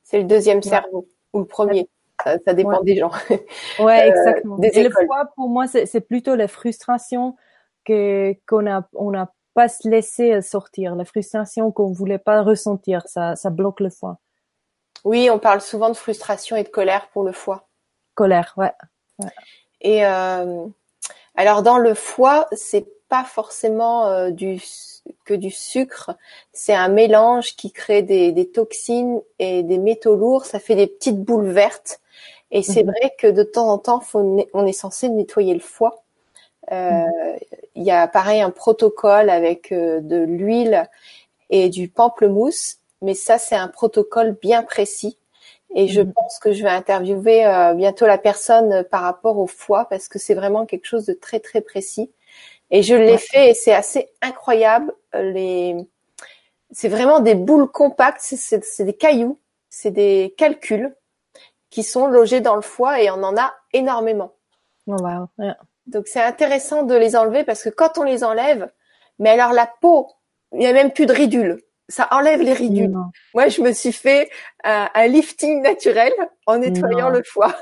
C'est 0.04 0.20
le 0.20 0.26
deuxième 0.26 0.62
cerveau 0.62 1.08
ou 1.34 1.40
le 1.40 1.46
premier. 1.46 1.90
Ça, 2.24 2.54
dépend 2.54 2.82
des 2.84 2.96
gens. 2.96 3.12
Ouais, 3.30 3.40
euh, 3.80 4.10
exactement. 4.10 4.58
Et 4.62 4.84
le 4.84 4.90
foie, 4.90 5.26
pour 5.36 5.50
moi, 5.50 5.66
c'est 5.68 6.08
plutôt 6.08 6.36
la 6.36 6.48
frustration 6.48 7.36
que 7.84 8.34
qu'on 8.48 8.66
a 8.66 8.88
on 8.94 9.12
n'a 9.12 9.34
pas 9.54 9.68
se 9.68 9.90
laissé 9.90 10.42
sortir, 10.42 10.96
la 10.96 11.04
frustration 11.04 11.72
qu'on 11.72 11.92
voulait 11.92 12.20
pas 12.20 12.42
ressentir, 12.42 13.02
ça 13.08 13.36
ça 13.36 13.50
bloque 13.50 13.82
le 13.82 13.90
foie. 13.90 14.20
Oui, 15.04 15.30
on 15.30 15.38
parle 15.38 15.60
souvent 15.60 15.90
de 15.90 15.96
frustration 15.96 16.56
et 16.56 16.64
de 16.64 16.70
colère 16.70 17.10
pour 17.10 17.24
le 17.24 17.34
foie. 17.34 17.68
Colère, 18.16 18.54
ouais. 18.58 18.72
Et 19.82 20.06
euh, 20.06 20.66
alors 21.36 21.62
dans 21.64 21.78
le 21.78 21.94
foie, 21.94 22.48
c'est 22.52 22.86
pas 23.10 23.24
forcément 23.24 24.08
euh, 24.08 24.32
du 24.32 24.62
que 25.26 25.34
du 25.34 25.52
sucre, 25.52 26.12
c'est 26.54 26.74
un 26.74 26.88
mélange 26.88 27.56
qui 27.58 27.72
crée 27.72 28.04
des, 28.04 28.32
des, 28.32 28.48
toxines 28.48 29.22
et 29.38 29.62
des 29.64 29.78
métaux 29.78 30.16
lourds. 30.16 30.46
Ça 30.46 30.60
fait 30.60 30.76
des 30.76 30.88
petites 30.88 31.22
boules 31.22 31.50
vertes. 31.50 32.00
Et 32.52 32.62
c'est 32.62 32.84
mhm. 32.84 32.92
vrai 32.92 33.14
que 33.18 33.28
de 33.28 33.44
temps 33.44 33.70
en 33.70 33.78
temps, 33.78 34.00
faut, 34.00 34.48
on 34.54 34.66
est 34.66 34.74
censé 34.74 35.10
nettoyer 35.10 35.54
le 35.54 35.60
foie. 35.60 36.04
Euh, 36.72 37.04
il 37.76 37.84
y 37.84 37.92
a 37.92 38.08
pareil 38.08 38.42
un 38.42 38.52
protocole 38.52 39.30
avec 39.30 39.72
euh, 39.72 40.00
de 40.00 40.18
l'huile 40.18 40.88
et 41.50 41.70
du 41.70 41.90
pamplemousse, 41.90 42.78
mais 43.02 43.16
ça 43.16 43.38
c'est 43.38 43.56
un 43.56 43.68
protocole 43.68 44.38
bien 44.42 44.64
précis. 44.64 45.18
Et 45.76 45.88
je 45.88 46.02
mhm. 46.02 46.14
pense 46.14 46.40
que 46.40 46.54
je 46.54 46.64
vais 46.64 46.70
interviewer 46.70 47.46
euh, 47.46 47.74
bientôt 47.74 48.06
la 48.06 48.18
personne 48.18 48.84
par 48.86 49.02
rapport 49.02 49.38
au 49.40 49.48
foie 49.48 49.86
parce 49.90 50.08
que 50.08 50.20
c'est 50.20 50.36
vraiment 50.36 50.66
quelque 50.66 50.86
chose 50.86 51.06
de 51.06 51.14
très 51.14 51.40
très 51.40 51.62
précis. 51.62 52.12
Et 52.72 52.82
je 52.84 52.96
l'ai 52.96 53.18
fait 53.18 53.52
et 53.52 53.54
c'est 53.54 53.74
assez 53.74 54.10
incroyable. 54.22 54.94
Les, 55.14 55.76
c'est 56.72 56.90
vraiment 56.90 57.20
des 57.20 57.36
boules 57.36 57.70
compactes, 57.70 58.22
c'est 58.22 58.84
des 58.84 58.94
cailloux, 58.94 59.40
c'est 59.70 59.92
des 59.92 60.34
calculs 60.38 60.96
qui 61.70 61.84
sont 61.84 62.08
logés 62.08 62.42
dans 62.42 62.56
le 62.56 62.62
foie 62.62 63.02
et 63.02 63.10
on 63.10 63.24
en 63.24 63.38
a 63.38 63.54
énormément. 63.74 64.34
Oh, 64.88 64.96
wow. 65.00 65.28
Donc 65.88 66.08
c'est 66.08 66.22
intéressant 66.22 66.84
de 66.84 66.96
les 66.96 67.16
enlever 67.16 67.44
parce 67.44 67.64
que 67.64 67.70
quand 67.70 67.98
on 67.98 68.04
les 68.04 68.24
enlève, 68.24 68.72
mais 69.20 69.30
alors 69.30 69.54
la 69.54 69.68
peau, 69.82 70.10
il 70.52 70.60
n'y 70.60 70.68
a 70.68 70.74
même 70.74 70.92
plus 70.92 71.06
de 71.06 71.14
ridules. 71.14 71.62
Ça 71.94 72.08
enlève 72.10 72.42
les 72.42 72.54
ridules. 72.54 72.98
Moi, 73.36 73.50
je 73.50 73.62
me 73.62 73.72
suis 73.72 73.92
fait 73.92 74.28
un, 74.64 74.90
lifting 75.06 75.62
naturel 75.62 76.12
en 76.48 76.58
nettoyant 76.58 77.10
le 77.10 77.22
foie. 77.22 77.56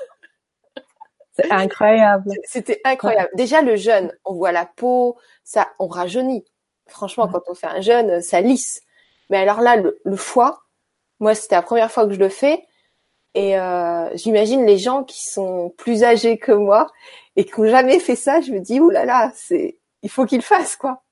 C'est 1.34 1.52
incroyable. 1.52 2.32
C'était 2.46 2.80
incroyable. 2.86 3.30
Déjà 3.36 3.62
le 3.62 3.76
jeûne, 3.76 4.14
on 4.24 4.34
voit 4.34 4.54
la 4.54 4.66
peau, 4.66 5.18
ça, 5.44 5.68
on 5.80 5.88
rajeunit. 5.88 6.46
Franchement, 6.88 7.28
quand 7.28 7.42
on 7.50 7.54
fait 7.56 7.68
un 7.68 7.82
jeûne, 7.82 8.22
ça 8.22 8.40
lisse. 8.40 8.84
Mais 9.30 9.38
alors 9.38 9.60
là, 9.60 9.76
le, 9.76 10.00
le 10.06 10.16
foie, 10.16 10.62
moi, 11.20 11.36
c'était 11.36 11.56
la 11.56 11.62
première 11.62 11.92
fois 11.92 12.08
que 12.08 12.14
je 12.14 12.20
le 12.20 12.30
fais. 12.30 12.66
Et 13.34 13.60
euh, 13.60 14.16
j'imagine 14.16 14.66
les 14.66 14.78
gens 14.78 15.04
qui 15.04 15.30
sont 15.30 15.74
plus 15.78 16.06
âgés 16.06 16.38
que 16.38 16.54
moi 16.54 16.88
et 17.36 17.44
qui 17.44 17.60
n'ont 17.60 17.68
jamais 17.68 18.00
fait 18.00 18.16
ça, 18.16 18.40
je 18.40 18.54
me 18.54 18.62
dis, 18.62 18.80
oulala, 18.80 19.06
là 19.06 19.26
là, 19.26 19.32
c'est, 19.36 19.78
il 20.04 20.10
faut 20.10 20.26
qu'ils 20.26 20.42
fassent, 20.42 20.78
quoi. 20.78 21.04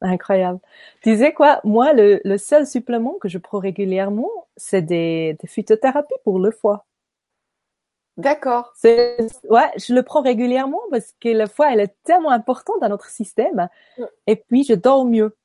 Incroyable. 0.00 0.60
Tu 1.02 1.16
sais 1.18 1.32
quoi, 1.32 1.60
moi, 1.64 1.92
le, 1.92 2.20
le 2.24 2.38
seul 2.38 2.66
supplément 2.66 3.14
que 3.20 3.28
je 3.28 3.38
prends 3.38 3.58
régulièrement, 3.58 4.30
c'est 4.56 4.82
des, 4.82 5.36
des 5.40 5.48
phytothérapies 5.48 6.14
pour 6.24 6.38
le 6.38 6.50
foie. 6.50 6.86
D'accord. 8.16 8.72
C'est, 8.76 9.16
ouais, 9.48 9.70
je 9.76 9.94
le 9.94 10.02
prends 10.02 10.22
régulièrement 10.22 10.80
parce 10.90 11.14
que 11.20 11.28
le 11.28 11.46
foie, 11.46 11.72
elle 11.72 11.80
est 11.80 11.96
tellement 12.04 12.30
importante 12.30 12.80
dans 12.80 12.88
notre 12.88 13.08
système. 13.10 13.68
Mm. 13.96 14.04
Et 14.26 14.36
puis, 14.36 14.64
je 14.64 14.74
dors 14.74 15.04
mieux. 15.04 15.36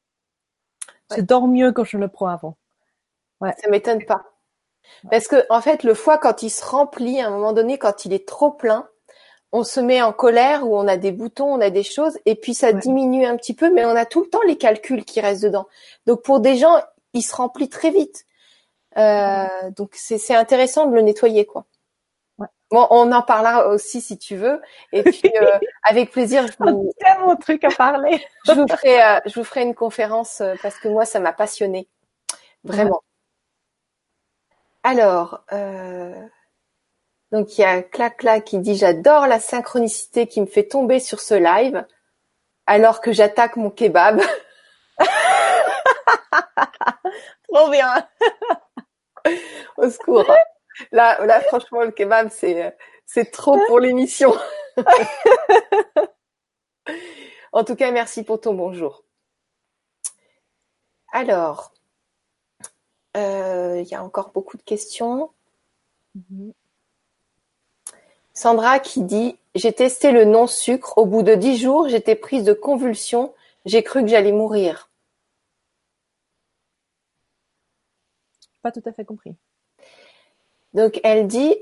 Je 1.15 1.21
dors 1.21 1.47
mieux 1.47 1.71
quand 1.71 1.83
je 1.83 1.97
le 1.97 2.07
prends 2.07 2.27
avant. 2.27 2.57
Ouais. 3.41 3.53
Ça 3.61 3.69
m'étonne 3.69 4.03
pas. 4.05 4.23
Parce 5.09 5.27
que, 5.27 5.45
en 5.49 5.61
fait, 5.61 5.83
le 5.83 5.93
foie, 5.93 6.17
quand 6.17 6.43
il 6.43 6.49
se 6.49 6.65
remplit, 6.65 7.21
à 7.21 7.27
un 7.27 7.29
moment 7.29 7.53
donné, 7.53 7.77
quand 7.77 8.05
il 8.05 8.13
est 8.13 8.27
trop 8.27 8.51
plein, 8.51 8.87
on 9.53 9.63
se 9.63 9.79
met 9.79 10.01
en 10.01 10.11
colère 10.11 10.67
ou 10.67 10.75
on 10.75 10.87
a 10.87 10.97
des 10.97 11.11
boutons, 11.11 11.53
on 11.53 11.61
a 11.61 11.69
des 11.69 11.83
choses, 11.83 12.17
et 12.25 12.35
puis 12.35 12.55
ça 12.55 12.73
diminue 12.73 13.23
un 13.23 13.37
petit 13.37 13.53
peu, 13.53 13.71
mais 13.71 13.85
on 13.85 13.95
a 13.95 14.05
tout 14.05 14.23
le 14.23 14.29
temps 14.29 14.41
les 14.47 14.57
calculs 14.57 15.05
qui 15.05 15.21
restent 15.21 15.43
dedans. 15.43 15.67
Donc 16.07 16.23
pour 16.23 16.39
des 16.39 16.57
gens, 16.57 16.81
il 17.13 17.21
se 17.21 17.35
remplit 17.35 17.69
très 17.69 17.91
vite. 17.91 18.25
Euh, 18.97 19.45
donc 19.77 19.91
c'est 19.93 20.35
intéressant 20.35 20.87
de 20.87 20.95
le 20.95 21.01
nettoyer, 21.01 21.45
quoi. 21.45 21.65
Bon, 22.71 22.87
on 22.89 23.11
en 23.11 23.21
parlera 23.21 23.67
aussi 23.67 24.01
si 24.01 24.17
tu 24.17 24.35
veux. 24.35 24.59
Et 24.91 25.03
puis 25.03 25.31
euh, 25.39 25.59
avec 25.83 26.09
plaisir, 26.09 26.47
je 26.47 26.53
vous... 26.57 26.91
tellement 26.99 27.35
de 27.35 27.39
trucs 27.39 27.63
à 27.63 27.69
parler. 27.69 28.25
je 28.47 28.53
vous 28.53 28.67
ferai, 28.67 29.03
euh, 29.03 29.19
je 29.27 29.39
vous 29.39 29.43
ferai 29.43 29.61
une 29.61 29.75
conférence 29.75 30.41
parce 30.63 30.79
que 30.79 30.87
moi 30.87 31.05
ça 31.05 31.19
m'a 31.19 31.31
passionné, 31.31 31.87
vraiment. 32.63 33.03
Alors. 34.81 35.45
Donc 37.33 37.57
il 37.57 37.61
y 37.61 37.63
a 37.63 37.81
Clac 37.81 38.43
qui 38.45 38.59
dit 38.59 38.77
j'adore 38.77 39.25
la 39.25 39.39
synchronicité 39.39 40.27
qui 40.27 40.39
me 40.39 40.45
fait 40.45 40.67
tomber 40.67 40.99
sur 40.99 41.19
ce 41.19 41.33
live 41.33 41.83
alors 42.67 43.01
que 43.01 43.11
j'attaque 43.11 43.55
mon 43.55 43.71
kebab. 43.71 44.21
Trop 47.51 47.71
bien. 47.71 48.07
Au 49.77 49.89
secours. 49.89 50.31
Là, 50.91 51.25
là 51.25 51.41
franchement 51.41 51.81
le 51.81 51.89
kebab 51.89 52.29
c'est 52.29 52.77
c'est 53.07 53.31
trop 53.31 53.57
pour 53.65 53.79
l'émission. 53.79 54.31
en 57.51 57.63
tout 57.63 57.75
cas 57.75 57.89
merci 57.89 58.23
pour 58.23 58.39
ton 58.41 58.53
bonjour. 58.53 59.05
Alors, 61.11 61.73
euh, 63.17 63.81
il 63.81 63.87
y 63.87 63.95
a 63.95 64.03
encore 64.03 64.29
beaucoup 64.33 64.57
de 64.57 64.63
questions. 64.63 65.31
Mm-hmm. 66.15 66.53
Sandra 68.33 68.79
qui 68.79 69.03
dit 69.03 69.37
J'ai 69.55 69.73
testé 69.73 70.11
le 70.11 70.25
non-sucre. 70.25 70.97
Au 70.97 71.05
bout 71.05 71.23
de 71.23 71.35
dix 71.35 71.57
jours, 71.57 71.87
j'étais 71.87 72.15
prise 72.15 72.43
de 72.43 72.53
convulsions. 72.53 73.33
J'ai 73.65 73.83
cru 73.83 74.01
que 74.01 74.07
j'allais 74.07 74.31
mourir. 74.31 74.89
Pas 78.61 78.71
tout 78.71 78.81
à 78.85 78.91
fait 78.91 79.05
compris. 79.05 79.35
Donc 80.73 80.99
elle 81.03 81.27
dit 81.27 81.55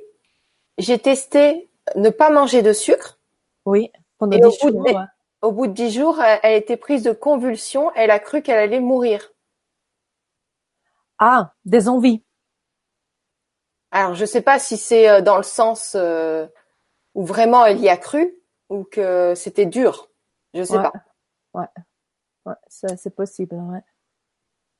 J'ai 0.77 0.99
testé 0.99 1.69
ne 1.95 2.09
pas 2.09 2.29
manger 2.29 2.61
de 2.61 2.73
sucre. 2.73 3.19
Oui, 3.65 3.91
pendant 4.17 4.37
dix 4.37 4.59
jours. 4.59 4.85
au 5.41 5.51
bout 5.51 5.67
de 5.67 5.73
dix 5.73 5.91
jours, 5.91 6.21
elle, 6.21 6.39
elle 6.43 6.57
était 6.57 6.77
prise 6.77 7.03
de 7.03 7.11
convulsions. 7.11 7.91
Elle 7.95 8.11
a 8.11 8.19
cru 8.19 8.41
qu'elle 8.41 8.57
allait 8.57 8.79
mourir. 8.79 9.31
Ah, 11.19 11.53
des 11.65 11.87
envies. 11.87 12.23
Alors, 13.91 14.15
je 14.15 14.25
sais 14.25 14.41
pas 14.41 14.57
si 14.57 14.77
c'est 14.77 15.09
euh, 15.09 15.21
dans 15.21 15.37
le 15.37 15.43
sens 15.43 15.95
euh, 15.95 16.47
où 17.15 17.25
vraiment 17.25 17.65
elle 17.65 17.79
y 17.79 17.89
a 17.89 17.97
cru 17.97 18.35
ou 18.69 18.83
que 18.83 19.33
c'était 19.35 19.65
dur. 19.65 20.09
Je 20.53 20.63
sais 20.63 20.77
Ouais. 20.77 20.83
pas. 20.83 20.93
Ouais. 21.53 21.67
Ouais, 22.45 22.55
ça, 22.67 22.95
c'est 22.97 23.13
possible, 23.15 23.55
ouais. 23.55 23.81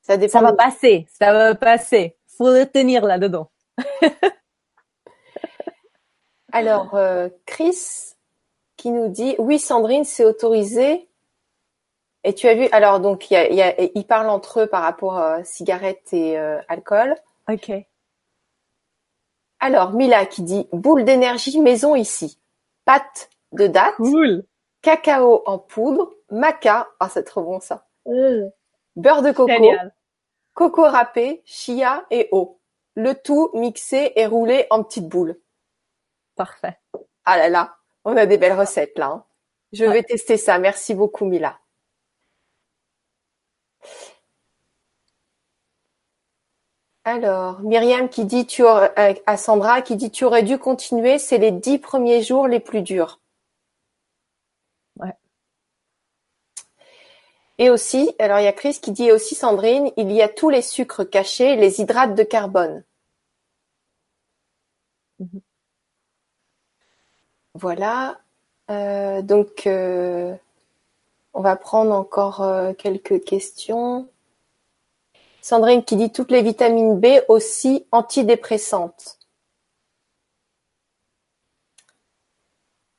Ça 0.02 0.16
dépend. 0.16 0.32
Ça 0.32 0.40
va 0.42 0.52
passer, 0.52 1.06
ça 1.12 1.32
va 1.32 1.54
passer. 1.54 2.16
Faut 2.26 2.50
le 2.50 2.64
tenir 2.66 3.04
là-dedans. 3.04 3.50
Alors, 6.52 6.94
euh, 6.94 7.28
Chris 7.46 8.14
qui 8.76 8.90
nous 8.90 9.08
dit 9.08 9.34
oui, 9.38 9.58
Sandrine, 9.58 10.04
c'est 10.04 10.24
autorisé. 10.24 11.08
Et 12.24 12.34
tu 12.34 12.46
as 12.46 12.54
vu 12.54 12.68
alors 12.72 13.00
donc 13.00 13.30
il 13.30 13.34
y 13.34 13.36
a, 13.36 13.48
il 13.48 13.56
y 13.56 13.62
a- 13.62 13.74
ils 13.94 14.06
parlent 14.06 14.28
entre 14.28 14.60
eux 14.60 14.66
par 14.66 14.82
rapport 14.82 15.16
à 15.18 15.42
cigarettes 15.44 16.12
et 16.12 16.38
euh, 16.38 16.60
alcool. 16.68 17.16
Ok. 17.50 17.72
Alors 19.62 19.92
Mila 19.92 20.26
qui 20.26 20.42
dit 20.42 20.68
boule 20.72 21.04
d'énergie 21.04 21.58
maison 21.60 21.94
ici, 21.94 22.38
pâte 22.84 23.30
de 23.52 23.66
date, 23.66 23.94
Cool. 23.96 24.44
cacao 24.82 25.42
en 25.46 25.58
poudre, 25.58 26.12
maca, 26.30 26.88
ah 27.00 27.08
c'est 27.08 27.24
trop 27.24 27.42
bon 27.42 27.60
ça, 27.60 27.86
beurre 28.96 29.22
de 29.22 29.32
coco, 29.32 29.48
Génial. 29.52 29.94
coco 30.54 30.82
râpé, 30.82 31.42
chia 31.46 32.04
et 32.10 32.28
eau. 32.32 32.58
Le 32.96 33.14
tout 33.14 33.50
mixé 33.54 34.12
et 34.16 34.26
roulé 34.26 34.66
en 34.70 34.82
petites 34.84 35.08
boules. 35.08 35.38
Parfait. 36.36 36.78
Ah 37.24 37.38
là 37.38 37.48
là, 37.48 37.76
on 38.04 38.16
a 38.16 38.26
des 38.26 38.38
belles 38.38 38.58
recettes 38.58 38.98
là. 38.98 39.06
hein. 39.06 39.24
Je 39.72 39.86
Ouais. 39.86 39.92
vais 39.94 40.02
tester 40.02 40.36
ça. 40.36 40.58
Merci 40.58 40.94
beaucoup 40.94 41.24
Mila. 41.24 41.58
Alors, 47.04 47.60
Myriam 47.60 48.08
qui 48.08 48.24
dit 48.24 48.44
tu 48.44 48.64
aurais- 48.64 48.92
euh, 48.98 49.14
à 49.26 49.36
Sandra 49.36 49.82
qui 49.82 49.94
dit 49.94 50.10
tu 50.10 50.24
aurais 50.24 50.42
dû 50.42 50.58
continuer, 50.58 51.20
c'est 51.20 51.38
les 51.38 51.52
dix 51.52 51.78
premiers 51.78 52.24
jours 52.24 52.48
les 52.48 52.58
plus 52.58 52.82
durs. 52.82 53.20
Ouais. 54.98 55.12
Et 57.56 57.70
aussi, 57.70 58.14
alors 58.18 58.40
il 58.40 58.44
y 58.44 58.46
a 58.46 58.52
Chris 58.52 58.78
qui 58.82 58.92
dit 58.92 59.10
aussi 59.10 59.34
Sandrine, 59.34 59.90
il 59.96 60.12
y 60.12 60.20
a 60.20 60.28
tous 60.28 60.50
les 60.50 60.60
sucres 60.60 61.08
cachés, 61.08 61.56
les 61.56 61.80
hydrates 61.80 62.14
de 62.14 62.24
carbone. 62.24 62.84
Mhm. 65.18 65.42
Voilà. 67.54 68.20
Euh, 68.70 69.22
donc, 69.22 69.66
euh, 69.66 70.34
on 71.34 71.42
va 71.42 71.56
prendre 71.56 71.92
encore 71.94 72.42
euh, 72.42 72.72
quelques 72.74 73.24
questions. 73.24 74.08
Sandrine 75.42 75.84
qui 75.84 75.96
dit 75.96 76.10
toutes 76.10 76.30
les 76.30 76.40
vitamines 76.40 76.98
B 76.98 77.20
aussi 77.28 77.86
antidépressantes. 77.92 79.18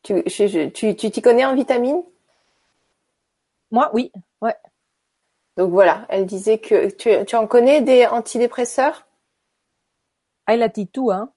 Tu, 0.04 0.22
je- 0.28 0.48
je- 0.48 0.70
tu, 0.70 0.96
tu 0.96 1.12
t'y 1.12 1.22
connais 1.22 1.44
en 1.46 1.56
vitamines? 1.56 2.04
Moi, 3.72 3.90
oui. 3.94 4.12
Ouais. 4.42 4.56
Donc 5.58 5.72
voilà, 5.72 6.06
elle 6.10 6.28
disait 6.28 6.60
que 6.60 6.92
tu, 6.92 7.10
tu 7.26 7.36
en 7.36 7.48
connais 7.48 7.82
des 7.82 8.06
antidépresseurs? 8.06 9.08
Ah, 10.46 10.56
il 10.56 10.62
a 10.64 10.70
dit 10.70 10.88
tout, 10.88 11.12
hein. 11.12 11.34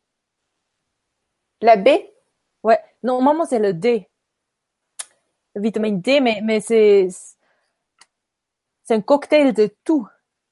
La 1.60 1.76
B? 1.76 1.88
Ouais. 2.62 2.80
Normalement, 3.02 3.44
c'est 3.44 3.58
le 3.58 3.74
D. 3.74 4.08
Le 5.56 5.60
vitamine 5.62 6.00
D, 6.00 6.20
mais, 6.20 6.40
mais 6.44 6.60
c'est, 6.60 7.08
c'est 8.84 8.94
un 8.94 9.02
cocktail 9.02 9.52
de 9.52 9.70
tout 9.84 10.08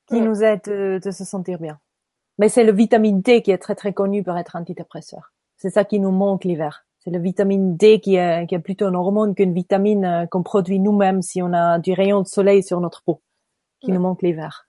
qui 0.07 0.21
nous 0.21 0.43
aide 0.43 0.61
de, 0.67 1.01
de 1.03 1.11
se 1.11 1.25
sentir 1.25 1.59
bien. 1.59 1.79
Mais 2.39 2.49
c'est 2.49 2.65
le 2.65 2.73
vitamine 2.73 3.21
D 3.21 3.43
qui 3.43 3.51
est 3.51 3.59
très 3.59 3.75
très 3.75 3.93
connu 3.93 4.23
pour 4.23 4.37
être 4.37 4.57
antidépresseur. 4.57 5.33
C'est 5.57 5.71
ça 5.71 5.85
qui 5.85 6.01
nous 6.01 6.11
manque 6.11 6.45
l'hiver. 6.45 6.87
C'est 6.99 7.11
le 7.11 7.19
vitamine 7.19 7.77
D 7.77 8.01
qui 8.01 8.17
est, 8.17 8.47
qui 8.47 8.55
est 8.55 8.61
plutôt 8.61 8.89
une 8.89 8.97
hormone 8.97 9.35
qu'une 9.35 9.55
vitamine 9.55 10.05
euh, 10.05 10.27
qu'on 10.27 10.43
produit 10.43 10.81
nous-mêmes 10.81 11.23
si 11.23 11.43
on 11.43 11.53
a 11.53 11.79
du 11.79 11.93
rayon 11.93 12.23
de 12.23 12.27
soleil 12.27 12.63
sur 12.63 12.81
notre 12.81 13.03
peau, 13.03 13.23
qui 13.81 13.93
nous 13.93 14.01
manque 14.01 14.23
l'hiver. 14.23 14.69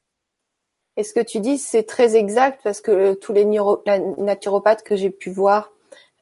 Et 0.97 1.03
ce 1.03 1.13
que 1.13 1.21
tu 1.21 1.39
dis, 1.39 1.57
c'est 1.57 1.83
très 1.83 2.15
exact? 2.15 2.61
Parce 2.63 2.81
que 2.81 2.91
euh, 2.91 3.15
tous 3.15 3.33
les 3.33 3.45
neuro- 3.45 3.81
la- 3.85 3.99
naturopathes 3.99 4.83
que 4.83 4.95
j'ai 4.95 5.09
pu 5.09 5.29
voir, 5.29 5.71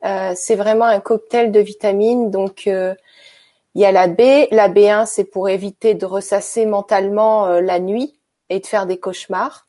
euh, 0.05 0.33
c'est 0.35 0.55
vraiment 0.55 0.85
un 0.85 0.99
cocktail 0.99 1.51
de 1.51 1.59
vitamines. 1.59 2.31
Donc, 2.31 2.67
euh, 2.67 2.95
il 3.75 3.81
y 3.81 3.85
a 3.85 3.91
la 3.91 4.07
B. 4.07 4.21
La 4.51 4.69
B1, 4.69 5.05
c'est 5.05 5.25
pour 5.25 5.49
éviter 5.49 5.93
de 5.95 6.05
ressasser 6.05 6.65
mentalement 6.65 7.47
euh, 7.47 7.61
la 7.61 7.79
nuit 7.79 8.15
et 8.49 8.59
de 8.59 8.65
faire 8.65 8.85
des 8.85 8.99
cauchemars. 8.99 9.67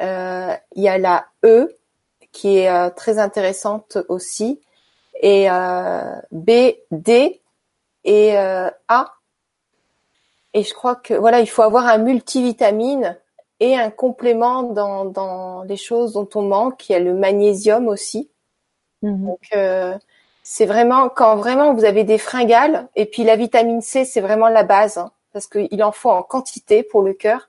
Euh, 0.00 0.54
il 0.74 0.82
y 0.82 0.88
a 0.88 0.98
la 0.98 1.26
E, 1.44 1.76
qui 2.32 2.58
est 2.58 2.70
euh, 2.70 2.90
très 2.90 3.18
intéressante 3.18 3.98
aussi. 4.08 4.60
Et 5.20 5.50
euh, 5.50 6.14
B, 6.32 6.50
D 6.90 7.40
et 8.04 8.38
euh, 8.38 8.70
A. 8.88 9.14
Et 10.54 10.64
je 10.64 10.74
crois 10.74 10.96
que 10.96 11.14
voilà, 11.14 11.40
il 11.40 11.48
faut 11.48 11.62
avoir 11.62 11.86
un 11.86 11.98
multivitamine 11.98 13.16
et 13.60 13.76
un 13.76 13.90
complément 13.90 14.64
dans, 14.64 15.04
dans 15.04 15.62
les 15.62 15.76
choses 15.76 16.14
dont 16.14 16.28
on 16.34 16.42
manque. 16.42 16.88
Il 16.88 16.92
y 16.92 16.94
a 16.96 16.98
le 16.98 17.14
magnésium 17.14 17.88
aussi. 17.88 18.30
Mhm. 19.02 19.26
Donc 19.26 19.40
euh, 19.54 19.96
c'est 20.42 20.66
vraiment 20.66 21.08
quand 21.08 21.36
vraiment 21.36 21.74
vous 21.74 21.84
avez 21.84 22.04
des 22.04 22.18
fringales 22.18 22.88
et 22.96 23.06
puis 23.06 23.24
la 23.24 23.36
vitamine 23.36 23.80
C 23.80 24.04
c'est 24.04 24.20
vraiment 24.20 24.48
la 24.48 24.62
base 24.64 24.98
hein, 24.98 25.10
parce 25.32 25.46
qu'il 25.46 25.82
en 25.82 25.92
faut 25.92 26.10
en 26.10 26.22
quantité 26.22 26.82
pour 26.82 27.02
le 27.02 27.12
cœur. 27.12 27.48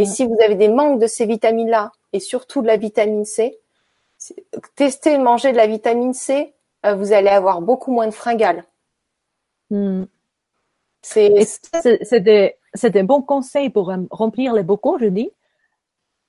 Et 0.00 0.04
Mm. 0.04 0.06
si 0.06 0.26
vous 0.26 0.36
avez 0.42 0.54
des 0.54 0.68
manques 0.68 0.98
de 0.98 1.06
ces 1.06 1.26
vitamines 1.26 1.68
là 1.68 1.92
et 2.14 2.20
surtout 2.20 2.62
de 2.62 2.66
la 2.66 2.78
vitamine 2.78 3.26
C, 3.26 3.60
testez 4.74 5.18
manger 5.18 5.52
de 5.52 5.58
la 5.58 5.66
vitamine 5.66 6.14
C, 6.14 6.54
euh, 6.86 6.94
vous 6.94 7.12
allez 7.12 7.28
avoir 7.28 7.60
beaucoup 7.60 7.92
moins 7.92 8.06
de 8.06 8.14
fringales. 8.14 8.64
Mm. 9.68 10.04
C'est 11.02 12.20
des, 12.20 12.54
des 12.82 13.02
bons 13.02 13.20
conseils 13.20 13.68
pour 13.68 13.92
remplir 14.10 14.54
les 14.54 14.62
bocaux, 14.62 14.98
je 14.98 15.06
dis. 15.06 15.30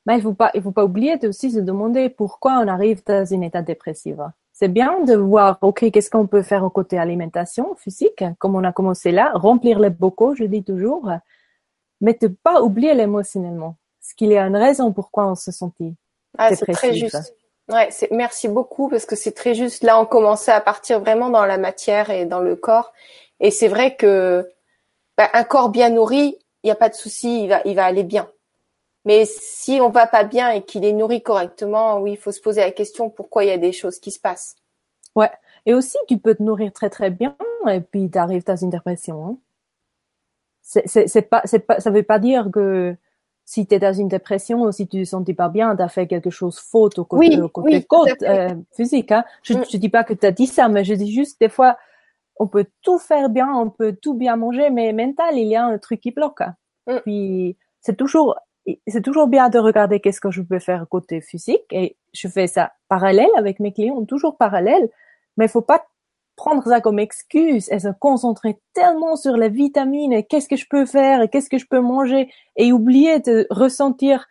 Mais 0.05 0.17
il 0.17 0.21
faut 0.21 0.33
pas, 0.33 0.51
il 0.53 0.61
faut 0.61 0.71
pas 0.71 0.83
oublier 0.83 1.15
de 1.17 1.29
aussi 1.29 1.49
se 1.51 1.59
demander 1.59 2.09
pourquoi 2.09 2.59
on 2.59 2.67
arrive 2.67 3.01
dans 3.05 3.33
un 3.33 3.41
état 3.41 3.61
dépressif. 3.61 4.17
C'est 4.51 4.67
bien 4.67 4.99
de 5.05 5.15
voir, 5.15 5.59
ok, 5.61 5.89
qu'est-ce 5.91 6.09
qu'on 6.09 6.27
peut 6.27 6.41
faire 6.41 6.65
au 6.65 6.69
côté 6.69 6.97
alimentation 6.97 7.73
physique, 7.75 8.23
comme 8.37 8.55
on 8.55 8.65
a 8.65 8.73
commencé 8.73 9.13
là, 9.13 9.31
remplir 9.33 9.79
les 9.79 9.91
bocaux, 9.91 10.35
je 10.35 10.43
dis 10.43 10.63
toujours, 10.63 11.09
mais 12.01 12.17
de 12.19 12.27
pas 12.27 12.61
oublier 12.61 12.93
l'émotionnellement. 12.93 13.77
Parce 14.01 14.13
qu'il 14.13 14.29
y 14.29 14.37
a 14.37 14.45
une 14.45 14.57
raison 14.57 14.91
pourquoi 14.91 15.27
on 15.27 15.35
se 15.35 15.51
sentit. 15.51 15.95
Ah, 16.37 16.53
c'est 16.55 16.71
très 16.71 16.93
juste. 16.93 17.35
Ouais, 17.69 17.87
c'est, 17.91 18.11
merci 18.11 18.47
beaucoup 18.47 18.89
parce 18.89 19.05
que 19.05 19.15
c'est 19.15 19.31
très 19.31 19.53
juste. 19.53 19.83
Là, 19.83 19.99
on 19.99 20.05
commençait 20.05 20.51
à 20.51 20.59
partir 20.59 20.99
vraiment 20.99 21.29
dans 21.29 21.45
la 21.45 21.57
matière 21.57 22.09
et 22.09 22.25
dans 22.25 22.39
le 22.39 22.55
corps. 22.55 22.91
Et 23.39 23.51
c'est 23.51 23.67
vrai 23.67 23.95
que 23.95 24.49
bah, 25.17 25.29
un 25.33 25.43
corps 25.43 25.69
bien 25.69 25.89
nourri, 25.89 26.37
il 26.63 26.67
n'y 26.67 26.71
a 26.71 26.75
pas 26.75 26.89
de 26.89 26.95
souci, 26.95 27.43
il 27.43 27.49
va, 27.49 27.61
il 27.65 27.75
va 27.75 27.85
aller 27.85 28.03
bien. 28.03 28.29
Mais 29.05 29.25
si 29.25 29.79
on 29.81 29.89
va 29.89 30.05
pas 30.05 30.23
bien 30.23 30.49
et 30.49 30.63
qu'il 30.63 30.85
est 30.85 30.93
nourri 30.93 31.21
correctement, 31.21 31.99
oui, 31.99 32.11
il 32.11 32.17
faut 32.17 32.31
se 32.31 32.41
poser 32.41 32.61
la 32.61 32.71
question 32.71 33.09
pourquoi 33.09 33.43
il 33.43 33.47
y 33.47 33.53
a 33.53 33.57
des 33.57 33.71
choses 33.71 33.99
qui 33.99 34.11
se 34.11 34.19
passent? 34.19 34.55
Ouais. 35.15 35.31
Et 35.65 35.73
aussi, 35.73 35.97
tu 36.07 36.17
peux 36.17 36.35
te 36.35 36.43
nourrir 36.43 36.71
très 36.73 36.89
très 36.89 37.09
bien 37.09 37.35
et 37.67 37.81
puis 37.81 38.09
tu 38.09 38.17
arrives 38.17 38.43
dans 38.43 38.55
une 38.55 38.69
dépression. 38.69 39.25
Hein. 39.25 39.37
C'est, 40.61 41.29
pas, 41.29 41.41
c'est 41.45 41.59
pas, 41.59 41.79
ça 41.79 41.89
veut 41.91 42.03
pas 42.03 42.19
dire 42.19 42.49
que 42.53 42.95
si 43.45 43.65
tu 43.67 43.75
es 43.75 43.79
dans 43.79 43.93
une 43.93 44.07
dépression 44.07 44.61
ou 44.61 44.71
si 44.71 44.87
tu 44.87 45.01
te 45.03 45.07
sentis 45.09 45.33
pas 45.33 45.49
bien, 45.49 45.75
tu 45.75 45.81
as 45.81 45.89
fait 45.89 46.07
quelque 46.07 46.29
chose 46.29 46.59
faute 46.59 46.99
au 46.99 47.05
côté, 47.05 47.27
Oui, 47.35 47.41
au 47.41 47.49
côté 47.49 47.75
oui, 47.77 47.85
côte, 47.85 48.21
euh, 48.23 48.49
physique. 48.75 49.11
Hein. 49.11 49.25
Je, 49.43 49.53
Mm. 49.55 49.63
je 49.69 49.77
dis 49.77 49.89
pas 49.89 50.03
que 50.03 50.13
tu 50.13 50.25
as 50.25 50.31
dit 50.31 50.47
ça, 50.47 50.69
mais 50.69 50.83
je 50.85 50.93
dis 50.93 51.11
juste 51.11 51.39
des 51.41 51.49
fois, 51.49 51.77
on 52.37 52.47
peut 52.47 52.65
tout 52.81 52.99
faire 52.99 53.29
bien, 53.29 53.49
on 53.53 53.69
peut 53.69 53.95
tout 54.01 54.13
bien 54.13 54.35
manger, 54.35 54.69
mais 54.69 54.93
mental, 54.93 55.37
il 55.37 55.47
y 55.47 55.55
a 55.55 55.65
un 55.65 55.77
truc 55.79 55.99
qui 56.01 56.11
bloque. 56.11 56.41
hein. 56.41 56.55
Mm. 56.87 56.97
Puis 57.03 57.57
c'est 57.81 57.97
toujours, 57.97 58.35
c'est 58.87 59.01
toujours 59.01 59.27
bien 59.27 59.49
de 59.49 59.59
regarder 59.59 59.99
qu'est-ce 59.99 60.21
que 60.21 60.31
je 60.31 60.41
peux 60.43 60.59
faire 60.59 60.87
côté 60.87 61.19
physique 61.19 61.65
et 61.71 61.97
je 62.13 62.27
fais 62.27 62.47
ça 62.47 62.71
parallèle 62.87 63.29
avec 63.35 63.59
mes 63.59 63.73
clients, 63.73 64.05
toujours 64.05 64.37
parallèle, 64.37 64.87
mais 65.35 65.45
il 65.45 65.49
faut 65.49 65.61
pas 65.61 65.83
prendre 66.35 66.63
ça 66.63 66.81
comme 66.81 66.99
excuse 66.99 67.69
et 67.71 67.79
se 67.79 67.89
concentrer 67.99 68.57
tellement 68.73 69.15
sur 69.15 69.37
les 69.37 69.49
vitamines 69.49 70.13
et 70.13 70.25
qu'est-ce 70.25 70.47
que 70.47 70.55
je 70.55 70.67
peux 70.69 70.85
faire 70.85 71.21
et 71.21 71.29
qu'est-ce 71.29 71.49
que 71.49 71.57
je 71.57 71.67
peux 71.67 71.79
manger 71.81 72.31
et 72.55 72.71
oublier 72.73 73.19
de 73.19 73.47
ressentir 73.49 74.27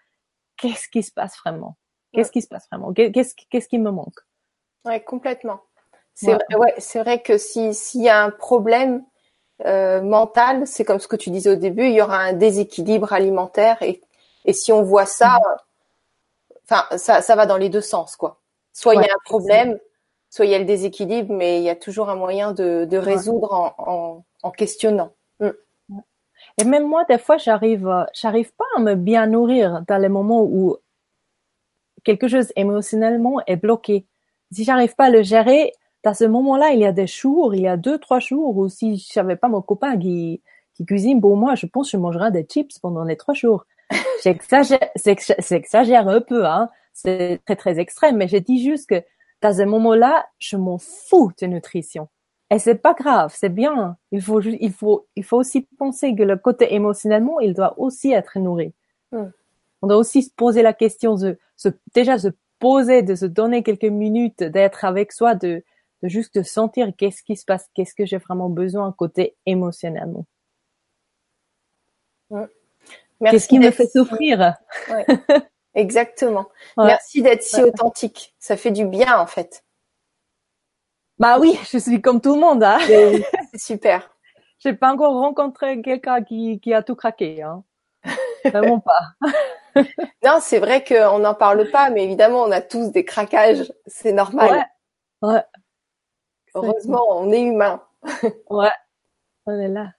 qu'est-ce 0.56 0.88
qui 0.88 1.02
se 1.02 1.12
passe 1.12 1.36
vraiment. 1.38 1.76
Qu'est-ce 2.12 2.32
qui 2.32 2.42
se 2.42 2.48
passe 2.48 2.66
vraiment? 2.70 2.92
Qu'est-ce, 2.92 3.34
qu'est-ce 3.50 3.68
qui 3.68 3.78
me 3.78 3.90
manque? 3.90 4.18
Ouais, 4.84 5.00
complètement. 5.02 5.60
C'est 6.14 6.34
Ouais. 6.34 6.38
vrai, 6.50 6.56
ouais, 6.56 6.74
c'est 6.78 6.98
vrai 7.00 7.22
que 7.22 7.38
si 7.38 7.72
s'il 7.74 8.02
y 8.02 8.08
a 8.08 8.22
un 8.22 8.30
problème 8.30 9.04
euh, 9.66 10.02
mental, 10.02 10.66
c'est 10.66 10.84
comme 10.84 10.98
ce 11.00 11.08
que 11.08 11.16
tu 11.16 11.30
disais 11.30 11.50
au 11.50 11.56
début, 11.56 11.84
il 11.86 11.92
y 11.94 12.02
aura 12.02 12.18
un 12.18 12.32
déséquilibre 12.32 13.12
alimentaire 13.12 13.80
et 13.82 14.00
et 14.46 14.52
si 14.54 14.72
on 14.72 14.82
voit 14.82 15.06
ça, 15.06 15.38
enfin 16.64 16.84
ça 16.98 17.22
ça 17.22 17.36
va 17.36 17.46
dans 17.46 17.56
les 17.56 17.68
deux 17.68 17.80
sens 17.80 18.16
quoi. 18.16 18.40
Soit 18.72 18.94
il 18.94 19.02
y 19.02 19.04
a 19.04 19.12
un 19.12 19.18
problème, 19.24 19.78
soit 20.30 20.46
il 20.46 20.52
y 20.52 20.54
a 20.54 20.58
le 20.58 20.64
déséquilibre, 20.64 21.34
mais 21.34 21.58
il 21.58 21.64
y 21.64 21.70
a 21.70 21.76
toujours 21.76 22.08
un 22.08 22.16
moyen 22.16 22.52
de 22.52 22.86
de 22.86 22.96
résoudre 22.96 23.52
en 23.52 23.74
en, 23.78 24.24
en 24.42 24.50
questionnant. 24.50 25.12
Mm. 25.40 25.50
Et 26.58 26.64
même 26.64 26.86
moi, 26.86 27.04
des 27.08 27.18
fois, 27.18 27.36
j'arrive, 27.36 28.06
j'arrive 28.14 28.52
pas 28.54 28.64
à 28.76 28.80
me 28.80 28.94
bien 28.94 29.26
nourrir 29.26 29.82
dans 29.86 29.98
les 29.98 30.08
moments 30.08 30.42
où 30.42 30.76
quelque 32.04 32.28
chose 32.28 32.52
émotionnellement 32.56 33.40
est 33.46 33.56
bloqué. 33.56 34.06
Si 34.52 34.64
j'arrive 34.64 34.94
pas 34.94 35.06
à 35.06 35.10
le 35.10 35.22
gérer, 35.22 35.72
dans 36.04 36.14
ce 36.14 36.24
moment-là, 36.24 36.70
il 36.72 36.80
y 36.80 36.84
a 36.84 36.92
des 36.92 37.06
jours, 37.06 37.54
il 37.54 37.62
y 37.62 37.68
a 37.68 37.76
deux, 37.76 37.98
trois 37.98 38.20
jours 38.20 38.56
où 38.56 38.68
si 38.68 38.96
j'avais 39.12 39.36
pas 39.36 39.48
mon 39.48 39.62
copain 39.62 39.98
qui, 39.98 40.42
qui 40.74 40.84
cuisine 40.86 41.20
pour 41.20 41.36
moi, 41.36 41.54
je 41.54 41.66
pense 41.66 41.90
que 41.90 41.96
je 41.96 42.02
mangerais 42.02 42.30
des 42.30 42.44
chips 42.44 42.78
pendant 42.78 43.04
les 43.04 43.16
trois 43.16 43.34
jours. 43.34 43.66
J'exagère, 44.24 44.78
c'est 44.96 45.52
exagère 45.52 46.08
un 46.08 46.20
peu, 46.20 46.46
hein. 46.46 46.68
C'est 46.92 47.40
très, 47.46 47.56
très 47.56 47.78
extrême, 47.78 48.16
mais 48.16 48.28
je 48.28 48.36
dis 48.36 48.62
juste 48.62 48.88
que 48.88 49.02
dans 49.42 49.56
ce 49.56 49.62
moment-là, 49.62 50.26
je 50.38 50.56
m'en 50.56 50.78
fous 50.78 51.32
de 51.40 51.46
nutrition. 51.46 52.08
Et 52.50 52.58
c'est 52.58 52.76
pas 52.76 52.94
grave, 52.94 53.32
c'est 53.34 53.48
bien. 53.48 53.96
Il 54.10 54.20
faut, 54.20 54.40
il 54.40 54.72
faut, 54.72 55.06
il 55.14 55.24
faut 55.24 55.38
aussi 55.38 55.68
penser 55.78 56.14
que 56.14 56.22
le 56.22 56.36
côté 56.36 56.74
émotionnellement, 56.74 57.38
il 57.40 57.54
doit 57.54 57.78
aussi 57.78 58.12
être 58.12 58.38
nourri. 58.38 58.74
On 59.12 59.86
doit 59.86 59.96
aussi 59.96 60.22
se 60.22 60.30
poser 60.34 60.62
la 60.62 60.72
question 60.72 61.14
de, 61.14 61.38
se, 61.56 61.68
déjà 61.94 62.18
se 62.18 62.28
poser, 62.58 63.02
de 63.02 63.14
se 63.14 63.26
donner 63.26 63.62
quelques 63.62 63.84
minutes, 63.84 64.42
d'être 64.42 64.84
avec 64.84 65.12
soi, 65.12 65.34
de, 65.34 65.64
de 66.02 66.08
juste 66.08 66.42
sentir 66.42 66.92
qu'est-ce 66.96 67.22
qui 67.22 67.36
se 67.36 67.44
passe, 67.44 67.68
qu'est-ce 67.74 67.94
que 67.94 68.04
j'ai 68.04 68.18
vraiment 68.18 68.50
besoin 68.50 68.92
côté 68.92 69.36
émotionnellement. 69.46 70.26
Qu'est-ce 73.24 73.48
qui 73.48 73.58
me 73.58 73.70
fait 73.70 73.86
souffrir? 73.86 74.54
Ouais. 74.90 75.06
Exactement. 75.74 76.46
Merci 76.76 77.22
d'être 77.22 77.42
si 77.42 77.62
authentique. 77.62 78.34
Ça 78.38 78.56
fait 78.56 78.70
du 78.70 78.84
bien 78.84 79.18
en 79.18 79.26
fait. 79.26 79.64
Bah 81.18 81.38
oui, 81.38 81.58
je 81.70 81.78
suis 81.78 82.00
comme 82.00 82.20
tout 82.20 82.34
le 82.34 82.40
monde. 82.40 82.62
Hein. 82.64 82.78
C'est 82.80 83.58
super. 83.58 84.10
J'ai 84.58 84.74
pas 84.74 84.92
encore 84.92 85.14
rencontré 85.14 85.80
quelqu'un 85.80 86.22
qui, 86.22 86.60
qui 86.60 86.74
a 86.74 86.82
tout 86.82 86.94
craqué. 86.94 87.42
Hein. 87.42 87.62
Vraiment 88.44 88.80
pas. 88.80 89.00
non, 90.24 90.38
c'est 90.40 90.58
vrai 90.58 90.84
qu'on 90.84 91.18
n'en 91.18 91.34
parle 91.34 91.70
pas, 91.70 91.90
mais 91.90 92.04
évidemment, 92.04 92.42
on 92.42 92.50
a 92.50 92.60
tous 92.60 92.90
des 92.90 93.04
craquages. 93.04 93.72
C'est 93.86 94.12
normal. 94.12 94.66
Ouais. 95.22 95.28
ouais. 95.28 95.44
Heureusement, 96.54 97.04
on 97.10 97.30
est 97.32 97.42
humain. 97.42 97.82
ouais. 98.50 98.72
On 99.46 99.58
est 99.58 99.68
là. 99.68 99.92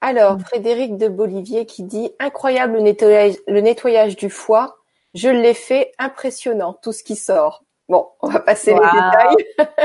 Alors, 0.00 0.36
mm. 0.36 0.40
Frédéric 0.40 0.96
de 0.96 1.08
Bolivier 1.08 1.66
qui 1.66 1.82
dit 1.82 2.10
incroyable 2.18 2.76
le 2.76 3.60
nettoyage, 3.60 4.16
du 4.16 4.30
foie. 4.30 4.76
Je 5.14 5.28
l'ai 5.28 5.54
fait, 5.54 5.92
impressionnant, 5.98 6.74
tout 6.82 6.92
ce 6.92 7.02
qui 7.02 7.16
sort. 7.16 7.64
Bon, 7.88 8.08
on 8.20 8.28
va 8.28 8.40
passer 8.40 8.74
les 8.74 8.80
détails. 8.80 9.80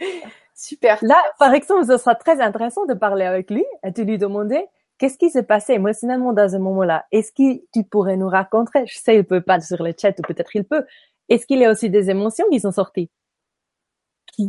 Super. 0.54 0.98
Là, 1.02 1.22
par 1.38 1.54
exemple, 1.54 1.86
ce 1.86 1.96
sera 1.96 2.14
très 2.14 2.40
intéressant 2.40 2.84
de 2.84 2.94
parler 2.94 3.24
avec 3.24 3.50
lui 3.50 3.64
et 3.84 3.92
de 3.92 4.02
lui 4.02 4.18
demander 4.18 4.66
qu'est-ce 4.98 5.16
qui 5.16 5.30
s'est 5.30 5.44
passé 5.44 5.74
émotionnellement 5.74 6.32
dans 6.32 6.48
ce 6.48 6.56
moment-là? 6.56 7.06
Est-ce 7.12 7.32
que 7.32 7.62
tu 7.72 7.84
pourrais 7.84 8.16
nous 8.16 8.28
raconter 8.28 8.84
Je 8.86 8.98
sais, 8.98 9.16
il 9.16 9.24
peut 9.24 9.40
pas 9.40 9.60
sur 9.60 9.82
le 9.82 9.94
chat 9.96 10.18
ou 10.18 10.22
peut-être 10.22 10.54
il 10.54 10.64
peut. 10.64 10.84
Est-ce 11.28 11.46
qu'il 11.46 11.60
y 11.60 11.64
a 11.64 11.70
aussi 11.70 11.90
des 11.90 12.10
émotions 12.10 12.46
qui 12.50 12.60
sont 12.60 12.72
sorties? 12.72 13.08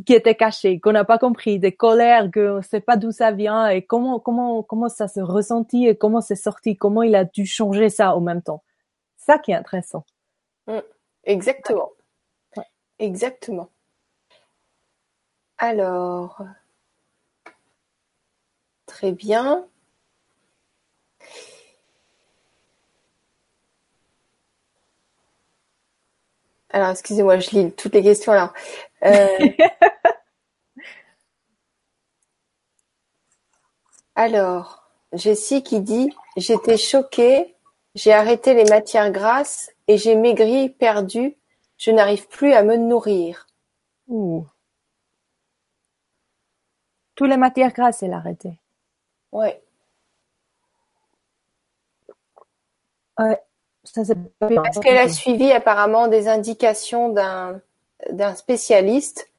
Qui, 0.06 0.14
était 0.14 0.36
caché, 0.36 0.80
qu'on 0.80 0.92
n'a 0.92 1.06
pas 1.06 1.18
compris, 1.18 1.60
des 1.60 1.72
colères, 1.72 2.30
que 2.32 2.58
ne 2.58 2.62
sait 2.62 2.82
pas 2.82 2.98
d'où 2.98 3.12
ça 3.12 3.32
vient 3.32 3.68
et 3.70 3.82
comment 3.82 4.20
comment 4.20 4.62
comment 4.64 4.90
ça 4.90 5.08
se 5.08 5.20
ressentit 5.20 5.88
et 5.88 5.96
comment 5.96 6.22
c'est 6.22 6.36
sorti, 6.36 6.78
comment 6.78 7.04
il 7.04 7.16
a 7.16 7.26
dû 7.26 7.46
changer 7.46 7.90
ça 7.90 8.16
au 8.16 8.20
même 8.20 8.42
temps. 8.42 8.64
Ça 9.18 9.40
qui 9.40 9.52
est 9.52 9.56
intéressant. 9.56 10.06
Mm. 10.68 10.80
exactement. 11.26 11.92
Exactement. 13.00 13.70
Alors, 15.58 16.42
très 18.86 19.12
bien. 19.12 19.66
Alors, 26.72 26.90
excusez-moi, 26.92 27.40
je 27.40 27.50
lis 27.52 27.72
toutes 27.72 27.94
les 27.94 28.04
questions 28.04 28.32
alors. 28.32 28.54
Euh, 29.06 29.50
alors, 34.16 34.90
Jessie 35.14 35.64
qui 35.64 35.82
dit 35.82 36.14
J'étais 36.38 36.78
choquée, 36.78 37.56
j'ai 37.96 38.14
arrêté 38.14 38.54
les 38.54 38.66
matières 38.66 39.12
grasses 39.12 39.72
et 39.88 39.98
j'ai 39.98 40.16
maigri, 40.16 40.70
perdu, 40.70 41.38
je 41.78 41.92
n'arrive 41.92 42.28
plus 42.28 42.54
à 42.54 42.64
me 42.64 42.76
nourrir. 42.76 43.48
Ouh. 44.08 44.46
Toutes 47.16 47.30
les 47.30 47.38
matières 47.38 47.74
grasses, 47.74 48.04
elle 48.04 48.14
a 48.14 48.18
arrêté. 48.18 48.60
Ouais. 49.32 49.62
Ouais. 53.18 53.42
Est-ce 53.84 54.80
qu'elle 54.80 54.98
a 54.98 55.10
suivi 55.10 55.52
apparemment 55.52 56.08
des 56.08 56.28
indications 56.28 57.10
d'un 57.10 57.62
d'un 58.12 58.36
spécialiste 58.36 59.30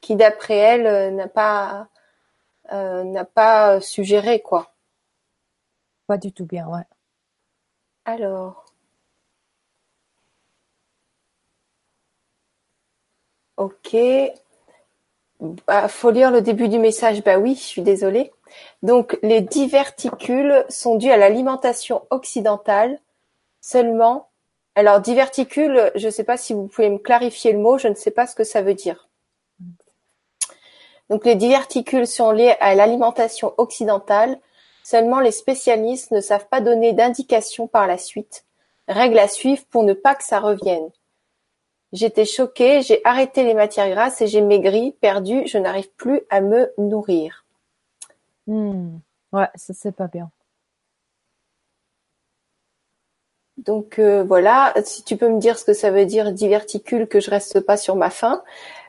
qui, 0.00 0.16
d'après 0.16 0.56
elle, 0.56 0.86
euh, 0.86 1.10
n'a 1.10 1.28
pas 1.28 1.88
euh, 2.72 3.04
n'a 3.04 3.24
pas 3.24 3.80
suggéré 3.80 4.40
quoi. 4.40 4.72
Pas 6.06 6.18
du 6.18 6.32
tout 6.32 6.46
bien, 6.46 6.66
ouais. 6.68 6.84
Alors. 8.06 8.64
Ok. 13.56 13.96
Bah, 15.40 15.88
faut 15.88 16.10
lire 16.10 16.30
le 16.30 16.40
début 16.42 16.68
du 16.68 16.78
message. 16.78 17.22
Bah 17.22 17.38
oui, 17.38 17.54
je 17.54 17.60
suis 17.60 17.82
désolée. 17.82 18.32
Donc, 18.82 19.18
les 19.22 19.40
diverticules 19.40 20.64
sont 20.68 20.96
dus 20.96 21.10
à 21.10 21.16
l'alimentation 21.16 22.06
occidentale 22.10 22.98
seulement 23.60 24.28
alors 24.76 25.00
diverticule, 25.00 25.90
je 25.94 26.06
ne 26.06 26.10
sais 26.10 26.22
pas 26.22 26.36
si 26.36 26.52
vous 26.52 26.68
pouvez 26.68 26.90
me 26.90 26.98
clarifier 26.98 27.52
le 27.52 27.58
mot, 27.58 27.78
je 27.78 27.88
ne 27.88 27.94
sais 27.94 28.10
pas 28.10 28.26
ce 28.26 28.36
que 28.36 28.44
ça 28.44 28.60
veut 28.60 28.74
dire. 28.74 29.08
Donc 31.08 31.24
les 31.24 31.34
diverticules 31.34 32.06
sont 32.06 32.30
liés 32.30 32.56
à 32.60 32.74
l'alimentation 32.74 33.54
occidentale, 33.56 34.38
seulement 34.84 35.20
les 35.20 35.30
spécialistes 35.30 36.10
ne 36.10 36.20
savent 36.20 36.48
pas 36.48 36.60
donner 36.60 36.92
d'indications 36.92 37.68
par 37.68 37.86
la 37.86 37.96
suite. 37.96 38.44
Règle 38.86 39.18
à 39.18 39.28
suivre 39.28 39.64
pour 39.70 39.82
ne 39.82 39.94
pas 39.94 40.14
que 40.14 40.24
ça 40.24 40.40
revienne. 40.40 40.90
J'étais 41.92 42.26
choquée, 42.26 42.82
j'ai 42.82 43.00
arrêté 43.04 43.44
les 43.44 43.54
matières 43.54 43.88
grasses 43.88 44.20
et 44.20 44.26
j'ai 44.26 44.42
maigri, 44.42 44.92
perdu, 45.00 45.46
je 45.46 45.56
n'arrive 45.56 45.90
plus 45.92 46.20
à 46.28 46.42
me 46.42 46.70
nourrir. 46.76 47.46
Hmm. 48.46 48.98
Ouais, 49.32 49.48
ça 49.54 49.72
c'est 49.72 49.96
pas 49.96 50.08
bien. 50.08 50.30
Donc 53.56 53.98
euh, 53.98 54.22
voilà, 54.22 54.74
si 54.84 55.02
tu 55.02 55.16
peux 55.16 55.28
me 55.28 55.38
dire 55.38 55.58
ce 55.58 55.64
que 55.64 55.72
ça 55.72 55.90
veut 55.90 56.04
dire 56.04 56.32
diverticule, 56.32 57.08
que 57.08 57.20
je 57.20 57.30
reste 57.30 57.60
pas 57.60 57.76
sur 57.76 57.96
ma 57.96 58.10
faim. 58.10 58.42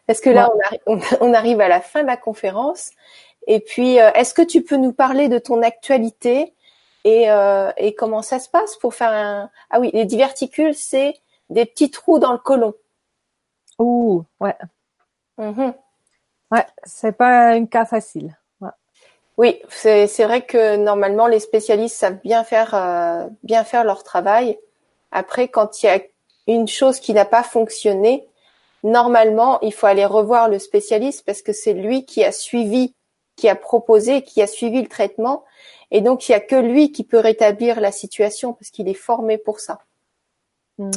Parce 0.08 0.22
que 0.22 0.30
là, 0.30 0.50
on, 1.22 1.34
arrive 1.34 1.62
à 1.62 1.68
la 1.68 1.82
fin 1.82 2.02
de 2.02 2.08
la 2.08 2.18
conférence? 2.18 2.92
Et 3.46 3.60
puis, 3.60 4.00
euh, 4.00 4.12
est-ce 4.14 4.34
que 4.34 4.42
tu 4.42 4.62
peux 4.62 4.78
nous 4.78 4.94
parler 4.94 5.30
de 5.30 5.38
ton 5.38 5.62
actualité 5.62 6.54
et, 7.04 7.30
euh, 7.30 7.72
et 7.78 7.94
comment 7.94 8.22
ça 8.22 8.40
se 8.40 8.50
passe 8.50 8.76
pour 8.78 8.94
faire 8.94 9.12
un... 9.12 9.50
Ah 9.70 9.80
oui, 9.80 9.92
les 9.94 10.06
diverticules, 10.06 10.74
c'est 10.74 11.16
des 11.50 11.66
petits 11.66 11.92
trous 11.92 12.20
dans 12.20 12.34
le 12.34 12.38
côlon. 12.38 12.74
Ouh, 13.80 14.24
ouais. 14.40 14.56
Mm-hmm. 15.38 15.74
Ouais, 16.52 16.66
c'est 16.84 17.16
pas 17.16 17.50
un 17.50 17.66
cas 17.66 17.86
facile. 17.86 18.36
Oui, 19.38 19.62
c'est 19.70 20.08
vrai 20.24 20.46
que 20.46 20.78
normalement 20.78 21.28
les 21.28 21.40
spécialistes 21.40 21.96
savent 21.96 22.20
bien 22.24 22.44
faire 22.44 22.74
euh, 22.74 23.28
bien 23.44 23.64
faire 23.64 23.84
leur 23.84 24.04
travail. 24.04 24.58
Après, 25.12 25.48
quand 25.48 25.84
il 25.84 25.86
y 25.86 25.90
a 25.90 26.02
une 26.48 26.68
chose 26.68 27.00
qui 27.00 27.14
n'a 27.14 27.26
pas 27.26 27.44
fonctionné, 27.44 28.28
normalement 28.84 29.60
il 29.62 29.74
faut 29.74 29.86
aller 29.86 30.06
revoir 30.06 30.50
le 30.50 30.58
spécialiste 30.58 31.24
parce 31.24 31.44
que 31.44 31.54
c'est 31.54 31.74
lui 31.74 32.04
qui 32.06 32.24
a 32.24 32.32
suivi, 32.32 32.96
qui 33.36 33.48
a 33.48 33.56
proposé, 33.56 34.24
qui 34.24 34.42
a 34.42 34.48
suivi 34.48 34.82
le 34.82 34.88
traitement, 34.88 35.46
et 35.92 36.02
donc 36.02 36.28
il 36.28 36.32
y 36.32 36.36
a 36.36 36.40
que 36.40 36.56
lui 36.56 36.92
qui 36.92 37.04
peut 37.04 37.20
rétablir 37.20 37.80
la 37.80 37.92
situation 37.92 38.54
parce 38.54 38.72
qu'il 38.72 38.90
est 38.90 38.96
formé 38.96 39.38
pour 39.38 39.60
ça. 39.60 39.80
Mm. 40.80 40.90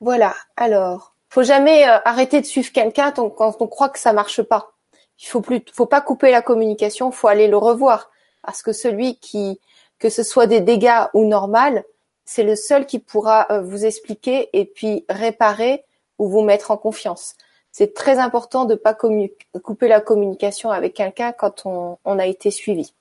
Voilà. 0.00 0.34
Alors, 0.56 1.14
faut 1.28 1.44
jamais 1.44 1.88
euh, 1.88 1.98
arrêter 2.04 2.40
de 2.40 2.46
suivre 2.46 2.72
quelqu'un 2.72 3.12
quand 3.12 3.56
on 3.60 3.68
croit 3.68 3.90
que 3.90 3.98
ça 4.00 4.12
marche 4.12 4.42
pas 4.42 4.72
il 5.20 5.26
faut 5.26 5.40
plus, 5.40 5.62
faut 5.72 5.86
pas 5.86 6.00
couper 6.00 6.30
la 6.30 6.42
communication, 6.42 7.10
faut 7.10 7.28
aller 7.28 7.48
le 7.48 7.56
revoir 7.56 8.10
parce 8.42 8.62
que 8.62 8.72
celui 8.72 9.16
qui, 9.18 9.60
que 9.98 10.08
ce 10.08 10.22
soit 10.22 10.46
des 10.46 10.60
dégâts 10.60 11.06
ou 11.14 11.24
normal, 11.24 11.84
c'est 12.24 12.42
le 12.42 12.56
seul 12.56 12.86
qui 12.86 12.98
pourra 12.98 13.46
euh, 13.50 13.60
vous 13.60 13.84
expliquer 13.84 14.48
et 14.52 14.64
puis 14.64 15.04
réparer 15.08 15.84
ou 16.18 16.28
vous 16.28 16.42
mettre 16.42 16.70
en 16.70 16.76
confiance. 16.76 17.34
C'est 17.72 17.94
très 17.94 18.18
important 18.18 18.64
de 18.64 18.74
pas 18.74 18.94
couper 18.94 19.88
la 19.88 20.00
communication 20.00 20.70
avec 20.70 20.94
quelqu'un 20.94 21.32
quand 21.32 21.66
on, 21.66 22.18
a 22.18 22.26
été 22.26 22.50
suivi. 22.50 22.94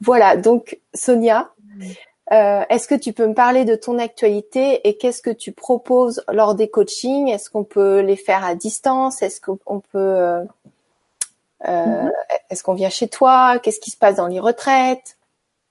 Voilà, 0.00 0.36
donc 0.36 0.80
Sonia, 0.92 1.52
euh, 2.32 2.64
est-ce 2.68 2.88
que 2.88 2.96
tu 2.96 3.12
peux 3.12 3.26
me 3.26 3.34
parler 3.34 3.64
de 3.64 3.76
ton 3.76 3.98
actualité 3.98 4.88
et 4.88 4.96
qu'est-ce 4.96 5.22
que 5.22 5.30
tu 5.30 5.52
proposes 5.52 6.24
lors 6.32 6.56
des 6.56 6.68
coachings? 6.68 7.28
Est-ce 7.28 7.48
qu'on 7.48 7.62
peut 7.62 8.00
les 8.00 8.16
faire 8.16 8.44
à 8.44 8.56
distance? 8.56 9.22
Est-ce 9.22 9.40
qu'on 9.40 9.80
peut 9.80 10.46
euh, 11.68 11.70
euh, 11.70 12.10
est-ce 12.48 12.62
qu'on 12.62 12.74
vient 12.74 12.88
chez 12.88 13.08
toi? 13.08 13.58
Qu'est-ce 13.58 13.80
qui 13.80 13.90
se 13.90 13.96
passe 13.96 14.16
dans 14.16 14.26
les 14.26 14.40
retraites? 14.40 15.16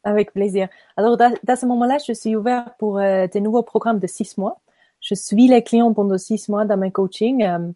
Avec 0.03 0.31
plaisir. 0.31 0.69
Alors, 0.95 1.17
dans, 1.17 1.33
ce 1.55 1.65
moment-là, 1.65 1.97
je 2.05 2.13
suis 2.13 2.35
ouverte 2.35 2.69
pour 2.77 2.99
euh, 2.99 3.27
des 3.27 3.41
nouveaux 3.41 3.63
programmes 3.63 3.99
de 3.99 4.07
six 4.07 4.37
mois. 4.37 4.61
Je 5.01 5.13
suis 5.13 5.47
les 5.47 5.63
clients 5.63 5.93
pendant 5.93 6.17
six 6.17 6.47
mois 6.49 6.65
dans 6.65 6.77
mes 6.77 6.91
coachings 6.91 7.43
euh, 7.43 7.71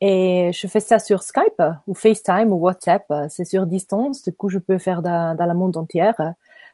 et 0.00 0.50
je 0.52 0.66
fais 0.66 0.80
ça 0.80 0.98
sur 0.98 1.22
Skype 1.22 1.62
ou 1.86 1.94
FaceTime 1.94 2.52
ou 2.52 2.56
WhatsApp. 2.56 3.10
C'est 3.30 3.46
sur 3.46 3.66
distance, 3.66 4.22
du 4.22 4.32
coup, 4.32 4.50
je 4.50 4.58
peux 4.58 4.78
faire 4.78 5.00
dans, 5.00 5.34
dans 5.34 5.46
le 5.46 5.54
monde 5.54 5.76
entier. 5.76 6.10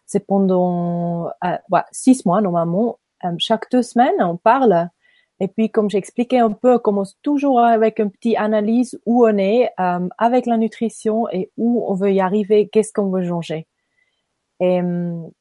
C'est 0.06 0.26
pendant 0.26 1.28
euh, 1.44 1.56
six 1.92 2.26
mois 2.26 2.40
normalement. 2.40 2.98
Chaque 3.38 3.70
deux 3.70 3.82
semaines, 3.82 4.20
on 4.20 4.36
parle. 4.36 4.88
Et 5.42 5.48
puis, 5.48 5.70
comme 5.70 5.90
j'expliquais 5.90 6.38
un 6.38 6.52
peu, 6.52 6.74
on 6.74 6.78
commence 6.78 7.18
toujours 7.20 7.58
avec 7.58 7.98
une 7.98 8.12
petite 8.12 8.36
analyse 8.38 9.00
où 9.06 9.26
on 9.26 9.36
est 9.38 9.70
euh, 9.80 10.08
avec 10.16 10.46
la 10.46 10.56
nutrition 10.56 11.28
et 11.30 11.50
où 11.56 11.84
on 11.88 11.94
veut 11.94 12.12
y 12.12 12.20
arriver, 12.20 12.68
qu'est-ce 12.68 12.92
qu'on 12.92 13.10
veut 13.10 13.26
changer. 13.26 13.66
Et 14.60 14.80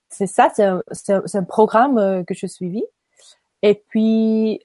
c'est 0.09 0.25
ça, 0.25 0.51
c'est 0.55 1.13
un, 1.35 1.43
programme 1.43 2.25
que 2.25 2.33
je 2.33 2.47
suivis. 2.47 2.83
Et 3.61 3.75
puis, 3.75 4.61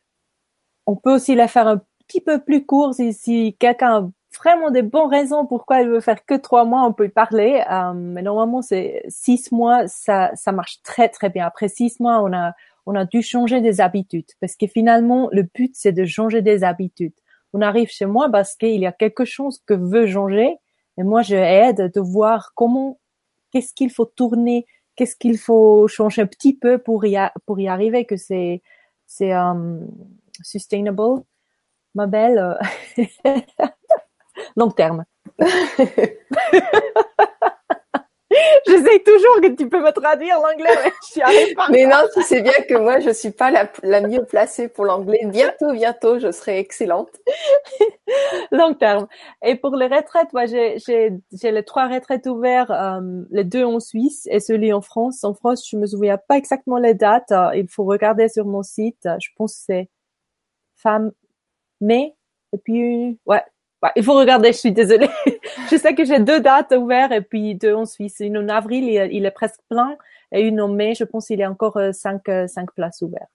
on 0.87 0.97
peut 0.97 1.13
aussi 1.13 1.35
la 1.35 1.49
faire 1.49 1.69
un 1.69 1.83
petit 2.07 2.23
peu 2.23 2.43
plus 2.43 2.65
court 2.65 2.95
si, 2.95 3.13
si 3.13 3.55
quelqu'un 3.59 3.95
a 3.95 4.09
vraiment 4.39 4.71
des 4.71 4.81
bonnes 4.81 5.11
raisons 5.11 5.45
pourquoi 5.45 5.83
il 5.83 5.91
veut 5.91 6.01
faire 6.01 6.25
que 6.25 6.35
trois 6.35 6.65
mois, 6.65 6.85
on 6.85 6.95
peut 6.95 7.05
y 7.05 7.11
parler. 7.11 7.63
mais 7.95 8.23
normalement, 8.23 8.63
c'est 8.63 9.03
six 9.09 9.53
mois, 9.53 9.87
ça, 9.87 10.31
ça 10.35 10.53
marche 10.53 10.81
très 10.83 11.11
très 11.11 11.29
bien. 11.29 11.45
Après 11.45 11.69
six 11.69 12.01
mois, 12.01 12.23
on 12.23 12.33
a 12.33 12.55
on 12.87 12.95
a 12.95 13.05
dû 13.05 13.23
changer 13.23 13.61
des 13.61 13.81
habitudes 13.81 14.31
parce 14.41 14.57
que 14.57 14.67
finalement, 14.67 15.29
le 15.33 15.43
but, 15.43 15.73
c'est 15.75 15.93
de 15.93 16.05
changer 16.05 16.41
des 16.41 16.65
habitudes. 16.65 17.15
On 17.53 17.61
arrive 17.61 17.89
chez 17.91 18.07
moi 18.07 18.29
parce 18.31 18.57
qu'il 18.57 18.81
y 18.81 18.87
a 18.87 18.93
quelque 18.93 19.25
chose 19.25 19.61
que 19.67 19.75
veut 19.75 20.07
changer 20.07 20.57
et 20.99 21.03
moi, 21.03 21.23
je 21.23 21.37
aide 21.37 21.93
de 21.95 22.01
voir 22.01 22.53
comment, 22.55 22.99
qu'est-ce 23.51 23.75
qu'il 23.75 23.91
faut 23.91 24.07
tourner, 24.07 24.67
qu'est-ce 24.95 25.17
qu'il 25.17 25.37
faut 25.37 25.89
changer 25.89 26.23
un 26.23 26.27
petit 26.27 26.57
peu 26.57 26.79
pour 26.79 27.05
y, 27.05 27.17
arriver, 27.17 28.07
que 28.07 28.17
c'est, 28.17 28.63
c'est 29.07 29.35
um, 29.35 29.87
sustainable, 30.43 31.23
ma 31.95 32.07
belle. 32.07 32.59
long 34.57 34.71
terme. 34.71 35.05
J'essaye 38.67 39.03
toujours 39.03 39.41
que 39.41 39.55
tu 39.55 39.69
peux 39.69 39.81
me 39.81 39.91
traduire 39.91 40.37
l'anglais, 40.37 40.71
mais 40.85 40.93
je 41.15 41.21
arrive 41.21 41.55
pas. 41.55 41.69
Mais 41.71 41.87
non, 41.87 42.03
tu 42.13 42.23
sais 42.23 42.43
bien 42.43 42.53
que 42.69 42.75
moi, 42.75 43.01
je 43.01 43.11
suis 43.11 43.31
pas 43.31 43.51
la, 43.51 43.71
la 43.83 44.01
mieux 44.01 44.25
placée 44.25 44.69
pour 44.69 44.85
l'anglais. 44.85 45.21
Bientôt, 45.25 45.73
bientôt, 45.73 46.19
je 46.19 46.31
serai 46.31 46.59
excellente. 46.59 47.11
Long 48.53 48.75
terme. 48.75 49.07
Et 49.45 49.57
pour 49.57 49.77
les 49.77 49.87
retraites, 49.87 50.33
moi, 50.33 50.47
j'ai, 50.47 50.79
j'ai, 50.79 51.11
j'ai 51.33 51.53
les 51.53 51.63
trois 51.65 51.89
retraites 51.89 52.27
ouvertes, 52.27 52.71
euh, 52.71 53.25
les 53.31 53.45
deux 53.45 53.65
en 53.65 53.81
Suisse 53.81 54.27
et 54.31 54.41
celui 54.41 54.73
en 54.73 54.81
France. 54.81 55.25
En 55.25 55.35
France, 55.35 55.69
je 55.69 55.77
me 55.77 55.87
souviens 55.87 56.19
pas 56.19 56.37
exactement 56.37 56.79
les 56.79 56.95
dates. 56.95 57.33
Euh, 57.33 57.51
il 57.55 57.69
faut 57.69 57.85
regarder 57.85 58.29
sur 58.29 58.45
mon 58.47 58.63
site. 58.63 59.09
Je 59.21 59.29
pense 59.37 59.55
que 59.55 59.63
c'est 59.67 59.91
femme 60.77 61.13
mai. 61.81 62.15
Et 62.53 62.59
puis, 62.59 63.19
ouais, 63.27 63.43
bah, 63.83 63.93
il 63.95 64.03
faut 64.03 64.15
regarder, 64.15 64.53
je 64.53 64.59
suis 64.59 64.73
désolée. 64.73 65.11
je 65.71 65.77
sais 65.77 65.95
que 65.95 66.05
j'ai 66.05 66.19
deux 66.19 66.41
dates 66.41 66.73
ouvertes 66.73 67.13
et 67.13 67.21
puis 67.21 67.55
deux 67.55 67.75
en 67.75 67.85
Suisse. 67.85 68.17
Une 68.21 68.39
en 68.39 68.49
avril, 68.49 68.85
il, 68.85 69.27
est 69.27 69.31
presque 69.31 69.61
plein 69.69 69.97
et 70.33 70.41
une 70.41 70.61
en 70.61 70.69
mai, 70.69 70.95
je 70.95 71.05
pense 71.05 71.27
qu'il 71.27 71.39
y 71.39 71.43
a 71.43 71.51
encore 71.51 71.77
euh, 71.77 71.93
cinq, 71.93 72.29
euh, 72.29 72.47
cinq 72.47 72.73
places 72.73 73.03
ouvertes. 73.03 73.31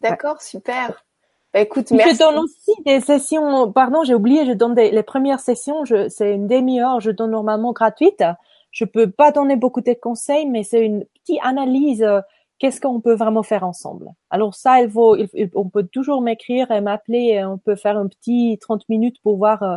D'accord, 0.00 0.40
super. 0.40 1.04
Bah, 1.52 1.60
écoute, 1.60 1.90
merci. 1.90 2.14
Je 2.14 2.18
donne 2.18 2.38
aussi 2.38 2.72
des 2.84 3.00
sessions, 3.00 3.70
pardon, 3.72 4.04
j'ai 4.04 4.14
oublié, 4.14 4.46
je 4.46 4.52
donne 4.52 4.74
des, 4.74 4.90
les 4.90 5.02
premières 5.02 5.40
sessions, 5.40 5.84
je, 5.84 6.08
c'est 6.08 6.32
une 6.32 6.46
demi-heure, 6.46 7.00
je 7.00 7.10
donne 7.10 7.32
normalement 7.32 7.72
gratuite. 7.72 8.24
Je 8.70 8.84
peux 8.84 9.08
pas 9.10 9.30
donner 9.30 9.54
beaucoup 9.54 9.80
de 9.80 9.92
conseils, 9.92 10.46
mais 10.46 10.64
c'est 10.64 10.84
une 10.84 11.04
petite 11.22 11.38
analyse 11.42 12.02
euh, 12.02 12.20
qu'est-ce 12.64 12.80
qu'on 12.80 13.02
peut 13.02 13.14
vraiment 13.14 13.42
faire 13.42 13.62
ensemble? 13.62 14.08
Alors 14.30 14.54
ça, 14.54 14.80
il 14.80 14.90
faut, 14.90 15.18
on 15.54 15.68
peut 15.68 15.86
toujours 15.86 16.22
m'écrire 16.22 16.70
et 16.70 16.80
m'appeler 16.80 17.34
et 17.34 17.44
on 17.44 17.58
peut 17.58 17.76
faire 17.76 17.98
un 17.98 18.06
petit 18.06 18.56
30 18.58 18.88
minutes 18.88 19.20
pour 19.22 19.36
voir 19.36 19.62
euh, 19.62 19.76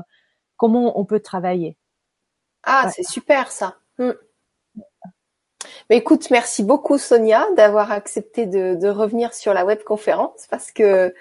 comment 0.56 0.98
on 0.98 1.04
peut 1.04 1.20
travailler. 1.20 1.76
Ah, 2.64 2.90
c'est 2.96 3.04
super 3.04 3.52
ça. 3.52 3.76
Hmm. 3.98 4.14
Mais 5.90 5.98
écoute, 5.98 6.30
merci 6.32 6.64
beaucoup 6.64 6.98
Sonia 6.98 7.46
d'avoir 7.58 7.92
accepté 7.92 8.46
de, 8.46 8.88
revenir 8.88 9.34
sur 9.34 9.54
la 9.54 9.66
webconférence 9.66 10.48
parce 10.50 10.72
que 10.72 11.14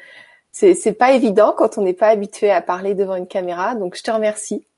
c'est, 0.53 0.75
c'est 0.75 0.93
pas 0.93 1.15
évident 1.15 1.53
quand 1.53 1.79
on 1.79 1.83
n'est 1.83 1.95
pas 1.95 2.11
habitué 2.11 2.53
à 2.53 2.63
parler 2.63 2.95
devant 2.95 3.17
une 3.17 3.27
caméra. 3.27 3.75
Donc 3.75 3.97
je 3.97 4.05
te 4.05 4.11
remercie. 4.13 4.69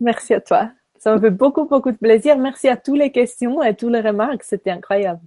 Merci 0.00 0.32
à 0.32 0.40
toi. 0.40 0.70
Ça 0.98 1.14
me 1.14 1.20
fait 1.20 1.28
beaucoup, 1.28 1.66
beaucoup 1.66 1.92
de 1.92 1.98
plaisir. 1.98 2.38
Merci 2.38 2.66
à 2.68 2.78
toutes 2.78 2.96
les 2.96 3.12
questions 3.12 3.62
et 3.62 3.76
toutes 3.76 3.92
les 3.92 4.00
remarques. 4.00 4.42
C'était 4.42 4.70
incroyable. 4.70 5.20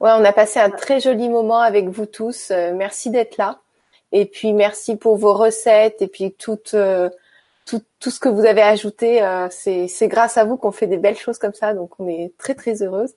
Ouais, 0.00 0.10
on 0.12 0.24
a 0.24 0.32
passé 0.32 0.60
un 0.60 0.70
très 0.70 1.00
joli 1.00 1.28
moment 1.28 1.60
avec 1.60 1.88
vous 1.88 2.06
tous. 2.06 2.50
Euh, 2.50 2.72
merci 2.74 3.10
d'être 3.10 3.36
là. 3.36 3.60
Et 4.12 4.26
puis 4.26 4.52
merci 4.52 4.96
pour 4.96 5.16
vos 5.16 5.34
recettes 5.34 6.00
et 6.02 6.06
puis 6.06 6.32
tout, 6.32 6.58
euh, 6.74 7.10
tout, 7.66 7.82
tout 8.00 8.10
ce 8.10 8.20
que 8.20 8.28
vous 8.28 8.46
avez 8.46 8.62
ajouté. 8.62 9.22
Euh, 9.22 9.48
c'est, 9.50 9.88
c'est 9.88 10.08
grâce 10.08 10.38
à 10.38 10.44
vous 10.44 10.56
qu'on 10.56 10.72
fait 10.72 10.86
des 10.86 10.96
belles 10.96 11.18
choses 11.18 11.38
comme 11.38 11.54
ça. 11.54 11.74
Donc 11.74 11.90
on 11.98 12.08
est 12.08 12.32
très 12.38 12.54
très 12.54 12.82
heureuse. 12.82 13.12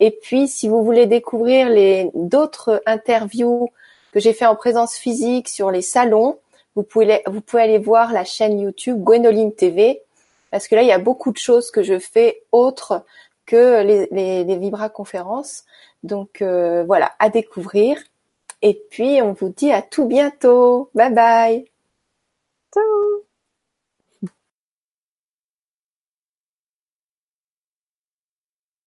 Et 0.00 0.10
puis 0.10 0.48
si 0.48 0.68
vous 0.68 0.84
voulez 0.84 1.06
découvrir 1.06 1.68
les 1.70 2.10
d'autres 2.14 2.82
interviews 2.86 3.70
que 4.12 4.20
j'ai 4.20 4.32
fait 4.32 4.46
en 4.46 4.56
présence 4.56 4.96
physique 4.96 5.48
sur 5.48 5.70
les 5.70 5.82
salons, 5.82 6.38
vous 6.74 6.82
pouvez 6.82 7.22
vous 7.26 7.40
pouvez 7.40 7.62
aller 7.62 7.78
voir 7.78 8.12
la 8.12 8.24
chaîne 8.24 8.60
YouTube 8.60 9.02
Gwenoline 9.02 9.54
TV 9.54 10.02
parce 10.50 10.68
que 10.68 10.74
là 10.74 10.82
il 10.82 10.88
y 10.88 10.92
a 10.92 10.98
beaucoup 10.98 11.32
de 11.32 11.38
choses 11.38 11.70
que 11.70 11.82
je 11.82 11.98
fais 11.98 12.42
autres 12.52 13.02
que 13.46 13.82
les, 13.82 14.08
les, 14.44 14.56
Vibra 14.58 14.88
conférences. 14.88 15.64
Donc 16.02 16.42
euh, 16.42 16.84
voilà, 16.84 17.12
à 17.18 17.28
découvrir. 17.30 17.98
Et 18.62 18.82
puis 18.90 19.20
on 19.22 19.32
vous 19.32 19.50
dit 19.50 19.72
à 19.72 19.82
tout 19.82 20.06
bientôt. 20.06 20.90
Bye 20.94 21.12
bye. 21.14 21.64
Ciao 22.72 23.23